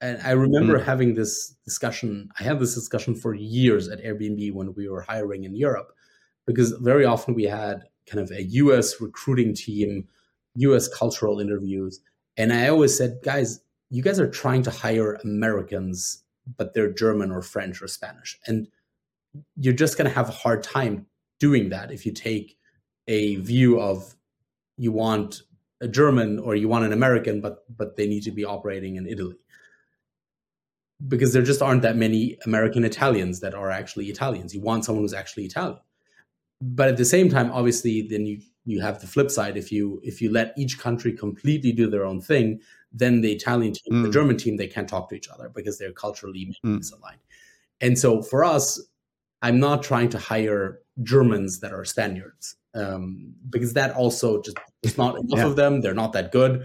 And 0.00 0.18
I 0.24 0.30
remember 0.30 0.78
mm. 0.78 0.84
having 0.84 1.14
this 1.14 1.56
discussion. 1.66 2.30
I 2.40 2.42
had 2.42 2.58
this 2.58 2.74
discussion 2.74 3.14
for 3.14 3.34
years 3.34 3.88
at 3.88 4.02
Airbnb 4.02 4.54
when 4.54 4.72
we 4.72 4.88
were 4.88 5.02
hiring 5.02 5.44
in 5.44 5.54
Europe, 5.54 5.92
because 6.46 6.72
very 6.72 7.04
often 7.04 7.34
we 7.34 7.44
had 7.44 7.84
kind 8.10 8.22
of 8.22 8.30
a 8.30 8.42
US 8.44 9.00
recruiting 9.00 9.54
team 9.54 10.08
US 10.56 10.88
cultural 10.88 11.40
interviews. 11.40 12.00
And 12.36 12.52
I 12.52 12.68
always 12.68 12.96
said, 12.96 13.18
guys, 13.22 13.60
you 13.90 14.02
guys 14.02 14.18
are 14.20 14.28
trying 14.28 14.62
to 14.62 14.70
hire 14.70 15.14
Americans, 15.24 16.24
but 16.56 16.74
they're 16.74 16.92
German 16.92 17.30
or 17.30 17.42
French 17.42 17.82
or 17.82 17.88
Spanish. 17.88 18.38
And 18.46 18.68
you're 19.56 19.74
just 19.74 19.96
going 19.96 20.08
to 20.08 20.14
have 20.14 20.28
a 20.28 20.32
hard 20.32 20.62
time 20.62 21.06
doing 21.40 21.68
that 21.70 21.90
if 21.90 22.06
you 22.06 22.12
take 22.12 22.56
a 23.08 23.36
view 23.36 23.80
of 23.80 24.14
you 24.76 24.92
want 24.92 25.42
a 25.80 25.88
German 25.88 26.38
or 26.38 26.54
you 26.54 26.68
want 26.68 26.84
an 26.84 26.92
American, 26.92 27.40
but 27.40 27.64
but 27.76 27.96
they 27.96 28.06
need 28.06 28.22
to 28.22 28.30
be 28.30 28.44
operating 28.44 28.96
in 28.96 29.06
Italy. 29.06 29.36
Because 31.06 31.32
there 31.32 31.42
just 31.42 31.60
aren't 31.60 31.82
that 31.82 31.96
many 31.96 32.38
American 32.46 32.84
Italians 32.84 33.40
that 33.40 33.54
are 33.54 33.70
actually 33.70 34.06
Italians. 34.06 34.54
You 34.54 34.60
want 34.60 34.84
someone 34.84 35.04
who's 35.04 35.12
actually 35.12 35.44
Italian. 35.44 35.78
But 36.60 36.88
at 36.88 36.96
the 36.96 37.04
same 37.04 37.28
time, 37.28 37.50
obviously, 37.50 38.02
then 38.02 38.26
you 38.26 38.40
you 38.64 38.80
have 38.80 39.00
the 39.00 39.06
flip 39.06 39.30
side 39.30 39.56
if 39.56 39.70
you 39.70 40.00
if 40.02 40.20
you 40.20 40.30
let 40.30 40.52
each 40.56 40.78
country 40.78 41.12
completely 41.12 41.72
do 41.72 41.88
their 41.88 42.04
own 42.04 42.20
thing 42.20 42.60
then 42.92 43.20
the 43.20 43.32
italian 43.32 43.72
team 43.72 43.92
mm. 43.92 44.02
the 44.02 44.10
german 44.10 44.36
team 44.36 44.56
they 44.56 44.66
can't 44.66 44.88
talk 44.88 45.08
to 45.08 45.14
each 45.14 45.28
other 45.28 45.48
because 45.48 45.78
they're 45.78 45.92
culturally 45.92 46.54
mm. 46.64 46.78
misaligned 46.78 47.22
and 47.80 47.98
so 47.98 48.22
for 48.22 48.44
us 48.44 48.80
i'm 49.42 49.60
not 49.60 49.82
trying 49.82 50.08
to 50.08 50.18
hire 50.18 50.80
germans 51.02 51.60
that 51.60 51.72
are 51.72 51.84
spaniards 51.84 52.56
um, 52.76 53.32
because 53.50 53.72
that 53.74 53.94
also 53.94 54.42
just 54.42 54.58
it's 54.82 54.98
not 54.98 55.16
enough 55.16 55.38
yeah. 55.38 55.46
of 55.46 55.56
them 55.56 55.80
they're 55.80 55.94
not 55.94 56.12
that 56.12 56.32
good 56.32 56.64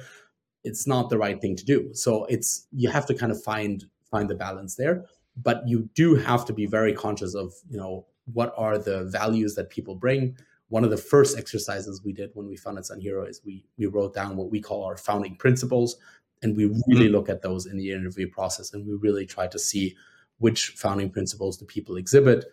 it's 0.63 0.87
not 0.87 1.09
the 1.09 1.17
right 1.17 1.39
thing 1.41 1.55
to 1.55 1.65
do 1.65 1.89
so 1.93 2.25
it's 2.25 2.67
you 2.71 2.89
have 2.89 3.05
to 3.05 3.13
kind 3.13 3.31
of 3.31 3.41
find 3.43 3.85
find 4.09 4.29
the 4.29 4.35
balance 4.35 4.75
there 4.75 5.05
but 5.37 5.61
you 5.67 5.87
do 5.93 6.15
have 6.15 6.45
to 6.45 6.53
be 6.53 6.65
very 6.65 6.93
conscious 6.93 7.35
of 7.35 7.53
you 7.69 7.77
know 7.77 8.05
what 8.33 8.53
are 8.57 8.77
the 8.77 9.05
values 9.05 9.55
that 9.55 9.69
people 9.69 9.95
bring 9.95 10.35
one 10.69 10.83
of 10.83 10.91
the 10.91 10.97
first 10.97 11.37
exercises 11.37 12.03
we 12.03 12.13
did 12.13 12.29
when 12.33 12.47
we 12.47 12.55
founded 12.55 12.85
SunHero 12.85 13.27
is 13.27 13.41
we 13.43 13.65
we 13.77 13.87
wrote 13.87 14.13
down 14.13 14.37
what 14.37 14.51
we 14.51 14.61
call 14.61 14.85
our 14.85 14.97
founding 14.97 15.35
principles, 15.35 15.97
and 16.41 16.55
we 16.55 16.65
really 16.87 17.05
mm-hmm. 17.05 17.15
look 17.15 17.27
at 17.29 17.41
those 17.41 17.65
in 17.65 17.77
the 17.77 17.91
interview 17.91 18.29
process, 18.29 18.73
and 18.73 18.87
we 18.87 18.93
really 18.93 19.25
try 19.25 19.47
to 19.47 19.59
see 19.59 19.95
which 20.37 20.69
founding 20.69 21.09
principles 21.09 21.57
the 21.57 21.65
people 21.65 21.97
exhibit, 21.97 22.45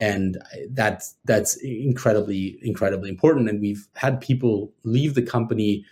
and 0.00 0.38
that's 0.70 1.14
that's 1.24 1.56
incredibly 1.62 2.58
incredibly 2.62 3.08
important. 3.08 3.48
And 3.48 3.60
we've 3.60 3.88
had 3.94 4.20
people 4.20 4.72
leave 4.82 5.14
the 5.14 5.22
company 5.22 5.84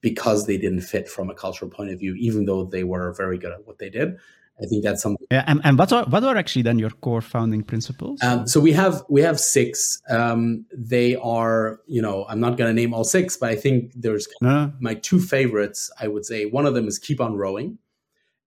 because 0.00 0.46
they 0.46 0.58
didn't 0.58 0.82
fit 0.82 1.08
from 1.08 1.28
a 1.28 1.34
cultural 1.34 1.70
point 1.70 1.90
of 1.90 1.98
view, 1.98 2.14
even 2.14 2.44
though 2.44 2.64
they 2.64 2.84
were 2.84 3.12
very 3.14 3.38
good 3.38 3.52
at 3.52 3.66
what 3.66 3.78
they 3.78 3.90
did. 3.90 4.16
I 4.62 4.66
think 4.66 4.84
that's 4.84 5.02
something. 5.02 5.26
Yeah, 5.32 5.42
and, 5.46 5.60
and 5.64 5.76
what 5.78 5.92
are 5.92 6.04
what 6.04 6.22
are 6.22 6.36
actually 6.36 6.62
then 6.62 6.78
your 6.78 6.90
core 6.90 7.20
founding 7.20 7.64
principles? 7.64 8.22
Um, 8.22 8.46
so 8.46 8.60
we 8.60 8.72
have 8.72 9.02
we 9.08 9.20
have 9.20 9.40
six. 9.40 10.00
Um, 10.08 10.64
they 10.72 11.16
are 11.16 11.80
you 11.86 12.00
know 12.00 12.24
I'm 12.28 12.38
not 12.38 12.56
going 12.56 12.70
to 12.70 12.74
name 12.74 12.94
all 12.94 13.04
six, 13.04 13.36
but 13.36 13.50
I 13.50 13.56
think 13.56 13.92
there's 13.96 14.28
no. 14.40 14.72
my 14.78 14.94
two 14.94 15.18
favorites. 15.18 15.90
I 16.00 16.06
would 16.06 16.24
say 16.24 16.46
one 16.46 16.66
of 16.66 16.74
them 16.74 16.86
is 16.86 16.98
keep 17.00 17.20
on 17.20 17.36
rowing, 17.36 17.78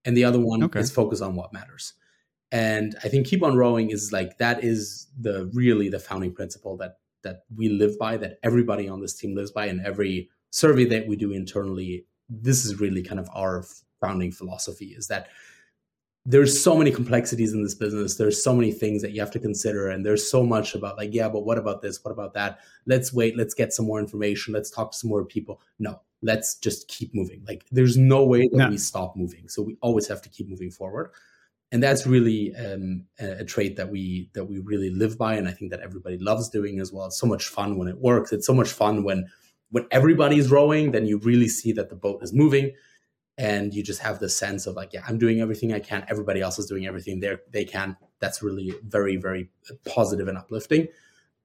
and 0.05 0.15
the 0.15 0.23
other 0.23 0.39
one 0.39 0.63
okay. 0.63 0.79
is 0.79 0.91
focus 0.91 1.19
on 1.19 1.35
what 1.35 1.51
matters. 1.51 1.93
And 2.53 2.95
I 3.03 3.09
think 3.09 3.27
keep 3.27 3.43
on 3.43 3.57
rowing 3.57 3.89
is 3.89 4.13
like 4.13 4.37
that 4.37 4.63
is 4.63 5.07
the 5.19 5.51
really 5.53 5.89
the 5.89 5.99
founding 5.99 6.33
principle 6.33 6.77
that 6.77 6.99
that 7.23 7.43
we 7.53 7.67
live 7.67 7.99
by, 7.99 8.15
that 8.15 8.39
everybody 8.43 8.87
on 8.87 9.01
this 9.01 9.13
team 9.13 9.35
lives 9.35 9.51
by, 9.51 9.65
and 9.65 9.85
every 9.85 10.29
survey 10.51 10.85
that 10.85 11.07
we 11.07 11.17
do 11.17 11.31
internally. 11.33 12.05
This 12.29 12.65
is 12.65 12.79
really 12.79 13.03
kind 13.03 13.19
of 13.19 13.29
our 13.33 13.65
founding 13.99 14.31
philosophy: 14.31 14.95
is 14.97 15.07
that 15.07 15.27
there's 16.29 16.61
so 16.61 16.77
many 16.77 16.91
complexities 16.91 17.53
in 17.53 17.63
this 17.63 17.73
business. 17.73 18.15
There's 18.15 18.43
so 18.43 18.53
many 18.53 18.73
things 18.73 19.01
that 19.01 19.11
you 19.11 19.21
have 19.21 19.31
to 19.31 19.39
consider 19.39 19.89
and 19.89 20.05
there's 20.05 20.29
so 20.29 20.43
much 20.43 20.75
about 20.75 20.97
like 20.97 21.13
yeah 21.13 21.29
but 21.29 21.45
what 21.45 21.57
about 21.57 21.81
this? 21.81 22.03
What 22.03 22.11
about 22.11 22.33
that? 22.33 22.59
Let's 22.85 23.13
wait. 23.13 23.37
Let's 23.37 23.53
get 23.53 23.71
some 23.71 23.85
more 23.85 23.99
information. 23.99 24.53
Let's 24.53 24.69
talk 24.69 24.91
to 24.91 24.97
some 24.97 25.09
more 25.09 25.23
people. 25.23 25.61
No 25.79 26.01
let's 26.21 26.55
just 26.55 26.87
keep 26.87 27.13
moving. 27.13 27.43
Like 27.47 27.65
there's 27.71 27.97
no 27.97 28.25
way 28.25 28.49
that 28.53 28.69
we 28.69 28.77
stop 28.77 29.15
moving. 29.15 29.47
So 29.47 29.61
we 29.61 29.77
always 29.81 30.07
have 30.07 30.21
to 30.23 30.29
keep 30.29 30.49
moving 30.49 30.71
forward. 30.71 31.11
And 31.71 31.83
that's 31.83 32.07
really 32.07 32.55
um, 32.55 33.05
a, 33.19 33.39
a 33.39 33.45
trait 33.45 33.75
that 33.75 33.89
we 33.89 34.29
that 34.33 34.45
we 34.45 34.59
really 34.59 34.89
live 34.89 35.17
by 35.17 35.35
and 35.35 35.49
i 35.49 35.51
think 35.51 35.69
that 35.71 35.81
everybody 35.81 36.17
loves 36.17 36.49
doing 36.49 36.79
as 36.79 36.91
well. 36.91 37.07
It's 37.07 37.19
so 37.19 37.27
much 37.27 37.47
fun 37.47 37.77
when 37.77 37.87
it 37.87 37.97
works. 37.99 38.31
It's 38.31 38.47
so 38.47 38.53
much 38.53 38.69
fun 38.69 39.03
when 39.03 39.27
when 39.71 39.85
everybody's 39.91 40.49
rowing 40.49 40.91
then 40.91 41.05
you 41.05 41.19
really 41.19 41.47
see 41.47 41.73
that 41.73 41.89
the 41.89 41.95
boat 41.95 42.23
is 42.23 42.33
moving 42.33 42.71
and 43.37 43.73
you 43.73 43.83
just 43.83 44.01
have 44.01 44.19
the 44.19 44.29
sense 44.29 44.65
of 44.65 44.75
like 44.75 44.93
yeah 44.93 45.03
i'm 45.07 45.17
doing 45.17 45.41
everything 45.41 45.73
i 45.73 45.79
can. 45.79 46.05
Everybody 46.09 46.41
else 46.41 46.59
is 46.59 46.65
doing 46.65 46.85
everything 46.85 47.19
they 47.19 47.37
they 47.51 47.65
can. 47.65 47.95
That's 48.19 48.41
really 48.41 48.73
very 48.83 49.17
very 49.17 49.49
positive 49.85 50.27
and 50.27 50.37
uplifting. 50.37 50.87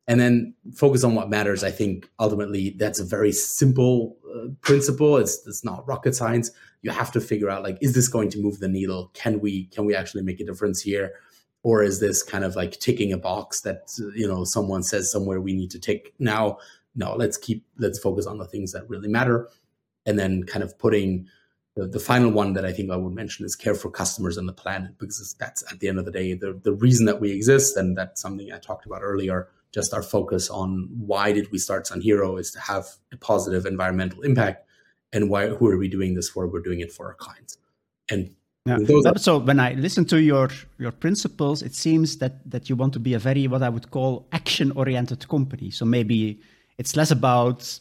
And 0.08 0.18
then 0.18 0.54
focus 0.74 1.04
on 1.04 1.14
what 1.14 1.30
matters. 1.30 1.62
I 1.62 1.70
think 1.70 2.08
ultimately 2.18 2.70
that's 2.70 2.98
a 2.98 3.04
very 3.04 3.30
simple 3.30 4.16
uh, 4.34 4.48
principle. 4.60 5.16
It's 5.16 5.46
it's 5.46 5.64
not 5.64 5.86
rocket 5.86 6.16
science. 6.16 6.50
You 6.82 6.90
have 6.90 7.12
to 7.12 7.20
figure 7.20 7.50
out 7.50 7.62
like 7.62 7.78
is 7.80 7.94
this 7.94 8.08
going 8.08 8.30
to 8.30 8.40
move 8.40 8.58
the 8.58 8.68
needle? 8.68 9.10
Can 9.14 9.40
we 9.40 9.66
can 9.66 9.84
we 9.84 9.94
actually 9.94 10.22
make 10.22 10.40
a 10.40 10.44
difference 10.44 10.82
here? 10.82 11.12
Or 11.62 11.84
is 11.84 12.00
this 12.00 12.24
kind 12.24 12.42
of 12.42 12.56
like 12.56 12.72
ticking 12.80 13.12
a 13.12 13.18
box 13.18 13.60
that 13.60 13.88
you 14.16 14.26
know 14.26 14.44
someone 14.44 14.82
says 14.82 15.10
somewhere 15.10 15.40
we 15.40 15.54
need 15.54 15.70
to 15.70 15.78
tick 15.78 16.14
now? 16.18 16.58
No 16.94 17.14
let's 17.14 17.36
keep 17.36 17.64
let's 17.78 17.98
focus 17.98 18.26
on 18.26 18.38
the 18.38 18.46
things 18.46 18.72
that 18.72 18.88
really 18.88 19.08
matter. 19.08 19.48
And 20.04 20.18
then 20.18 20.42
kind 20.42 20.64
of 20.64 20.76
putting 20.78 21.28
the, 21.76 21.86
the 21.86 21.98
final 21.98 22.30
one 22.30 22.52
that 22.52 22.64
I 22.64 22.72
think 22.72 22.90
I 22.90 22.96
would 22.96 23.14
mention 23.14 23.44
is 23.44 23.56
care 23.56 23.74
for 23.74 23.90
customers 23.90 24.36
and 24.36 24.48
the 24.48 24.52
planet, 24.52 24.92
because 24.98 25.34
that's 25.38 25.62
at 25.72 25.80
the 25.80 25.88
end 25.88 25.98
of 25.98 26.04
the 26.04 26.10
day 26.10 26.34
the, 26.34 26.60
the 26.62 26.72
reason 26.72 27.06
that 27.06 27.20
we 27.20 27.30
exist. 27.32 27.76
And 27.76 27.96
that's 27.96 28.20
something 28.20 28.52
I 28.52 28.58
talked 28.58 28.86
about 28.86 29.00
earlier. 29.02 29.48
Just 29.72 29.94
our 29.94 30.02
focus 30.02 30.50
on 30.50 30.88
why 30.90 31.32
did 31.32 31.50
we 31.50 31.58
start 31.58 31.86
SunHero 31.86 32.38
is 32.38 32.50
to 32.50 32.60
have 32.60 32.86
a 33.12 33.16
positive 33.16 33.64
environmental 33.64 34.22
impact. 34.22 34.66
And 35.14 35.30
why 35.30 35.48
who 35.48 35.66
are 35.68 35.78
we 35.78 35.88
doing 35.88 36.14
this 36.14 36.28
for? 36.28 36.46
We're 36.46 36.60
doing 36.60 36.80
it 36.80 36.92
for 36.92 37.06
our 37.06 37.14
clients. 37.14 37.56
And 38.10 38.34
yeah. 38.66 38.78
So 39.16 39.38
when 39.38 39.58
I 39.58 39.72
listen 39.72 40.04
to 40.06 40.20
your 40.20 40.50
your 40.78 40.92
principles, 40.92 41.62
it 41.62 41.74
seems 41.74 42.18
that 42.18 42.48
that 42.50 42.68
you 42.68 42.76
want 42.76 42.92
to 42.92 43.00
be 43.00 43.14
a 43.14 43.18
very 43.18 43.48
what 43.48 43.62
I 43.62 43.68
would 43.68 43.90
call 43.90 44.26
action 44.32 44.72
oriented 44.72 45.26
company. 45.28 45.70
So 45.70 45.84
maybe 45.84 46.40
it's 46.78 46.96
less 46.96 47.10
about 47.10 47.80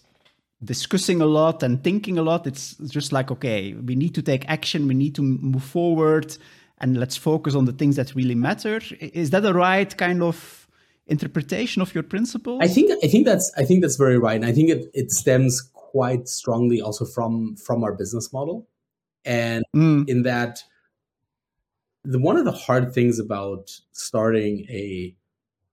discussing 0.63 1.21
a 1.21 1.25
lot 1.25 1.63
and 1.63 1.83
thinking 1.83 2.17
a 2.17 2.21
lot. 2.21 2.45
It's 2.45 2.75
just 2.75 3.11
like, 3.11 3.31
okay, 3.31 3.73
we 3.73 3.95
need 3.95 4.13
to 4.15 4.21
take 4.21 4.47
action, 4.47 4.87
we 4.87 4.93
need 4.93 5.15
to 5.15 5.21
move 5.21 5.63
forward, 5.63 6.37
and 6.79 6.97
let's 6.97 7.17
focus 7.17 7.55
on 7.55 7.65
the 7.65 7.73
things 7.73 7.95
that 7.95 8.13
really 8.15 8.35
matter. 8.35 8.81
Is 8.99 9.31
that 9.31 9.41
the 9.41 9.53
right 9.53 9.95
kind 9.97 10.21
of 10.21 10.67
interpretation 11.07 11.81
of 11.81 11.93
your 11.93 12.03
principle? 12.03 12.59
I 12.61 12.67
think 12.67 12.91
I 13.03 13.07
think 13.07 13.25
that's 13.25 13.51
I 13.57 13.63
think 13.63 13.81
that's 13.81 13.97
very 13.97 14.17
right, 14.17 14.35
and 14.35 14.45
I 14.45 14.51
think 14.51 14.69
it 14.69 14.91
it 14.93 15.11
stems 15.11 15.61
quite 15.73 16.27
strongly 16.27 16.81
also 16.81 17.05
from 17.05 17.55
from 17.55 17.83
our 17.83 17.93
business 17.93 18.31
model, 18.31 18.67
and 19.25 19.63
mm. 19.75 20.07
in 20.07 20.23
that. 20.23 20.63
The, 22.03 22.17
one 22.17 22.35
of 22.35 22.45
the 22.45 22.51
hard 22.51 22.95
things 22.95 23.19
about 23.19 23.69
starting 23.91 24.65
a 24.71 25.15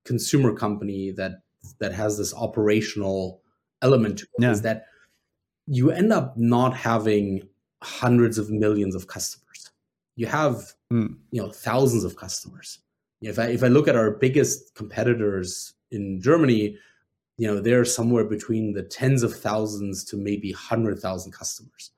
consumer 0.04 0.52
company 0.54 1.10
that 1.12 1.40
that 1.78 1.94
has 1.94 2.18
this 2.18 2.34
operational 2.34 3.40
element 3.82 4.18
to 4.18 4.24
it 4.24 4.42
yeah. 4.42 4.50
is 4.50 4.62
that 4.62 4.86
you 5.66 5.90
end 5.90 6.12
up 6.12 6.36
not 6.36 6.74
having 6.74 7.42
hundreds 7.82 8.38
of 8.38 8.50
millions 8.50 8.94
of 8.94 9.06
customers. 9.06 9.70
You 10.16 10.26
have 10.26 10.72
mm. 10.92 11.14
you 11.30 11.40
know 11.40 11.50
thousands 11.50 12.04
of 12.04 12.16
customers. 12.16 12.80
If 13.20 13.38
I 13.38 13.46
if 13.46 13.62
I 13.62 13.68
look 13.68 13.88
at 13.88 13.96
our 13.96 14.12
biggest 14.12 14.74
competitors 14.74 15.74
in 15.90 16.20
Germany, 16.20 16.76
you 17.36 17.46
know 17.46 17.60
they're 17.60 17.84
somewhere 17.84 18.24
between 18.24 18.72
the 18.72 18.82
tens 18.82 19.22
of 19.22 19.34
thousands 19.34 20.04
to 20.04 20.16
maybe 20.16 20.52
hundred 20.52 20.98
thousand 20.98 21.32
customers. 21.32 21.92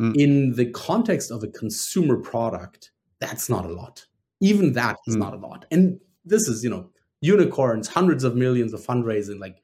Mm. 0.00 0.16
In 0.16 0.52
the 0.54 0.70
context 0.70 1.30
of 1.30 1.42
a 1.42 1.48
consumer 1.48 2.16
product, 2.16 2.90
that's 3.20 3.48
not 3.48 3.64
a 3.64 3.68
lot. 3.72 4.06
Even 4.40 4.72
that 4.72 4.96
is 5.06 5.16
mm. 5.16 5.20
not 5.20 5.34
a 5.34 5.36
lot. 5.36 5.66
And 5.70 6.00
this 6.24 6.48
is 6.48 6.64
you 6.64 6.70
know 6.70 6.90
unicorns, 7.20 7.86
hundreds 7.86 8.24
of 8.24 8.34
millions 8.34 8.72
of 8.72 8.80
fundraising, 8.80 9.38
like 9.38 9.62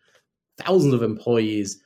thousands 0.59 0.95
of 0.95 1.03
employees, 1.03 1.83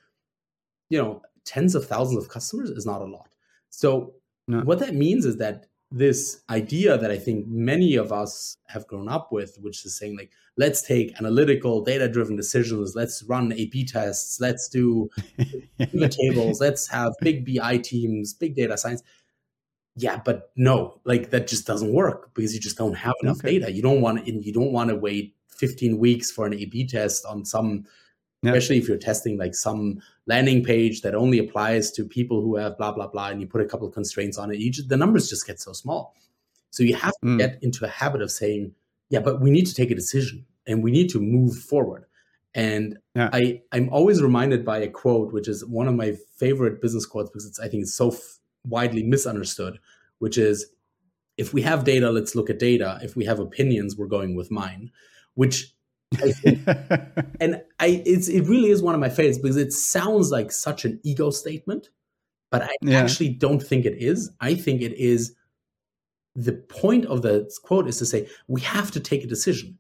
you 0.88 0.98
know, 0.98 1.22
tens 1.44 1.74
of 1.74 1.86
thousands 1.86 2.22
of 2.22 2.30
customers 2.30 2.70
is 2.70 2.86
not 2.86 3.02
a 3.02 3.04
lot. 3.04 3.28
So 3.70 4.14
no. 4.46 4.60
what 4.60 4.78
that 4.80 4.94
means 4.94 5.24
is 5.24 5.36
that 5.38 5.66
this 5.92 6.42
idea 6.50 6.96
that 6.96 7.10
I 7.10 7.18
think 7.18 7.48
many 7.48 7.96
of 7.96 8.12
us 8.12 8.56
have 8.68 8.86
grown 8.86 9.08
up 9.08 9.32
with, 9.32 9.58
which 9.60 9.84
is 9.84 9.96
saying 9.96 10.16
like, 10.16 10.30
let's 10.56 10.82
take 10.82 11.18
analytical, 11.18 11.82
data-driven 11.82 12.36
decisions, 12.36 12.94
let's 12.94 13.24
run 13.24 13.52
A/B 13.52 13.86
tests, 13.86 14.40
let's 14.40 14.68
do 14.68 15.08
the 15.78 16.08
tables, 16.08 16.60
let's 16.60 16.86
have 16.86 17.12
big 17.20 17.44
BI 17.44 17.78
teams, 17.78 18.34
big 18.34 18.54
data 18.54 18.78
science. 18.78 19.02
Yeah, 19.96 20.20
but 20.24 20.52
no, 20.54 21.00
like 21.04 21.30
that 21.30 21.48
just 21.48 21.66
doesn't 21.66 21.92
work 21.92 22.32
because 22.34 22.54
you 22.54 22.60
just 22.60 22.78
don't 22.78 22.94
have 22.94 23.14
enough 23.22 23.38
okay. 23.38 23.58
data. 23.58 23.72
You 23.72 23.82
don't 23.82 24.00
want 24.00 24.28
and 24.28 24.44
you 24.44 24.52
don't 24.52 24.72
want 24.72 24.90
to 24.90 24.96
wait 24.96 25.34
15 25.48 25.98
weeks 25.98 26.30
for 26.30 26.46
an 26.46 26.54
A/B 26.54 26.86
test 26.86 27.26
on 27.26 27.44
some 27.44 27.84
yeah. 28.42 28.50
especially 28.50 28.78
if 28.78 28.88
you're 28.88 28.96
testing 28.96 29.38
like 29.38 29.54
some 29.54 30.00
landing 30.26 30.64
page 30.64 31.02
that 31.02 31.14
only 31.14 31.38
applies 31.38 31.90
to 31.90 32.04
people 32.04 32.40
who 32.42 32.56
have 32.56 32.76
blah 32.78 32.92
blah 32.92 33.06
blah 33.06 33.28
and 33.28 33.40
you 33.40 33.46
put 33.46 33.60
a 33.60 33.66
couple 33.66 33.86
of 33.86 33.94
constraints 33.94 34.38
on 34.38 34.52
it 34.52 34.58
you 34.58 34.70
just, 34.70 34.88
the 34.88 34.96
numbers 34.96 35.28
just 35.28 35.46
get 35.46 35.60
so 35.60 35.72
small 35.72 36.14
so 36.70 36.82
you 36.82 36.94
have 36.94 37.12
to 37.22 37.26
mm. 37.26 37.38
get 37.38 37.58
into 37.62 37.84
a 37.84 37.88
habit 37.88 38.22
of 38.22 38.30
saying 38.30 38.72
yeah 39.08 39.20
but 39.20 39.40
we 39.40 39.50
need 39.50 39.66
to 39.66 39.74
take 39.74 39.90
a 39.90 39.94
decision 39.94 40.44
and 40.66 40.82
we 40.82 40.90
need 40.90 41.08
to 41.10 41.20
move 41.20 41.56
forward 41.56 42.04
and 42.54 42.98
yeah. 43.14 43.28
i 43.32 43.60
i'm 43.72 43.88
always 43.90 44.22
reminded 44.22 44.64
by 44.64 44.78
a 44.78 44.88
quote 44.88 45.32
which 45.32 45.48
is 45.48 45.64
one 45.64 45.86
of 45.86 45.94
my 45.94 46.16
favorite 46.36 46.80
business 46.80 47.06
quotes 47.06 47.30
because 47.30 47.46
it's 47.46 47.60
i 47.60 47.68
think 47.68 47.82
it's 47.82 47.94
so 47.94 48.10
f- 48.10 48.38
widely 48.66 49.02
misunderstood 49.02 49.78
which 50.18 50.36
is 50.36 50.66
if 51.36 51.54
we 51.54 51.62
have 51.62 51.84
data 51.84 52.10
let's 52.10 52.34
look 52.34 52.50
at 52.50 52.58
data 52.58 52.98
if 53.02 53.16
we 53.16 53.24
have 53.24 53.38
opinions 53.38 53.96
we're 53.96 54.06
going 54.06 54.34
with 54.34 54.50
mine 54.50 54.90
which 55.34 55.74
and 57.40 57.62
I 57.78 58.02
it's 58.04 58.28
it 58.28 58.42
really 58.42 58.70
is 58.70 58.82
one 58.82 58.94
of 58.94 59.00
my 59.00 59.08
favorites 59.08 59.38
because 59.38 59.56
it 59.56 59.72
sounds 59.72 60.30
like 60.30 60.50
such 60.50 60.84
an 60.84 61.00
ego 61.04 61.30
statement, 61.30 61.90
but 62.50 62.62
I 62.62 62.70
yeah. 62.82 63.00
actually 63.00 63.30
don't 63.30 63.62
think 63.62 63.84
it 63.86 64.02
is. 64.02 64.30
I 64.40 64.54
think 64.54 64.82
it 64.82 64.94
is 64.94 65.34
the 66.34 66.52
point 66.52 67.06
of 67.06 67.22
the 67.22 67.50
quote 67.62 67.88
is 67.88 67.98
to 67.98 68.06
say 68.06 68.28
we 68.48 68.60
have 68.62 68.90
to 68.92 69.00
take 69.00 69.22
a 69.22 69.28
decision. 69.28 69.78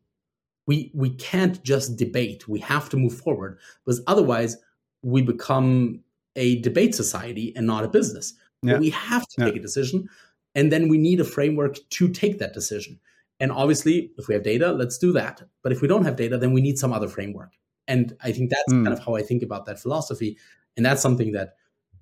We 0.66 0.92
we 0.94 1.10
can't 1.10 1.62
just 1.64 1.96
debate. 1.96 2.46
We 2.48 2.60
have 2.60 2.88
to 2.90 2.96
move 2.96 3.14
forward 3.14 3.58
because 3.84 4.00
otherwise 4.06 4.56
we 5.02 5.22
become 5.22 6.00
a 6.36 6.60
debate 6.60 6.94
society 6.94 7.52
and 7.56 7.66
not 7.66 7.84
a 7.84 7.88
business. 7.88 8.34
Yeah. 8.62 8.78
we 8.78 8.90
have 8.90 9.26
to 9.28 9.34
yeah. 9.38 9.44
take 9.46 9.56
a 9.56 9.60
decision 9.60 10.08
and 10.54 10.70
then 10.70 10.88
we 10.88 10.98
need 10.98 11.20
a 11.20 11.24
framework 11.24 11.78
to 11.88 12.08
take 12.08 12.38
that 12.38 12.52
decision. 12.52 13.00
And 13.40 13.50
obviously, 13.50 14.12
if 14.18 14.28
we 14.28 14.34
have 14.34 14.42
data, 14.42 14.70
let's 14.70 14.98
do 14.98 15.12
that. 15.14 15.42
But 15.62 15.72
if 15.72 15.80
we 15.80 15.88
don't 15.88 16.04
have 16.04 16.16
data, 16.16 16.36
then 16.36 16.52
we 16.52 16.60
need 16.60 16.78
some 16.78 16.92
other 16.92 17.08
framework. 17.08 17.54
And 17.88 18.14
I 18.22 18.32
think 18.32 18.50
that's 18.50 18.72
mm. 18.72 18.84
kind 18.84 18.96
of 18.96 19.04
how 19.04 19.16
I 19.16 19.22
think 19.22 19.42
about 19.42 19.64
that 19.66 19.80
philosophy. 19.80 20.36
And 20.76 20.84
that's 20.84 21.00
something 21.00 21.32
that, 21.32 21.54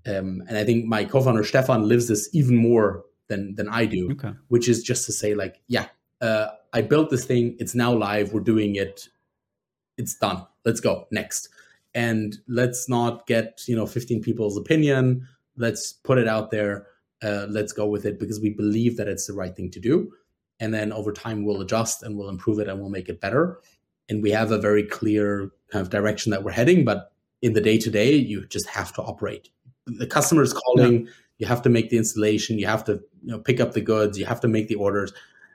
um, 0.06 0.42
and 0.48 0.58
I 0.58 0.64
think 0.64 0.84
my 0.84 1.04
co-founder 1.04 1.44
Stefan 1.44 1.86
lives 1.86 2.08
this 2.08 2.28
even 2.32 2.56
more 2.56 3.04
than 3.28 3.54
than 3.54 3.68
I 3.68 3.86
do, 3.86 4.10
okay. 4.12 4.32
which 4.48 4.68
is 4.68 4.82
just 4.82 5.06
to 5.06 5.12
say, 5.12 5.34
like, 5.34 5.60
yeah, 5.68 5.86
uh, 6.20 6.48
I 6.72 6.82
built 6.82 7.10
this 7.10 7.24
thing. 7.24 7.56
It's 7.58 7.74
now 7.74 7.92
live. 7.92 8.32
We're 8.32 8.40
doing 8.40 8.74
it. 8.76 9.08
It's 9.96 10.14
done. 10.16 10.44
Let's 10.64 10.80
go 10.80 11.06
next. 11.10 11.48
And 11.94 12.36
let's 12.48 12.88
not 12.88 13.26
get 13.26 13.62
you 13.66 13.76
know 13.76 13.86
15 13.86 14.22
people's 14.22 14.56
opinion. 14.56 15.26
Let's 15.56 15.92
put 15.92 16.18
it 16.18 16.28
out 16.28 16.50
there. 16.50 16.86
Uh, 17.22 17.46
let's 17.48 17.72
go 17.72 17.86
with 17.86 18.04
it 18.04 18.18
because 18.18 18.40
we 18.40 18.50
believe 18.50 18.96
that 18.96 19.08
it's 19.08 19.26
the 19.26 19.32
right 19.32 19.54
thing 19.54 19.70
to 19.70 19.80
do 19.80 20.12
and 20.60 20.72
then 20.72 20.92
over 20.92 21.12
time 21.12 21.44
we'll 21.44 21.60
adjust 21.60 22.02
and 22.02 22.16
we'll 22.16 22.28
improve 22.28 22.58
it 22.58 22.68
and 22.68 22.80
we'll 22.80 22.90
make 22.90 23.08
it 23.08 23.20
better. 23.20 23.60
And 24.08 24.22
we 24.22 24.30
have 24.30 24.50
a 24.50 24.58
very 24.58 24.84
clear 24.84 25.50
kind 25.70 25.82
of 25.82 25.90
direction 25.90 26.30
that 26.30 26.42
we're 26.42 26.52
heading 26.52 26.84
but 26.84 27.12
in 27.42 27.52
the 27.52 27.60
day 27.60 27.78
to 27.78 27.90
day 27.90 28.14
you 28.14 28.46
just 28.46 28.66
have 28.68 28.92
to 28.94 29.02
operate. 29.02 29.50
The 29.86 30.06
customer 30.06 30.42
is 30.42 30.52
calling. 30.52 31.06
Yeah. 31.06 31.12
you 31.38 31.46
have 31.46 31.62
to 31.62 31.68
make 31.68 31.90
the 31.90 31.98
installation. 31.98 32.58
You 32.58 32.66
have 32.66 32.84
to 32.84 32.94
you 33.22 33.32
know 33.32 33.38
pick 33.38 33.60
up 33.60 33.72
the 33.72 33.80
goods. 33.80 34.18
You 34.18 34.26
have 34.26 34.40
to 34.40 34.48
make 34.48 34.68
the 34.68 34.74
orders. 34.74 35.12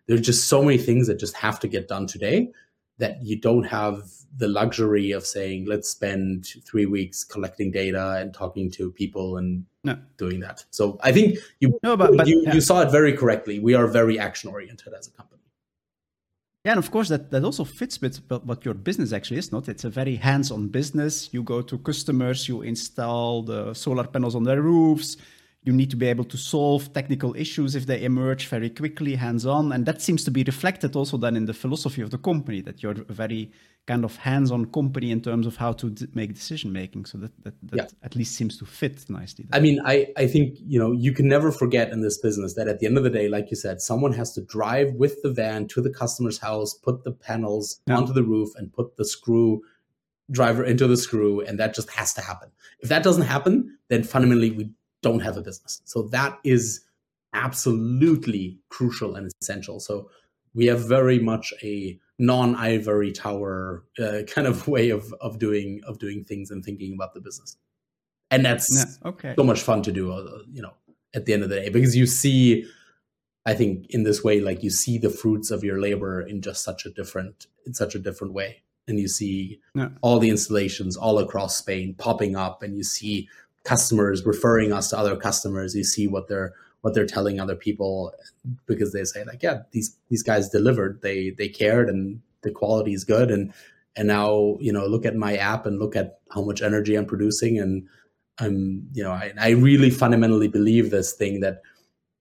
There's 0.08 0.22
just 0.22 0.48
so 0.48 0.64
many 0.64 0.78
things 0.78 1.08
that 1.08 1.20
just 1.20 1.36
have 1.36 1.60
to 1.62 1.68
get 1.68 1.88
done 1.88 2.08
today 2.08 2.52
that 3.04 3.22
you 3.22 3.36
don't 3.36 3.66
have 3.66 4.10
the 4.38 4.48
luxury 4.48 5.12
of 5.12 5.26
saying 5.26 5.66
let's 5.66 5.90
spend 5.90 6.48
three 6.66 6.86
weeks 6.86 7.24
collecting 7.24 7.70
data 7.70 8.18
and 8.20 8.34
talking 8.34 8.72
to 8.72 8.90
people 8.92 9.38
and 9.38 9.66
no. 9.84 9.98
doing 10.18 10.40
that 10.40 10.64
so 10.72 10.98
i 11.04 11.12
think 11.12 11.38
you 11.60 11.78
no, 11.84 11.98
but, 11.98 12.16
but, 12.16 12.28
you, 12.28 12.42
yeah. 12.46 12.54
you 12.54 12.62
saw 12.62 12.82
it 12.82 12.90
very 12.90 13.14
correctly 13.14 13.60
we 13.60 13.74
are 13.74 13.88
very 13.88 14.18
action 14.18 14.50
oriented 14.50 14.94
as 14.94 15.08
a 15.08 15.12
company 15.12 15.34
yeah, 16.66 16.72
and 16.72 16.80
of 16.80 16.92
course 16.92 17.10
that, 17.10 17.30
that 17.32 17.44
also 17.44 17.66
fits 17.66 18.00
with 18.00 18.22
what 18.30 18.64
your 18.64 18.74
business 18.74 19.12
actually 19.12 19.40
is, 19.40 19.52
not? 19.52 19.68
It's 19.68 19.84
a 19.84 19.90
very 19.90 20.16
hands-on 20.16 20.70
business. 20.70 21.28
You 21.34 21.44
go 21.44 21.62
to 21.62 21.78
customers, 21.78 22.48
you 22.48 22.62
install 22.62 23.44
the 23.44 23.74
solar 23.74 24.08
panels 24.08 24.34
on 24.34 24.44
their 24.44 24.62
roofs, 24.62 25.18
you 25.66 25.72
need 25.72 25.90
to 25.90 25.96
be 25.96 26.08
able 26.08 26.26
to 26.26 26.38
solve 26.38 26.92
technical 26.94 27.34
issues 27.36 27.74
if 27.74 27.86
they 27.86 28.04
emerge 28.04 28.48
very 28.48 28.70
quickly, 28.70 29.16
hands 29.16 29.46
on. 29.46 29.72
And 29.72 29.86
that 29.86 30.02
seems 30.02 30.24
to 30.26 30.32
be 30.32 30.44
reflected 30.44 30.96
also 30.96 31.18
then 31.18 31.38
in 31.38 31.46
the 31.46 31.54
philosophy 31.54 32.02
of 32.02 32.12
the 32.12 32.18
company, 32.18 32.62
that 32.62 32.84
you're 32.84 32.92
a 32.92 33.14
very 33.14 33.52
kind 33.86 34.04
of 34.06 34.16
hands 34.18 34.52
on 34.52 34.66
company 34.66 35.12
in 35.12 35.22
terms 35.22 35.46
of 35.46 35.56
how 35.58 35.74
to 35.74 35.90
d- 35.90 36.08
make 36.14 36.34
decision 36.34 36.72
making. 36.72 37.06
So 37.06 37.18
that, 37.18 37.32
that, 37.44 37.54
that 37.64 37.78
yeah. 37.78 37.86
at 38.04 38.16
least 38.16 38.36
seems 38.36 38.58
to 38.58 38.66
fit 38.66 39.10
nicely. 39.10 39.46
There. 39.50 39.58
I 39.58 39.62
mean, 39.62 39.80
I, 39.86 40.08
I 40.18 40.28
think, 40.28 40.58
you 40.66 40.80
know, 40.80 40.92
you 40.92 41.14
can 41.14 41.28
never 41.28 41.52
forget 41.52 41.92
in 41.92 42.02
this 42.02 42.18
business 42.18 42.54
that 42.56 42.68
at 42.68 42.80
the 42.80 42.86
end 42.86 42.98
of 42.98 43.04
the 43.04 43.10
day, 43.10 43.30
like 43.30 43.50
you 43.50 43.58
said, 43.58 43.82
someone 43.82 44.14
has 44.14 44.34
to 44.34 44.42
drive 44.42 44.94
with 44.96 45.22
the 45.22 45.32
van 45.32 45.68
to 45.70 45.82
the 45.82 45.90
customer's 45.90 46.40
house, 46.40 46.74
put 46.74 47.04
the 47.04 47.12
panels 47.12 47.80
yeah. 47.88 47.96
onto 47.96 48.14
the 48.14 48.24
roof, 48.24 48.50
and 48.58 48.72
put 48.74 48.98
the 48.98 49.06
screw 49.06 49.62
driver 50.32 50.64
into 50.64 50.88
the 50.88 50.98
screw. 50.98 51.42
And 51.42 51.60
that 51.60 51.74
just 51.74 51.90
has 51.92 52.14
to 52.16 52.22
happen. 52.22 52.52
If 52.80 52.90
that 52.90 53.04
doesn't 53.04 53.24
happen, 53.24 53.78
then 53.90 54.04
fundamentally 54.04 54.52
we 54.52 54.70
don't 55.04 55.20
have 55.20 55.38
a 55.38 55.42
business. 55.42 55.82
So 55.86 56.04
that 56.10 56.40
is 56.44 56.82
absolutely 57.34 58.60
crucial 58.70 59.16
and 59.16 59.32
essential. 59.42 59.80
So 59.80 60.10
we 60.56 60.66
have 60.68 60.88
very 60.88 61.20
much 61.20 61.54
a 61.62 62.00
non-ivory 62.20 63.12
tower 63.12 63.84
uh, 64.00 64.20
kind 64.28 64.48
of 64.48 64.68
way 64.68 64.90
of 64.90 65.14
of 65.22 65.40
doing 65.40 65.82
of 65.86 66.00
doing 66.00 66.24
things 66.24 66.52
and 66.52 66.64
thinking 66.64 66.94
about 66.94 67.14
the 67.14 67.22
business 67.22 67.58
and 68.32 68.46
that's 68.46 68.76
yeah, 68.76 69.10
okay. 69.10 69.34
so 69.38 69.44
much 69.44 69.62
fun 69.62 69.82
to 69.84 69.92
do 69.92 70.12
uh, 70.12 70.40
you 70.52 70.62
know 70.62 70.74
at 71.14 71.26
the 71.26 71.34
end 71.34 71.44
of 71.44 71.50
the 71.50 71.60
day 71.60 71.70
because 71.70 71.96
you 71.96 72.06
see 72.06 72.66
i 73.46 73.54
think 73.54 73.86
in 73.90 74.04
this 74.04 74.24
way 74.24 74.40
like 74.40 74.64
you 74.64 74.70
see 74.70 74.98
the 74.98 75.10
fruits 75.10 75.52
of 75.52 75.64
your 75.64 75.80
labor 75.80 76.22
in 76.22 76.42
just 76.42 76.64
such 76.64 76.86
a 76.86 76.90
different 76.90 77.48
in 77.66 77.74
such 77.74 77.96
a 77.96 78.00
different 78.00 78.34
way 78.34 78.62
and 78.88 79.00
you 79.00 79.08
see 79.08 79.60
yeah. 79.76 79.90
all 80.02 80.20
the 80.20 80.30
installations 80.30 80.98
all 80.98 81.20
across 81.20 81.58
spain 81.58 81.96
popping 81.98 82.36
up 82.36 82.64
and 82.64 82.76
you 82.76 82.84
see 82.84 83.28
customers 83.64 84.26
referring 84.26 84.74
us 84.74 84.90
to 84.90 84.98
other 84.98 85.16
customers 85.16 85.74
you 85.74 85.84
see 85.84 86.08
what 86.08 86.28
they're 86.28 86.54
what 86.84 86.94
they're 86.94 87.06
telling 87.06 87.40
other 87.40 87.56
people 87.56 88.14
because 88.66 88.92
they 88.92 89.06
say 89.06 89.24
like 89.24 89.42
yeah 89.42 89.62
these 89.72 89.98
these 90.10 90.22
guys 90.22 90.50
delivered. 90.50 91.02
They 91.02 91.30
they 91.32 91.48
cared 91.48 91.90
and 91.90 92.22
the 92.42 92.52
quality 92.52 92.94
is 92.94 93.06
good. 93.06 93.32
And 93.32 93.54
and 93.96 94.08
now 94.08 94.58
you 94.60 94.72
know 94.74 94.86
look 94.86 95.06
at 95.06 95.16
my 95.16 95.38
app 95.38 95.66
and 95.66 95.80
look 95.80 95.96
at 95.96 96.20
how 96.32 96.42
much 96.42 96.62
energy 96.62 96.96
i'm 96.96 97.06
producing 97.06 97.60
and 97.60 97.88
i'm 98.40 98.88
you 98.92 99.04
know 99.04 99.12
i, 99.12 99.32
I 99.40 99.50
really 99.52 99.92
fundamentally 99.92 100.48
believe 100.48 100.90
this 100.90 101.14
thing 101.14 101.42
that 101.42 101.62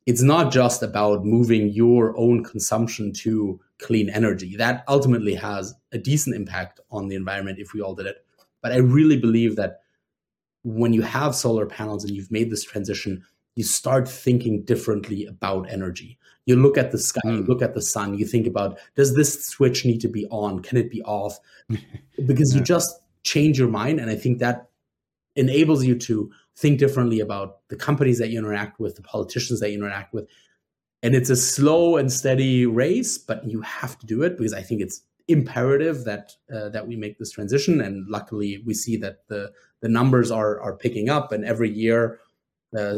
it's 0.04 0.20
not 0.20 0.52
just 0.52 0.82
about 0.82 1.24
moving 1.24 1.68
your 1.68 2.14
own 2.18 2.44
consumption 2.44 3.12
to 3.12 3.58
clean 3.78 4.10
energy. 4.10 4.56
That 4.56 4.84
ultimately 4.88 5.34
has 5.36 5.74
a 5.92 5.98
decent 5.98 6.34
impact 6.34 6.80
on 6.90 7.08
the 7.08 7.14
environment 7.14 7.60
if 7.60 7.72
we 7.72 7.80
all 7.80 7.94
did 7.94 8.06
it. 8.06 8.26
But 8.62 8.72
i 8.72 8.76
really 8.76 9.16
believe 9.16 9.56
that 9.56 9.81
when 10.64 10.92
you 10.92 11.02
have 11.02 11.34
solar 11.34 11.66
panels 11.66 12.04
and 12.04 12.14
you've 12.14 12.30
made 12.30 12.50
this 12.50 12.64
transition 12.64 13.24
you 13.54 13.64
start 13.64 14.08
thinking 14.08 14.64
differently 14.64 15.26
about 15.26 15.70
energy. 15.70 16.18
You 16.46 16.56
look 16.56 16.78
at 16.78 16.90
the 16.90 16.98
sky, 16.98 17.20
mm. 17.24 17.36
you 17.36 17.42
hmm. 17.42 17.50
look 17.50 17.62
at 17.62 17.74
the 17.74 17.82
sun, 17.82 18.14
you 18.14 18.26
think 18.26 18.46
about 18.46 18.78
does 18.96 19.14
this 19.14 19.46
switch 19.46 19.84
need 19.84 20.00
to 20.00 20.08
be 20.08 20.26
on? 20.26 20.60
Can 20.60 20.78
it 20.78 20.90
be 20.90 21.02
off? 21.02 21.38
Because 22.26 22.52
yeah. 22.52 22.58
you 22.58 22.64
just 22.64 23.00
change 23.24 23.58
your 23.58 23.68
mind. 23.68 23.98
And 23.98 24.10
I 24.10 24.14
think 24.14 24.38
that 24.38 24.68
enables 25.34 25.84
you 25.84 25.96
to 25.98 26.30
think 26.56 26.78
differently 26.78 27.20
about 27.20 27.66
the 27.68 27.74
companies 27.74 28.18
that 28.18 28.28
you 28.28 28.38
interact 28.38 28.78
with, 28.78 28.96
the 28.96 29.02
politicians 29.02 29.60
that 29.60 29.70
you 29.70 29.78
interact 29.78 30.12
with. 30.12 30.28
And 31.02 31.14
it's 31.14 31.30
a 31.30 31.36
slow 31.36 31.96
and 31.96 32.12
steady 32.12 32.66
race, 32.66 33.18
but 33.18 33.44
you 33.48 33.60
have 33.62 33.98
to 33.98 34.06
do 34.06 34.22
it 34.22 34.36
because 34.36 34.52
I 34.52 34.62
think 34.62 34.82
it's 34.82 35.00
imperative 35.26 36.04
that 36.04 36.32
uh, 36.54 36.68
that 36.68 36.86
we 36.86 36.96
make 36.96 37.18
this 37.18 37.32
transition. 37.32 37.80
And 37.80 38.06
luckily, 38.08 38.62
we 38.64 38.74
see 38.74 38.96
that 38.98 39.26
the 39.28 39.52
the 39.82 39.88
numbers 39.88 40.30
are 40.30 40.60
are 40.60 40.74
picking 40.74 41.10
up, 41.10 41.32
and 41.32 41.44
every 41.44 41.70
year 41.70 42.20
uh, 42.74 42.96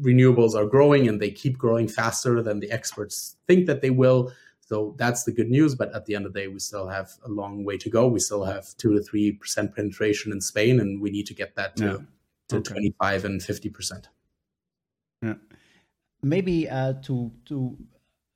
renewables 0.00 0.54
are 0.54 0.66
growing 0.66 1.06
and 1.06 1.22
they 1.22 1.30
keep 1.30 1.56
growing 1.56 1.86
faster 1.86 2.42
than 2.42 2.58
the 2.58 2.70
experts 2.72 3.36
think 3.46 3.66
that 3.66 3.80
they 3.80 3.90
will. 3.90 4.32
So 4.60 4.94
that's 4.98 5.24
the 5.24 5.32
good 5.32 5.50
news. 5.50 5.74
But 5.74 5.94
at 5.94 6.06
the 6.06 6.16
end 6.16 6.26
of 6.26 6.32
the 6.32 6.40
day, 6.40 6.48
we 6.48 6.58
still 6.58 6.88
have 6.88 7.12
a 7.24 7.28
long 7.28 7.64
way 7.64 7.76
to 7.78 7.90
go. 7.90 8.08
We 8.08 8.18
still 8.18 8.44
have 8.44 8.66
two 8.76 8.94
to 8.94 9.02
three 9.02 9.32
percent 9.32 9.76
penetration 9.76 10.32
in 10.32 10.40
Spain, 10.40 10.80
and 10.80 11.00
we 11.00 11.10
need 11.10 11.26
to 11.26 11.34
get 11.34 11.54
that 11.56 11.76
to, 11.76 11.84
yeah. 11.84 11.96
to 12.48 12.56
okay. 12.56 12.70
25 12.70 13.24
and 13.26 13.42
50 13.42 13.68
percent. 13.68 14.08
Yeah. 15.22 15.34
Maybe 16.22 16.68
uh, 16.68 16.94
to 17.02 17.30
to 17.46 17.76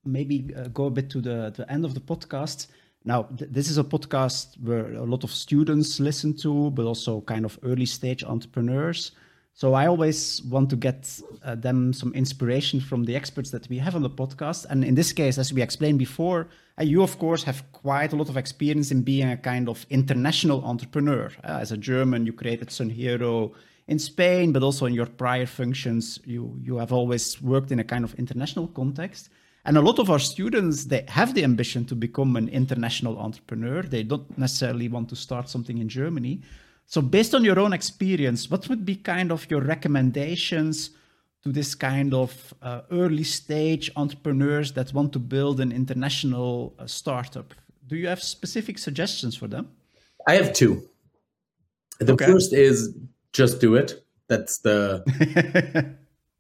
maybe 0.05 0.55
uh, 0.55 0.69
go 0.69 0.85
a 0.87 0.91
bit 0.91 1.11
to 1.11 1.21
the, 1.21 1.53
the 1.57 1.71
end 1.73 1.85
of 1.85 1.95
the 1.95 2.01
podcast. 2.01 2.69
Now, 3.05 3.23
th- 3.25 3.51
this 3.51 3.71
is 3.71 3.79
a 3.79 3.85
podcast 3.85 4.61
where 4.61 4.93
a 4.95 5.05
lot 5.05 5.25
of 5.25 5.31
students 5.31 6.01
listen 6.01 6.35
to, 6.39 6.71
but 6.71 6.85
also 6.85 7.21
kind 7.23 7.45
of 7.45 7.59
early 7.63 7.87
stage 7.87 8.25
entrepreneurs. 8.25 9.13
So 9.55 9.75
I 9.75 9.89
always 9.89 10.41
want 10.45 10.71
to 10.71 10.77
get 10.77 11.21
uh, 11.43 11.57
them 11.57 11.93
some 11.93 12.13
inspiration 12.15 12.81
from 12.81 13.05
the 13.05 13.17
experts 13.17 13.51
that 13.51 13.69
we 13.69 13.79
have 13.79 13.97
on 13.97 14.03
the 14.03 14.11
podcast. 14.11 14.67
And 14.71 14.85
in 14.85 14.95
this 14.95 15.13
case, 15.13 15.37
as 15.37 15.53
we 15.53 15.63
explained 15.63 15.99
before, 15.99 16.47
uh, 16.79 16.85
you 16.85 17.03
of 17.03 17.19
course 17.19 17.43
have 17.43 17.65
quite 17.73 18.13
a 18.13 18.17
lot 18.17 18.29
of 18.29 18.37
experience 18.37 18.93
in 18.93 19.03
being 19.03 19.29
a 19.29 19.37
kind 19.37 19.69
of 19.69 19.85
international 19.91 20.65
entrepreneur. 20.65 21.33
Uh, 21.43 21.59
as 21.61 21.73
a 21.73 21.77
German, 21.77 22.25
you 22.25 22.33
created 22.33 22.69
SunHero 22.69 23.53
in 23.89 23.99
Spain, 23.99 24.53
but 24.53 24.63
also 24.63 24.87
in 24.87 24.95
your 24.95 25.07
prior 25.07 25.47
functions, 25.47 26.21
you 26.25 26.57
you 26.63 26.77
have 26.77 26.93
always 26.93 27.43
worked 27.43 27.73
in 27.73 27.81
a 27.81 27.85
kind 27.85 28.05
of 28.05 28.15
international 28.15 28.69
context. 28.69 29.29
And 29.69 29.77
a 29.77 29.83
lot 29.83 29.99
of 29.99 30.09
our 30.09 30.19
students, 30.19 30.87
they 30.87 31.05
have 31.09 31.35
the 31.35 31.45
ambition 31.45 31.85
to 31.85 31.95
become 31.95 32.37
an 32.37 32.49
international 32.49 33.19
entrepreneur. 33.19 33.83
They 33.83 34.03
don't 34.03 34.39
necessarily 34.39 34.89
want 34.89 35.11
to 35.11 35.17
start 35.17 35.51
something 35.51 35.77
in 35.77 35.91
Germany. 35.91 36.41
So, 36.87 37.03
based 37.03 37.35
on 37.35 37.45
your 37.45 37.61
own 37.61 37.75
experience, 37.75 38.51
what 38.51 38.67
would 38.71 38.87
be 38.87 38.97
kind 38.97 39.31
of 39.31 39.47
your 39.51 39.61
recommendations 39.61 40.93
to 41.43 41.53
this 41.53 41.75
kind 41.75 42.15
of 42.15 42.55
uh, 42.63 42.81
early 42.91 43.25
stage 43.25 43.91
entrepreneurs 43.95 44.73
that 44.73 44.95
want 44.95 45.13
to 45.13 45.19
build 45.19 45.61
an 45.61 45.71
international 45.71 46.75
uh, 46.79 46.87
startup? 46.87 47.53
Do 47.87 47.97
you 47.97 48.09
have 48.09 48.23
specific 48.23 48.79
suggestions 48.79 49.37
for 49.37 49.49
them? 49.49 49.69
I 50.27 50.37
have 50.37 50.55
two. 50.55 50.89
The 52.01 52.15
okay. 52.15 52.25
first 52.25 52.55
is 52.55 52.97
just 53.35 53.61
do 53.61 53.75
it. 53.75 54.03
That's 54.29 54.61
the. 54.61 55.95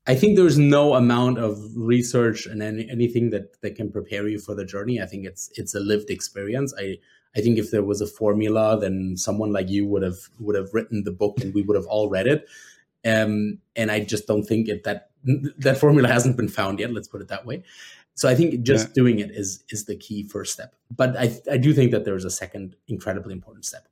I 0.09 0.14
think 0.14 0.36
there's 0.36 0.59
no 0.59 0.94
amount 0.94 1.38
of 1.38 1.61
research 1.76 2.46
and 2.46 2.62
any, 2.62 2.88
anything 2.90 3.28
that 3.30 3.61
that 3.61 3.76
can 3.76 3.92
prepare 3.92 4.26
you 4.26 4.38
for 4.38 4.54
the 4.54 4.64
journey. 4.64 5.00
I 5.00 5.06
think 5.06 5.26
it's 5.26 5.50
it's 5.54 5.74
a 5.74 5.80
lived 5.80 6.09
experience. 6.11 6.74
I 6.78 6.96
I 7.36 7.40
think 7.40 7.59
if 7.59 7.70
there 7.70 7.84
was 7.84 8.00
a 8.00 8.06
formula, 8.06 8.80
then 8.80 9.16
someone 9.16 9.52
like 9.52 9.68
you 9.68 9.86
would 9.86 10.02
have 10.02 10.18
would 10.40 10.56
have 10.56 10.72
written 10.72 11.04
the 11.04 11.12
book 11.12 11.40
and 11.40 11.54
we 11.54 11.62
would 11.62 11.76
have 11.76 11.86
all 11.86 12.09
read 12.09 12.26
it. 12.26 12.48
Um, 13.04 13.59
and 13.76 13.90
I 13.90 14.00
just 14.00 14.26
don't 14.26 14.44
think 14.44 14.68
it 14.68 14.84
that 14.84 15.11
that 15.59 15.76
formula 15.76 16.09
hasn't 16.09 16.38
been 16.38 16.48
found 16.48 16.80
yet. 16.80 16.92
Let's 16.92 17.09
put 17.09 17.20
it 17.20 17.28
that 17.28 17.44
way. 17.44 17.62
So 18.14 18.28
I 18.28 18.34
think 18.34 18.62
just 18.62 18.88
yeah. 18.88 18.94
doing 18.94 19.18
it 19.18 19.30
is 19.30 19.62
is 19.68 19.84
the 19.84 19.94
key 19.94 20.26
first 20.26 20.54
step. 20.54 20.74
But 20.96 21.16
I 21.18 21.38
I 21.52 21.59
do 21.59 21.74
think 21.74 21.90
that 21.92 22.06
there 22.06 22.16
is 22.16 22.24
a 22.24 22.30
second 22.30 22.76
incredibly 22.88 23.34
important 23.34 23.66
step. 23.66 23.86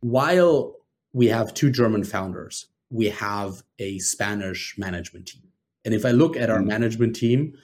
While 0.00 0.76
we 1.12 1.28
have 1.28 1.54
two 1.54 1.70
German 1.70 2.04
founders, 2.04 2.66
we 2.90 3.08
have 3.10 3.62
a 3.78 3.98
Spanish 3.98 4.74
management 4.76 5.26
team. 5.26 5.42
And 5.84 5.94
if 5.94 6.04
I 6.04 6.10
look 6.10 6.36
at 6.36 6.50
our 6.50 6.60
mm. 6.60 6.66
management 6.66 7.16
team, 7.16 7.54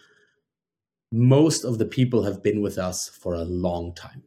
most 1.12 1.64
of 1.64 1.79
the 1.79 1.85
people 1.85 2.22
have 2.22 2.43
been 2.43 2.61
with 2.61 2.79
us 2.79 3.09
for 3.09 3.35
a 3.35 3.45
long 3.45 3.95
time 3.95 4.22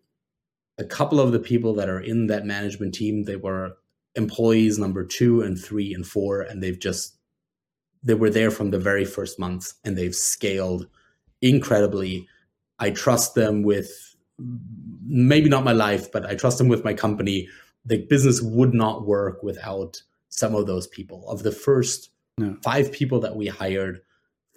a 0.80 0.84
couple 0.86 1.20
of 1.20 1.34
the 1.34 1.40
people 1.40 1.74
that 1.74 1.90
are 1.90 2.00
in 2.00 2.28
that 2.28 2.46
management 2.46 2.94
team 2.94 3.24
they 3.24 3.36
were 3.36 3.78
employees 4.16 4.80
number 4.80 5.06
two 5.06 5.42
and 5.42 5.60
three 5.60 5.94
and 5.94 6.08
four 6.08 6.42
and 6.42 6.64
they've 6.64 6.80
just 6.80 7.18
they 8.02 8.14
were 8.14 8.30
there 8.30 8.50
from 8.50 8.72
the 8.72 8.80
very 8.80 9.06
first 9.06 9.38
month 9.38 9.74
and 9.84 9.98
they've 9.98 10.16
scaled 10.16 10.88
incredibly 11.42 12.28
i 12.80 12.90
trust 12.90 13.36
them 13.36 13.62
with 13.62 14.16
maybe 15.06 15.50
not 15.50 15.66
my 15.66 15.74
life 15.74 16.12
but 16.12 16.26
i 16.26 16.34
trust 16.34 16.58
them 16.58 16.70
with 16.70 16.84
my 16.84 16.94
company 16.94 17.48
the 17.86 18.06
business 18.10 18.42
would 18.42 18.74
not 18.74 19.06
work 19.06 19.44
without 19.44 20.02
some 20.30 20.56
of 20.56 20.68
those 20.68 20.88
people. 20.88 21.28
Of 21.30 21.44
the 21.44 21.52
first 21.52 22.12
no. 22.38 22.56
five 22.64 22.92
people 22.92 23.20
that 23.20 23.36
we 23.36 23.48
hired 23.48 24.02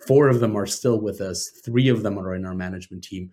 four 0.06 0.28
of 0.28 0.40
them 0.40 0.56
are 0.56 0.66
still 0.66 1.00
with 1.00 1.20
us 1.20 1.48
three 1.64 1.88
of 1.88 2.02
them 2.02 2.18
are 2.18 2.34
in 2.34 2.46
our 2.46 2.54
management 2.54 3.04
team. 3.04 3.30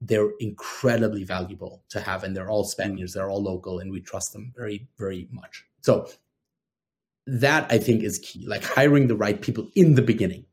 They're 0.00 0.30
incredibly 0.40 1.24
valuable 1.24 1.82
to 1.90 2.00
have 2.00 2.24
and 2.24 2.36
they're 2.36 2.50
all 2.50 2.64
spaniards 2.64 3.14
they're 3.14 3.30
all 3.30 3.42
local 3.42 3.78
and 3.78 3.90
we 3.90 4.00
trust 4.00 4.32
them 4.32 4.52
very 4.56 4.86
very 4.98 5.28
much. 5.30 5.64
So 5.82 6.08
that 7.26 7.66
i 7.72 7.78
think 7.78 8.02
is 8.02 8.18
key 8.18 8.46
like 8.46 8.62
hiring 8.62 9.06
the 9.08 9.16
right 9.16 9.40
people 9.40 9.68
in 9.74 9.94
the 9.94 10.02
beginning. 10.02 10.44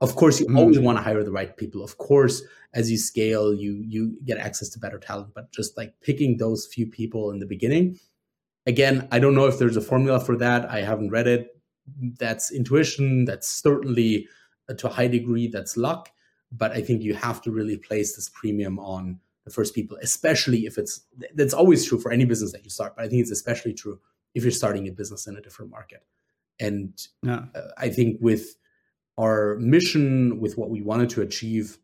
Of 0.00 0.16
course 0.16 0.40
you 0.40 0.46
mm. 0.46 0.58
always 0.58 0.78
want 0.78 0.96
to 0.98 1.02
hire 1.02 1.22
the 1.22 1.32
right 1.32 1.56
people. 1.56 1.84
Of 1.84 1.98
course 1.98 2.42
as 2.72 2.90
you 2.90 2.98
scale 2.98 3.52
you 3.52 3.82
you 3.86 4.16
get 4.24 4.38
access 4.38 4.68
to 4.70 4.78
better 4.78 4.98
talent 4.98 5.30
but 5.34 5.50
just 5.52 5.76
like 5.76 5.92
picking 6.00 6.36
those 6.36 6.66
few 6.66 6.86
people 6.86 7.30
in 7.30 7.38
the 7.38 7.46
beginning 7.46 7.98
again 8.70 9.06
i 9.12 9.18
don't 9.18 9.34
know 9.34 9.46
if 9.46 9.58
there's 9.58 9.76
a 9.76 9.80
formula 9.80 10.18
for 10.18 10.36
that 10.36 10.70
i 10.70 10.80
haven't 10.80 11.10
read 11.10 11.26
it 11.26 11.42
that's 12.18 12.50
intuition 12.50 13.24
that's 13.24 13.48
certainly 13.48 14.26
uh, 14.68 14.74
to 14.74 14.86
a 14.86 14.90
high 14.90 15.08
degree 15.08 15.46
that's 15.48 15.76
luck 15.76 16.10
but 16.52 16.72
I 16.72 16.80
think 16.82 17.02
you 17.02 17.14
have 17.14 17.40
to 17.42 17.50
really 17.50 17.76
place 17.76 18.16
this 18.16 18.28
premium 18.28 18.78
on 18.78 19.20
the 19.44 19.50
first 19.50 19.74
people, 19.74 19.96
especially 20.02 20.66
if 20.66 20.78
it's 20.78 21.02
that's 21.34 21.54
always 21.54 21.86
true 21.86 21.98
for 21.98 22.12
any 22.12 22.24
business 22.24 22.52
that 22.52 22.64
you 22.64 22.70
start, 22.70 22.96
but 22.96 23.04
I 23.04 23.08
think 23.08 23.22
it's 23.22 23.30
especially 23.30 23.72
true 23.72 24.00
if 24.34 24.42
you're 24.42 24.52
starting 24.52 24.86
a 24.88 24.92
business 24.92 25.26
in 25.26 25.36
a 25.36 25.40
different 25.40 25.70
market. 25.70 26.04
And 26.58 26.94
yeah. 27.22 27.44
uh, 27.54 27.68
I 27.78 27.88
think 27.88 28.18
with 28.20 28.56
our 29.18 29.56
mission, 29.56 30.40
with 30.40 30.58
what 30.58 30.70
we 30.70 30.82
wanted 30.82 31.10
to 31.10 31.22
achieve, 31.22 31.78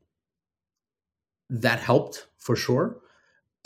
that 1.48 1.78
helped 1.78 2.26
for 2.36 2.56
sure. 2.56 2.98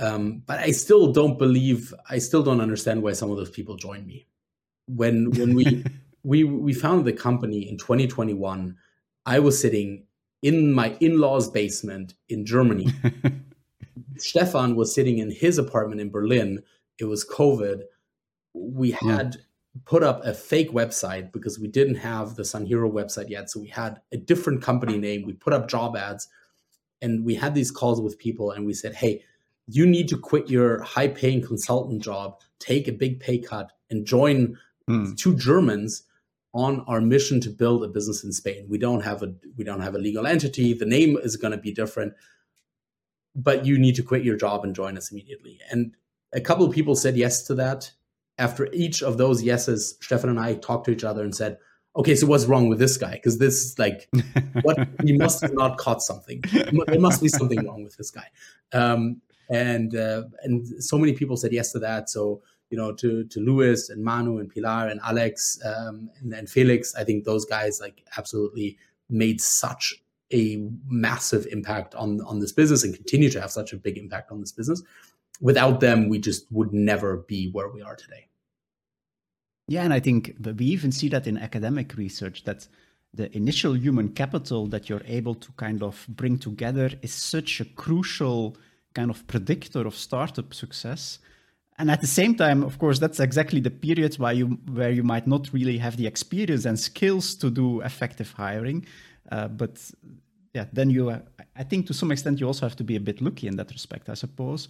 Um, 0.00 0.42
but 0.46 0.58
I 0.58 0.70
still 0.70 1.12
don't 1.12 1.38
believe, 1.38 1.92
I 2.08 2.18
still 2.18 2.42
don't 2.42 2.60
understand 2.60 3.02
why 3.02 3.12
some 3.12 3.30
of 3.30 3.36
those 3.36 3.50
people 3.50 3.76
joined 3.76 4.06
me. 4.06 4.26
When 4.86 5.30
when 5.32 5.54
we 5.54 5.84
we 6.24 6.44
we 6.44 6.72
founded 6.72 7.04
the 7.04 7.12
company 7.12 7.68
in 7.68 7.76
2021, 7.76 8.76
I 9.26 9.38
was 9.38 9.60
sitting 9.60 10.04
in 10.42 10.72
my 10.72 10.96
in-laws 11.00 11.50
basement 11.50 12.14
in 12.28 12.46
Germany. 12.46 12.88
Stefan 14.16 14.74
was 14.74 14.94
sitting 14.94 15.18
in 15.18 15.30
his 15.30 15.58
apartment 15.58 16.00
in 16.00 16.10
Berlin. 16.10 16.62
It 16.98 17.04
was 17.04 17.28
COVID. 17.28 17.82
We 18.54 18.92
hmm. 18.92 19.08
had 19.10 19.36
put 19.84 20.02
up 20.02 20.24
a 20.24 20.34
fake 20.34 20.72
website 20.72 21.30
because 21.30 21.58
we 21.58 21.68
didn't 21.68 21.96
have 21.96 22.34
the 22.34 22.42
SunHero 22.42 22.90
website 22.90 23.28
yet. 23.28 23.50
So 23.50 23.60
we 23.60 23.68
had 23.68 24.00
a 24.12 24.16
different 24.16 24.62
company 24.62 24.98
name. 24.98 25.22
We 25.24 25.34
put 25.34 25.52
up 25.52 25.68
job 25.68 25.96
ads. 25.96 26.28
and 27.02 27.24
we 27.24 27.34
had 27.34 27.54
these 27.54 27.70
calls 27.70 28.00
with 28.00 28.18
people 28.18 28.50
and 28.50 28.66
we 28.66 28.74
said 28.74 28.94
hey 28.94 29.22
you 29.72 29.86
need 29.86 30.08
to 30.08 30.18
quit 30.18 30.48
your 30.48 30.82
high 30.82 31.08
paying 31.08 31.44
consultant 31.44 32.02
job 32.02 32.40
take 32.58 32.88
a 32.88 32.92
big 32.92 33.20
pay 33.20 33.38
cut 33.38 33.72
and 33.90 34.06
join 34.06 34.56
mm. 34.88 35.16
two 35.16 35.34
germans 35.36 36.02
on 36.52 36.80
our 36.88 37.00
mission 37.00 37.40
to 37.40 37.48
build 37.48 37.84
a 37.84 37.88
business 37.88 38.24
in 38.24 38.32
spain 38.32 38.66
we 38.68 38.78
don't 38.78 39.02
have 39.02 39.22
a 39.22 39.32
we 39.56 39.64
don't 39.64 39.80
have 39.80 39.94
a 39.94 39.98
legal 39.98 40.26
entity 40.26 40.72
the 40.72 40.86
name 40.86 41.16
is 41.18 41.36
going 41.36 41.52
to 41.52 41.58
be 41.58 41.72
different 41.72 42.12
but 43.34 43.64
you 43.64 43.78
need 43.78 43.94
to 43.94 44.02
quit 44.02 44.24
your 44.24 44.36
job 44.36 44.64
and 44.64 44.74
join 44.74 44.96
us 44.96 45.12
immediately 45.12 45.58
and 45.70 45.94
a 46.32 46.40
couple 46.40 46.66
of 46.66 46.72
people 46.72 46.94
said 46.94 47.16
yes 47.16 47.42
to 47.42 47.54
that 47.54 47.90
after 48.38 48.68
each 48.72 49.02
of 49.02 49.18
those 49.18 49.42
yeses 49.42 49.96
stefan 50.00 50.30
and 50.30 50.40
i 50.40 50.54
talked 50.54 50.86
to 50.86 50.90
each 50.90 51.04
other 51.04 51.22
and 51.22 51.34
said 51.34 51.58
okay, 51.96 52.14
so 52.14 52.26
what's 52.26 52.46
wrong 52.46 52.68
with 52.68 52.78
this 52.78 52.96
guy? 52.96 53.12
Because 53.12 53.38
this 53.38 53.64
is 53.64 53.78
like, 53.78 54.08
what 54.62 54.78
he 55.04 55.12
must 55.12 55.42
have 55.42 55.54
not 55.54 55.76
caught 55.76 56.02
something. 56.02 56.40
There 56.52 57.00
must 57.00 57.20
be 57.20 57.28
something 57.28 57.66
wrong 57.66 57.82
with 57.82 57.96
this 57.96 58.10
guy. 58.10 58.28
Um, 58.72 59.20
and 59.50 59.94
uh, 59.96 60.22
and 60.42 60.66
so 60.82 60.96
many 60.96 61.12
people 61.12 61.36
said 61.36 61.52
yes 61.52 61.72
to 61.72 61.78
that. 61.80 62.08
So 62.08 62.42
you 62.70 62.78
know, 62.78 62.92
to 62.94 63.24
to 63.24 63.40
Lewis 63.40 63.90
and 63.90 64.02
Manu 64.02 64.38
and 64.38 64.48
Pilar 64.48 64.88
and 64.88 65.00
Alex 65.04 65.58
um, 65.64 66.08
and, 66.20 66.32
and 66.32 66.48
Felix, 66.48 66.94
I 66.94 67.04
think 67.04 67.24
those 67.24 67.44
guys 67.44 67.80
like 67.80 68.04
absolutely 68.16 68.78
made 69.08 69.40
such 69.40 70.02
a 70.32 70.68
massive 70.86 71.46
impact 71.50 71.94
on 71.96 72.20
on 72.22 72.38
this 72.38 72.52
business 72.52 72.84
and 72.84 72.94
continue 72.94 73.28
to 73.30 73.40
have 73.40 73.50
such 73.50 73.72
a 73.72 73.76
big 73.76 73.98
impact 73.98 74.30
on 74.30 74.40
this 74.40 74.52
business. 74.52 74.82
Without 75.40 75.80
them, 75.80 76.08
we 76.08 76.18
just 76.18 76.50
would 76.52 76.72
never 76.72 77.18
be 77.28 77.50
where 77.50 77.68
we 77.68 77.82
are 77.82 77.96
today. 77.96 78.28
Yeah, 79.66 79.84
and 79.84 79.92
I 79.92 80.00
think 80.00 80.34
we 80.58 80.66
even 80.66 80.92
see 80.92 81.08
that 81.08 81.26
in 81.26 81.38
academic 81.38 81.96
research 81.96 82.44
that 82.44 82.68
the 83.14 83.34
initial 83.36 83.76
human 83.76 84.10
capital 84.10 84.66
that 84.68 84.88
you're 84.88 85.02
able 85.06 85.34
to 85.34 85.50
kind 85.52 85.82
of 85.82 86.06
bring 86.08 86.38
together 86.38 86.90
is 87.02 87.12
such 87.12 87.60
a 87.60 87.64
crucial 87.64 88.56
kind 88.94 89.10
of 89.10 89.26
predictor 89.26 89.86
of 89.86 89.94
startup 89.94 90.54
success. 90.54 91.18
And 91.78 91.90
at 91.90 92.00
the 92.00 92.06
same 92.06 92.34
time, 92.34 92.62
of 92.62 92.78
course, 92.78 92.98
that's 92.98 93.20
exactly 93.20 93.60
the 93.60 93.70
period 93.70 94.18
where 94.18 94.34
you 94.34 94.58
where 94.72 94.90
you 94.90 95.02
might 95.02 95.26
not 95.26 95.52
really 95.52 95.78
have 95.78 95.96
the 95.96 96.06
experience 96.06 96.66
and 96.66 96.78
skills 96.78 97.34
to 97.36 97.50
do 97.50 97.80
effective 97.80 98.32
hiring. 98.32 98.86
Uh, 99.32 99.48
but 99.48 99.90
yeah, 100.52 100.66
then 100.72 100.90
you, 100.90 101.10
uh, 101.10 101.20
I 101.56 101.62
think, 101.62 101.86
to 101.86 101.94
some 101.94 102.10
extent, 102.12 102.40
you 102.40 102.46
also 102.46 102.66
have 102.66 102.76
to 102.76 102.84
be 102.84 102.96
a 102.96 103.00
bit 103.00 103.20
lucky 103.22 103.46
in 103.46 103.56
that 103.56 103.70
respect, 103.70 104.08
I 104.08 104.14
suppose, 104.14 104.68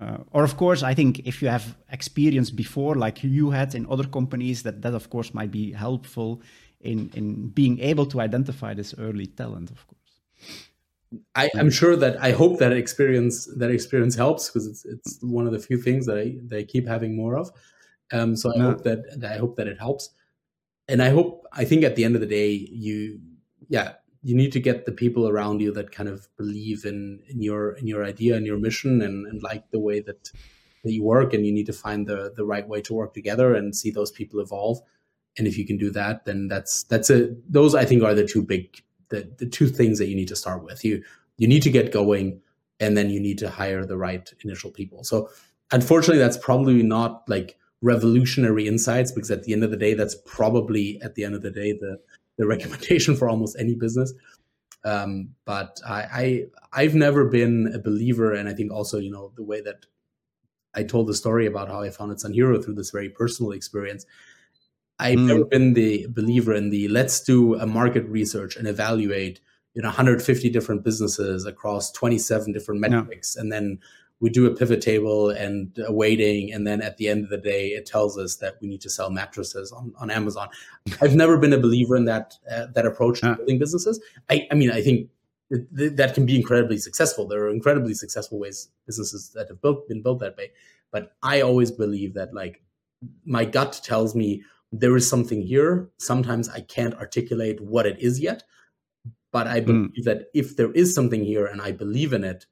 uh, 0.00 0.18
or 0.32 0.44
of 0.44 0.56
course, 0.56 0.82
I 0.82 0.94
think 0.94 1.20
if 1.20 1.40
you 1.40 1.48
have 1.48 1.76
experience 1.90 2.50
before, 2.50 2.96
like 2.96 3.24
you 3.24 3.50
had 3.50 3.74
in 3.74 3.86
other 3.88 4.04
companies, 4.04 4.62
that 4.62 4.82
that 4.82 4.94
of 4.94 5.08
course 5.08 5.32
might 5.32 5.50
be 5.50 5.72
helpful 5.72 6.42
in 6.80 7.10
in 7.14 7.48
being 7.48 7.80
able 7.80 8.06
to 8.06 8.20
identify 8.20 8.74
this 8.74 8.94
early 8.98 9.26
talent. 9.26 9.70
Of 9.70 9.86
course, 9.86 10.20
I, 11.34 11.50
am 11.54 11.70
sure 11.70 11.96
that 11.96 12.22
I 12.22 12.32
hope 12.32 12.58
that 12.58 12.72
experience 12.72 13.46
that 13.56 13.70
experience 13.70 14.14
helps 14.14 14.48
because 14.48 14.66
it's 14.66 14.84
it's 14.84 15.18
one 15.22 15.46
of 15.46 15.52
the 15.52 15.58
few 15.58 15.80
things 15.80 16.06
that 16.06 16.18
I 16.18 16.36
that 16.48 16.58
I 16.58 16.62
keep 16.64 16.86
having 16.86 17.16
more 17.16 17.36
of. 17.36 17.50
Um, 18.12 18.36
so 18.36 18.52
I 18.54 18.60
hope 18.60 18.84
that, 18.84 19.20
that 19.20 19.32
I 19.32 19.38
hope 19.38 19.56
that 19.56 19.66
it 19.66 19.78
helps, 19.78 20.10
and 20.88 21.02
I 21.02 21.10
hope 21.10 21.44
I 21.52 21.64
think 21.64 21.82
at 21.82 21.96
the 21.96 22.04
end 22.04 22.14
of 22.14 22.20
the 22.20 22.26
day, 22.26 22.52
you 22.70 23.20
yeah 23.68 23.94
you 24.22 24.34
need 24.34 24.52
to 24.52 24.60
get 24.60 24.86
the 24.86 24.92
people 24.92 25.28
around 25.28 25.60
you 25.60 25.72
that 25.72 25.92
kind 25.92 26.08
of 26.08 26.28
believe 26.36 26.84
in 26.84 27.20
in 27.28 27.42
your 27.42 27.72
in 27.72 27.86
your 27.86 28.04
idea 28.04 28.36
and 28.36 28.46
your 28.46 28.58
mission 28.58 29.02
and, 29.02 29.26
and 29.26 29.42
like 29.42 29.70
the 29.70 29.80
way 29.80 30.00
that 30.00 30.30
that 30.84 30.92
you 30.92 31.02
work 31.02 31.34
and 31.34 31.44
you 31.46 31.52
need 31.52 31.66
to 31.66 31.72
find 31.72 32.06
the 32.06 32.32
the 32.36 32.44
right 32.44 32.68
way 32.68 32.80
to 32.80 32.94
work 32.94 33.14
together 33.14 33.54
and 33.54 33.74
see 33.74 33.90
those 33.90 34.10
people 34.10 34.40
evolve. 34.40 34.80
And 35.38 35.46
if 35.46 35.58
you 35.58 35.66
can 35.66 35.76
do 35.76 35.90
that 35.90 36.24
then 36.24 36.48
that's 36.48 36.84
that's 36.84 37.10
a 37.10 37.34
those 37.46 37.74
i 37.74 37.84
think 37.84 38.02
are 38.02 38.14
the 38.14 38.26
two 38.26 38.42
big 38.42 38.82
the, 39.08 39.30
the 39.38 39.46
two 39.46 39.68
things 39.68 39.98
that 39.98 40.08
you 40.08 40.16
need 40.16 40.28
to 40.28 40.36
start 40.36 40.62
with 40.62 40.84
you 40.84 41.02
you 41.38 41.46
need 41.46 41.62
to 41.62 41.70
get 41.70 41.92
going 41.92 42.40
and 42.80 42.96
then 42.96 43.10
you 43.10 43.20
need 43.20 43.38
to 43.38 43.48
hire 43.48 43.84
the 43.84 43.96
right 43.96 44.32
initial 44.44 44.70
people 44.70 45.04
so 45.04 45.28
unfortunately 45.72 46.18
that's 46.18 46.38
probably 46.38 46.82
not 46.82 47.22
like 47.28 47.58
revolutionary 47.82 48.66
insights 48.66 49.12
because 49.12 49.30
at 49.30 49.44
the 49.44 49.52
end 49.52 49.62
of 49.62 49.70
the 49.70 49.76
day 49.76 49.94
that's 49.94 50.16
probably 50.26 51.00
at 51.02 51.14
the 51.14 51.24
end 51.24 51.34
of 51.34 51.42
the 51.42 51.50
day 51.50 51.72
the 51.72 51.98
the 52.36 52.46
recommendation 52.46 53.16
for 53.16 53.28
almost 53.28 53.56
any 53.58 53.74
business. 53.74 54.12
Um, 54.84 55.30
but 55.44 55.80
I, 55.86 56.46
I 56.72 56.82
have 56.84 56.94
never 56.94 57.24
been 57.24 57.72
a 57.74 57.78
believer, 57.78 58.32
and 58.32 58.48
I 58.48 58.52
think 58.52 58.72
also 58.72 58.98
you 58.98 59.10
know 59.10 59.32
the 59.36 59.42
way 59.42 59.60
that 59.62 59.86
I 60.74 60.84
told 60.84 61.08
the 61.08 61.14
story 61.14 61.46
about 61.46 61.68
how 61.68 61.82
I 61.82 61.90
founded 61.90 62.18
SunHero 62.18 62.62
through 62.62 62.74
this 62.74 62.90
very 62.90 63.08
personal 63.08 63.52
experience. 63.52 64.06
I've 64.98 65.18
mm. 65.18 65.26
never 65.26 65.44
been 65.44 65.74
the 65.74 66.06
believer 66.08 66.54
in 66.54 66.70
the 66.70 66.88
let's 66.88 67.20
do 67.20 67.54
a 67.56 67.66
market 67.66 68.04
research 68.06 68.56
and 68.56 68.66
evaluate 68.66 69.40
you 69.74 69.82
know 69.82 69.88
150 69.88 70.48
different 70.50 70.84
businesses 70.84 71.44
across 71.44 71.92
27 71.92 72.52
different 72.52 72.80
metrics, 72.80 73.36
no. 73.36 73.42
and 73.42 73.52
then 73.52 73.78
we 74.20 74.30
do 74.30 74.46
a 74.46 74.54
pivot 74.54 74.80
table 74.80 75.28
and 75.28 75.78
a 75.86 75.92
weighting 75.92 76.50
and 76.50 76.66
then 76.66 76.80
at 76.80 76.96
the 76.96 77.08
end 77.08 77.24
of 77.24 77.30
the 77.30 77.36
day 77.36 77.68
it 77.68 77.84
tells 77.84 78.16
us 78.16 78.36
that 78.36 78.56
we 78.62 78.68
need 78.68 78.80
to 78.80 78.88
sell 78.88 79.10
mattresses 79.10 79.70
on, 79.72 79.92
on 79.98 80.10
amazon. 80.10 80.48
I've 81.00 81.14
never 81.14 81.36
been 81.36 81.52
a 81.52 81.58
believer 81.58 81.96
in 81.96 82.06
that 82.06 82.34
uh, 82.50 82.66
that 82.74 82.86
approach 82.86 83.20
to 83.20 83.36
building 83.36 83.58
businesses. 83.58 84.00
I, 84.30 84.46
I 84.50 84.54
mean 84.54 84.70
i 84.70 84.80
think 84.80 85.10
that 85.50 86.12
can 86.14 86.26
be 86.26 86.34
incredibly 86.34 86.76
successful. 86.76 87.28
There 87.28 87.44
are 87.44 87.50
incredibly 87.50 87.94
successful 87.94 88.40
ways 88.40 88.68
businesses 88.84 89.30
that 89.34 89.48
have 89.48 89.60
built 89.60 89.88
been 89.88 90.02
built 90.02 90.20
that 90.20 90.36
way. 90.36 90.52
But 90.90 91.14
i 91.22 91.42
always 91.42 91.70
believe 91.70 92.14
that 92.14 92.32
like 92.32 92.62
my 93.24 93.44
gut 93.44 93.80
tells 93.84 94.14
me 94.14 94.42
there 94.72 94.96
is 94.96 95.08
something 95.08 95.42
here 95.42 95.88
sometimes 95.98 96.48
i 96.48 96.60
can't 96.60 96.94
articulate 96.94 97.60
what 97.60 97.86
it 97.86 97.98
is 98.00 98.20
yet 98.20 98.42
but 99.32 99.46
i 99.46 99.60
hmm. 99.60 99.66
believe 99.66 99.90
mm. 100.00 100.04
that 100.04 100.26
if 100.34 100.56
there 100.56 100.72
is 100.72 100.94
something 100.94 101.24
here 101.24 101.46
and 101.46 101.60
i 101.62 101.70
believe 101.70 102.12
in 102.12 102.24
it 102.24 102.46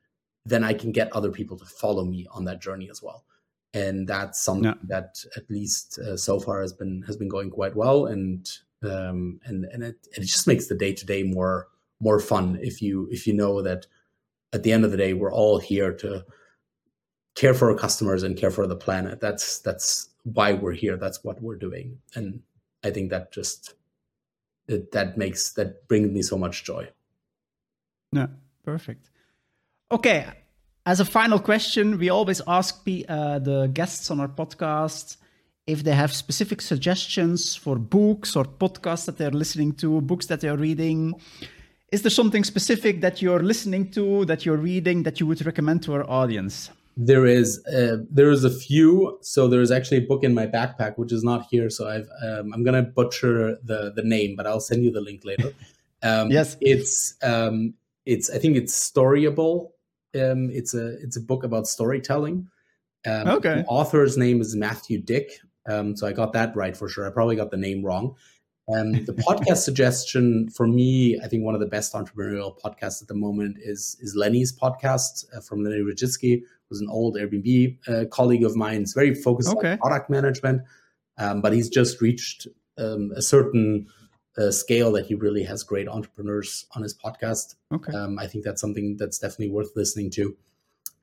then 0.46 0.64
I 0.64 0.74
can 0.74 0.92
get 0.92 1.12
other 1.12 1.30
people 1.30 1.56
to 1.58 1.64
follow 1.64 2.04
me 2.04 2.26
on 2.30 2.44
that 2.44 2.60
journey 2.60 2.90
as 2.90 3.02
well. 3.02 3.24
And 3.72 4.06
that's 4.06 4.42
something 4.42 4.64
yeah. 4.64 4.74
that 4.84 5.16
at 5.36 5.50
least 5.50 5.98
uh, 5.98 6.16
so 6.16 6.38
far 6.38 6.60
has 6.60 6.72
been 6.72 7.02
has 7.06 7.16
been 7.16 7.28
going 7.28 7.50
quite 7.50 7.74
well, 7.74 8.06
and 8.06 8.48
um, 8.84 9.40
and 9.44 9.64
and 9.64 9.82
it, 9.82 10.06
it 10.16 10.20
just 10.20 10.46
makes 10.46 10.68
the 10.68 10.76
day 10.76 10.92
to 10.92 11.04
day 11.04 11.24
more 11.24 11.66
more 12.00 12.20
fun 12.20 12.56
if 12.62 12.80
you 12.80 13.08
if 13.10 13.26
you 13.26 13.32
know 13.32 13.62
that 13.62 13.86
at 14.52 14.62
the 14.62 14.70
end 14.70 14.84
of 14.84 14.92
the 14.92 14.96
day 14.96 15.12
we're 15.12 15.32
all 15.32 15.58
here 15.58 15.92
to 15.92 16.24
care 17.34 17.52
for 17.52 17.72
our 17.72 17.76
customers 17.76 18.22
and 18.22 18.36
care 18.36 18.52
for 18.52 18.68
the 18.68 18.76
planet. 18.76 19.20
That's 19.20 19.58
that's 19.58 20.08
why 20.24 20.52
we're 20.52 20.72
here. 20.72 20.96
That's 20.96 21.22
what 21.22 21.40
we're 21.40 21.56
doing, 21.56 21.98
and 22.14 22.42
I 22.82 22.90
think 22.90 23.10
that 23.10 23.32
just 23.32 23.74
that 24.66 25.16
makes 25.16 25.52
that 25.52 25.86
brings 25.88 26.10
me 26.10 26.22
so 26.22 26.36
much 26.36 26.64
joy. 26.64 26.88
Yeah, 28.12 28.28
perfect. 28.64 29.10
Okay, 29.92 30.26
as 30.86 31.00
a 31.00 31.04
final 31.04 31.38
question, 31.38 31.98
we 31.98 32.10
always 32.10 32.40
ask 32.46 32.82
uh, 32.86 33.38
the 33.38 33.70
guests 33.72 34.10
on 34.10 34.20
our 34.20 34.28
podcast 34.28 35.16
if 35.66 35.82
they 35.82 35.92
have 35.92 36.12
specific 36.12 36.60
suggestions 36.60 37.56
for 37.56 37.76
books 37.76 38.36
or 38.36 38.44
podcasts 38.44 39.06
that 39.06 39.16
they're 39.16 39.30
listening 39.30 39.72
to, 39.72 40.00
books 40.02 40.26
that 40.26 40.40
they're 40.40 40.58
reading. 40.58 41.14
Is 41.90 42.02
there 42.02 42.10
something 42.10 42.44
specific 42.44 43.00
that 43.00 43.22
you're 43.22 43.42
listening 43.42 43.90
to, 43.92 44.24
that 44.26 44.44
you're 44.44 44.58
reading, 44.58 45.04
that 45.04 45.20
you 45.20 45.26
would 45.26 45.44
recommend 45.46 45.82
to 45.84 45.94
our 45.94 46.08
audience? 46.10 46.70
There 46.96 47.26
is 47.26 47.64
uh, 47.66 47.98
there 48.10 48.30
is 48.30 48.44
a 48.44 48.50
few. 48.50 49.18
So 49.20 49.48
there 49.48 49.60
is 49.60 49.70
actually 49.70 49.98
a 49.98 50.06
book 50.06 50.22
in 50.22 50.32
my 50.32 50.46
backpack 50.46 50.96
which 50.96 51.12
is 51.12 51.24
not 51.24 51.46
here. 51.50 51.68
So 51.70 51.88
I've 51.88 52.08
um, 52.22 52.52
I'm 52.54 52.62
gonna 52.62 52.82
butcher 52.82 53.58
the 53.64 53.92
the 53.94 54.02
name, 54.02 54.36
but 54.36 54.46
I'll 54.46 54.60
send 54.60 54.84
you 54.84 54.92
the 54.92 55.00
link 55.00 55.24
later. 55.24 55.52
Um, 56.02 56.30
yes, 56.30 56.58
it's 56.60 57.14
um, 57.22 57.72
it's 58.04 58.28
I 58.28 58.36
think 58.36 58.58
it's 58.58 58.78
Storyable 58.78 59.70
um, 60.14 60.50
it's 60.50 60.74
a 60.74 61.00
it's 61.02 61.16
a 61.16 61.20
book 61.20 61.44
about 61.44 61.66
storytelling. 61.66 62.48
Um, 63.06 63.28
okay. 63.28 63.56
The 63.56 63.64
author's 63.66 64.16
name 64.16 64.40
is 64.40 64.56
Matthew 64.56 65.00
Dick. 65.00 65.30
Um, 65.66 65.96
so 65.96 66.06
I 66.06 66.12
got 66.12 66.32
that 66.34 66.54
right 66.56 66.76
for 66.76 66.88
sure. 66.88 67.06
I 67.06 67.10
probably 67.10 67.36
got 67.36 67.50
the 67.50 67.56
name 67.56 67.84
wrong. 67.84 68.14
Um, 68.74 68.92
the 69.04 69.12
podcast 69.28 69.58
suggestion 69.58 70.48
for 70.50 70.66
me, 70.66 71.18
I 71.22 71.28
think 71.28 71.44
one 71.44 71.54
of 71.54 71.60
the 71.60 71.66
best 71.66 71.92
entrepreneurial 71.92 72.58
podcasts 72.60 73.02
at 73.02 73.08
the 73.08 73.14
moment 73.14 73.58
is 73.60 73.96
is 74.00 74.14
Lenny's 74.14 74.56
podcast 74.56 75.24
uh, 75.36 75.40
from 75.40 75.62
Lenny 75.64 75.80
Rachitsky, 75.80 76.42
who's 76.74 76.80
an 76.80 76.90
old 76.90 77.16
Airbnb 77.16 77.78
uh, 77.88 78.04
colleague 78.10 78.44
of 78.44 78.56
mine. 78.56 78.82
It's 78.82 78.94
very 78.94 79.14
focused 79.14 79.50
okay. 79.50 79.72
on 79.72 79.78
product 79.78 80.10
management, 80.10 80.62
um, 81.18 81.40
but 81.40 81.52
he's 81.52 81.68
just 81.68 82.00
reached 82.00 82.48
um, 82.78 83.12
a 83.14 83.22
certain 83.22 83.86
uh, 84.36 84.50
scale 84.50 84.90
that 84.92 85.06
he 85.06 85.14
really 85.14 85.44
has 85.44 85.62
great 85.62 85.88
entrepreneurs 85.88 86.66
on 86.74 86.82
his 86.82 86.92
podcast. 86.92 87.54
Okay. 87.72 87.92
Um, 87.92 88.18
I 88.18 88.26
think 88.26 88.44
that's 88.44 88.60
something 88.60 88.96
that's 88.98 89.18
definitely 89.18 89.50
worth 89.50 89.70
listening 89.76 90.10
to. 90.12 90.36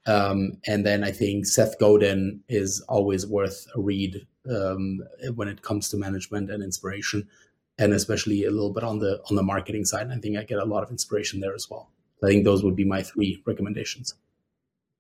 Um, 0.05 0.57
and 0.67 0.85
then 0.85 1.03
I 1.03 1.11
think 1.11 1.45
Seth 1.45 1.79
Godin 1.79 2.41
is 2.49 2.81
always 2.89 3.25
worth 3.25 3.67
a 3.75 3.79
read 3.79 4.25
um, 4.49 4.99
when 5.35 5.47
it 5.47 5.61
comes 5.61 5.89
to 5.89 5.97
management 5.97 6.49
and 6.49 6.63
inspiration, 6.63 7.29
and 7.77 7.93
especially 7.93 8.43
a 8.43 8.51
little 8.51 8.73
bit 8.73 8.83
on 8.83 8.99
the 8.99 9.21
on 9.29 9.35
the 9.35 9.43
marketing 9.43 9.85
side. 9.85 10.09
I 10.11 10.17
think 10.17 10.37
I 10.37 10.43
get 10.43 10.57
a 10.57 10.65
lot 10.65 10.83
of 10.83 10.89
inspiration 10.89 11.39
there 11.39 11.53
as 11.53 11.69
well. 11.69 11.91
I 12.23 12.27
think 12.27 12.43
those 12.43 12.63
would 12.63 12.75
be 12.75 12.83
my 12.83 13.03
three 13.03 13.41
recommendations. 13.45 14.15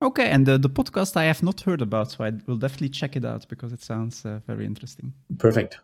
Okay, 0.01 0.29
and 0.31 0.45
the, 0.45 0.57
the 0.57 0.69
podcast 0.69 1.15
I 1.15 1.25
have 1.25 1.43
not 1.43 1.61
heard 1.61 1.81
about, 1.81 2.11
so 2.11 2.23
I 2.23 2.31
will 2.47 2.57
definitely 2.57 2.89
check 2.89 3.15
it 3.15 3.23
out 3.23 3.47
because 3.47 3.71
it 3.71 3.83
sounds 3.83 4.25
uh, 4.25 4.39
very 4.47 4.65
interesting. 4.65 5.13
Perfect. 5.37 5.79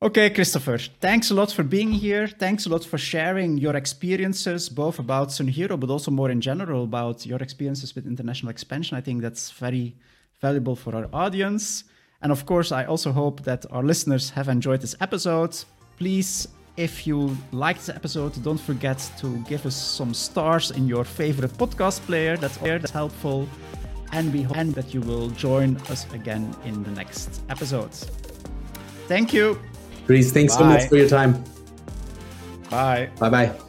Okay, 0.00 0.30
Christopher, 0.30 0.78
thanks 0.78 1.30
a 1.30 1.34
lot 1.34 1.50
for 1.50 1.64
being 1.64 1.90
here. 1.90 2.28
Thanks 2.28 2.66
a 2.66 2.68
lot 2.68 2.84
for 2.84 2.98
sharing 2.98 3.58
your 3.58 3.74
experiences, 3.74 4.68
both 4.68 5.00
about 5.00 5.30
Sunhero, 5.30 5.80
but 5.80 5.90
also 5.90 6.12
more 6.12 6.30
in 6.30 6.40
general 6.40 6.84
about 6.84 7.26
your 7.26 7.38
experiences 7.38 7.96
with 7.96 8.06
international 8.06 8.50
expansion. 8.50 8.96
I 8.96 9.00
think 9.00 9.22
that's 9.22 9.50
very 9.50 9.96
valuable 10.40 10.76
for 10.76 10.94
our 10.94 11.08
audience. 11.12 11.82
And 12.22 12.30
of 12.30 12.46
course, 12.46 12.70
I 12.70 12.84
also 12.84 13.10
hope 13.10 13.42
that 13.42 13.64
our 13.72 13.82
listeners 13.82 14.30
have 14.30 14.48
enjoyed 14.48 14.82
this 14.82 14.94
episode. 15.00 15.56
Please, 15.96 16.46
if 16.78 17.06
you 17.06 17.36
liked 17.50 17.86
the 17.86 17.94
episode, 17.94 18.40
don't 18.44 18.60
forget 18.60 18.98
to 19.18 19.36
give 19.48 19.66
us 19.66 19.74
some 19.74 20.14
stars 20.14 20.70
in 20.70 20.86
your 20.86 21.04
favorite 21.04 21.52
podcast 21.54 22.00
player. 22.06 22.36
That's, 22.36 22.56
that's 22.56 22.92
helpful. 22.92 23.48
And 24.12 24.32
we 24.32 24.42
hope 24.42 24.74
that 24.74 24.94
you 24.94 25.00
will 25.00 25.28
join 25.30 25.76
us 25.90 26.06
again 26.14 26.54
in 26.64 26.82
the 26.84 26.92
next 26.92 27.42
episode. 27.50 27.92
Thank 29.08 29.34
you. 29.34 29.60
Dries, 30.06 30.32
thanks 30.32 30.54
Bye. 30.54 30.60
so 30.60 30.64
much 30.64 30.88
for 30.88 30.96
your 30.96 31.08
time. 31.08 31.44
Bye. 32.70 33.10
Bye 33.18 33.28
bye. 33.28 33.67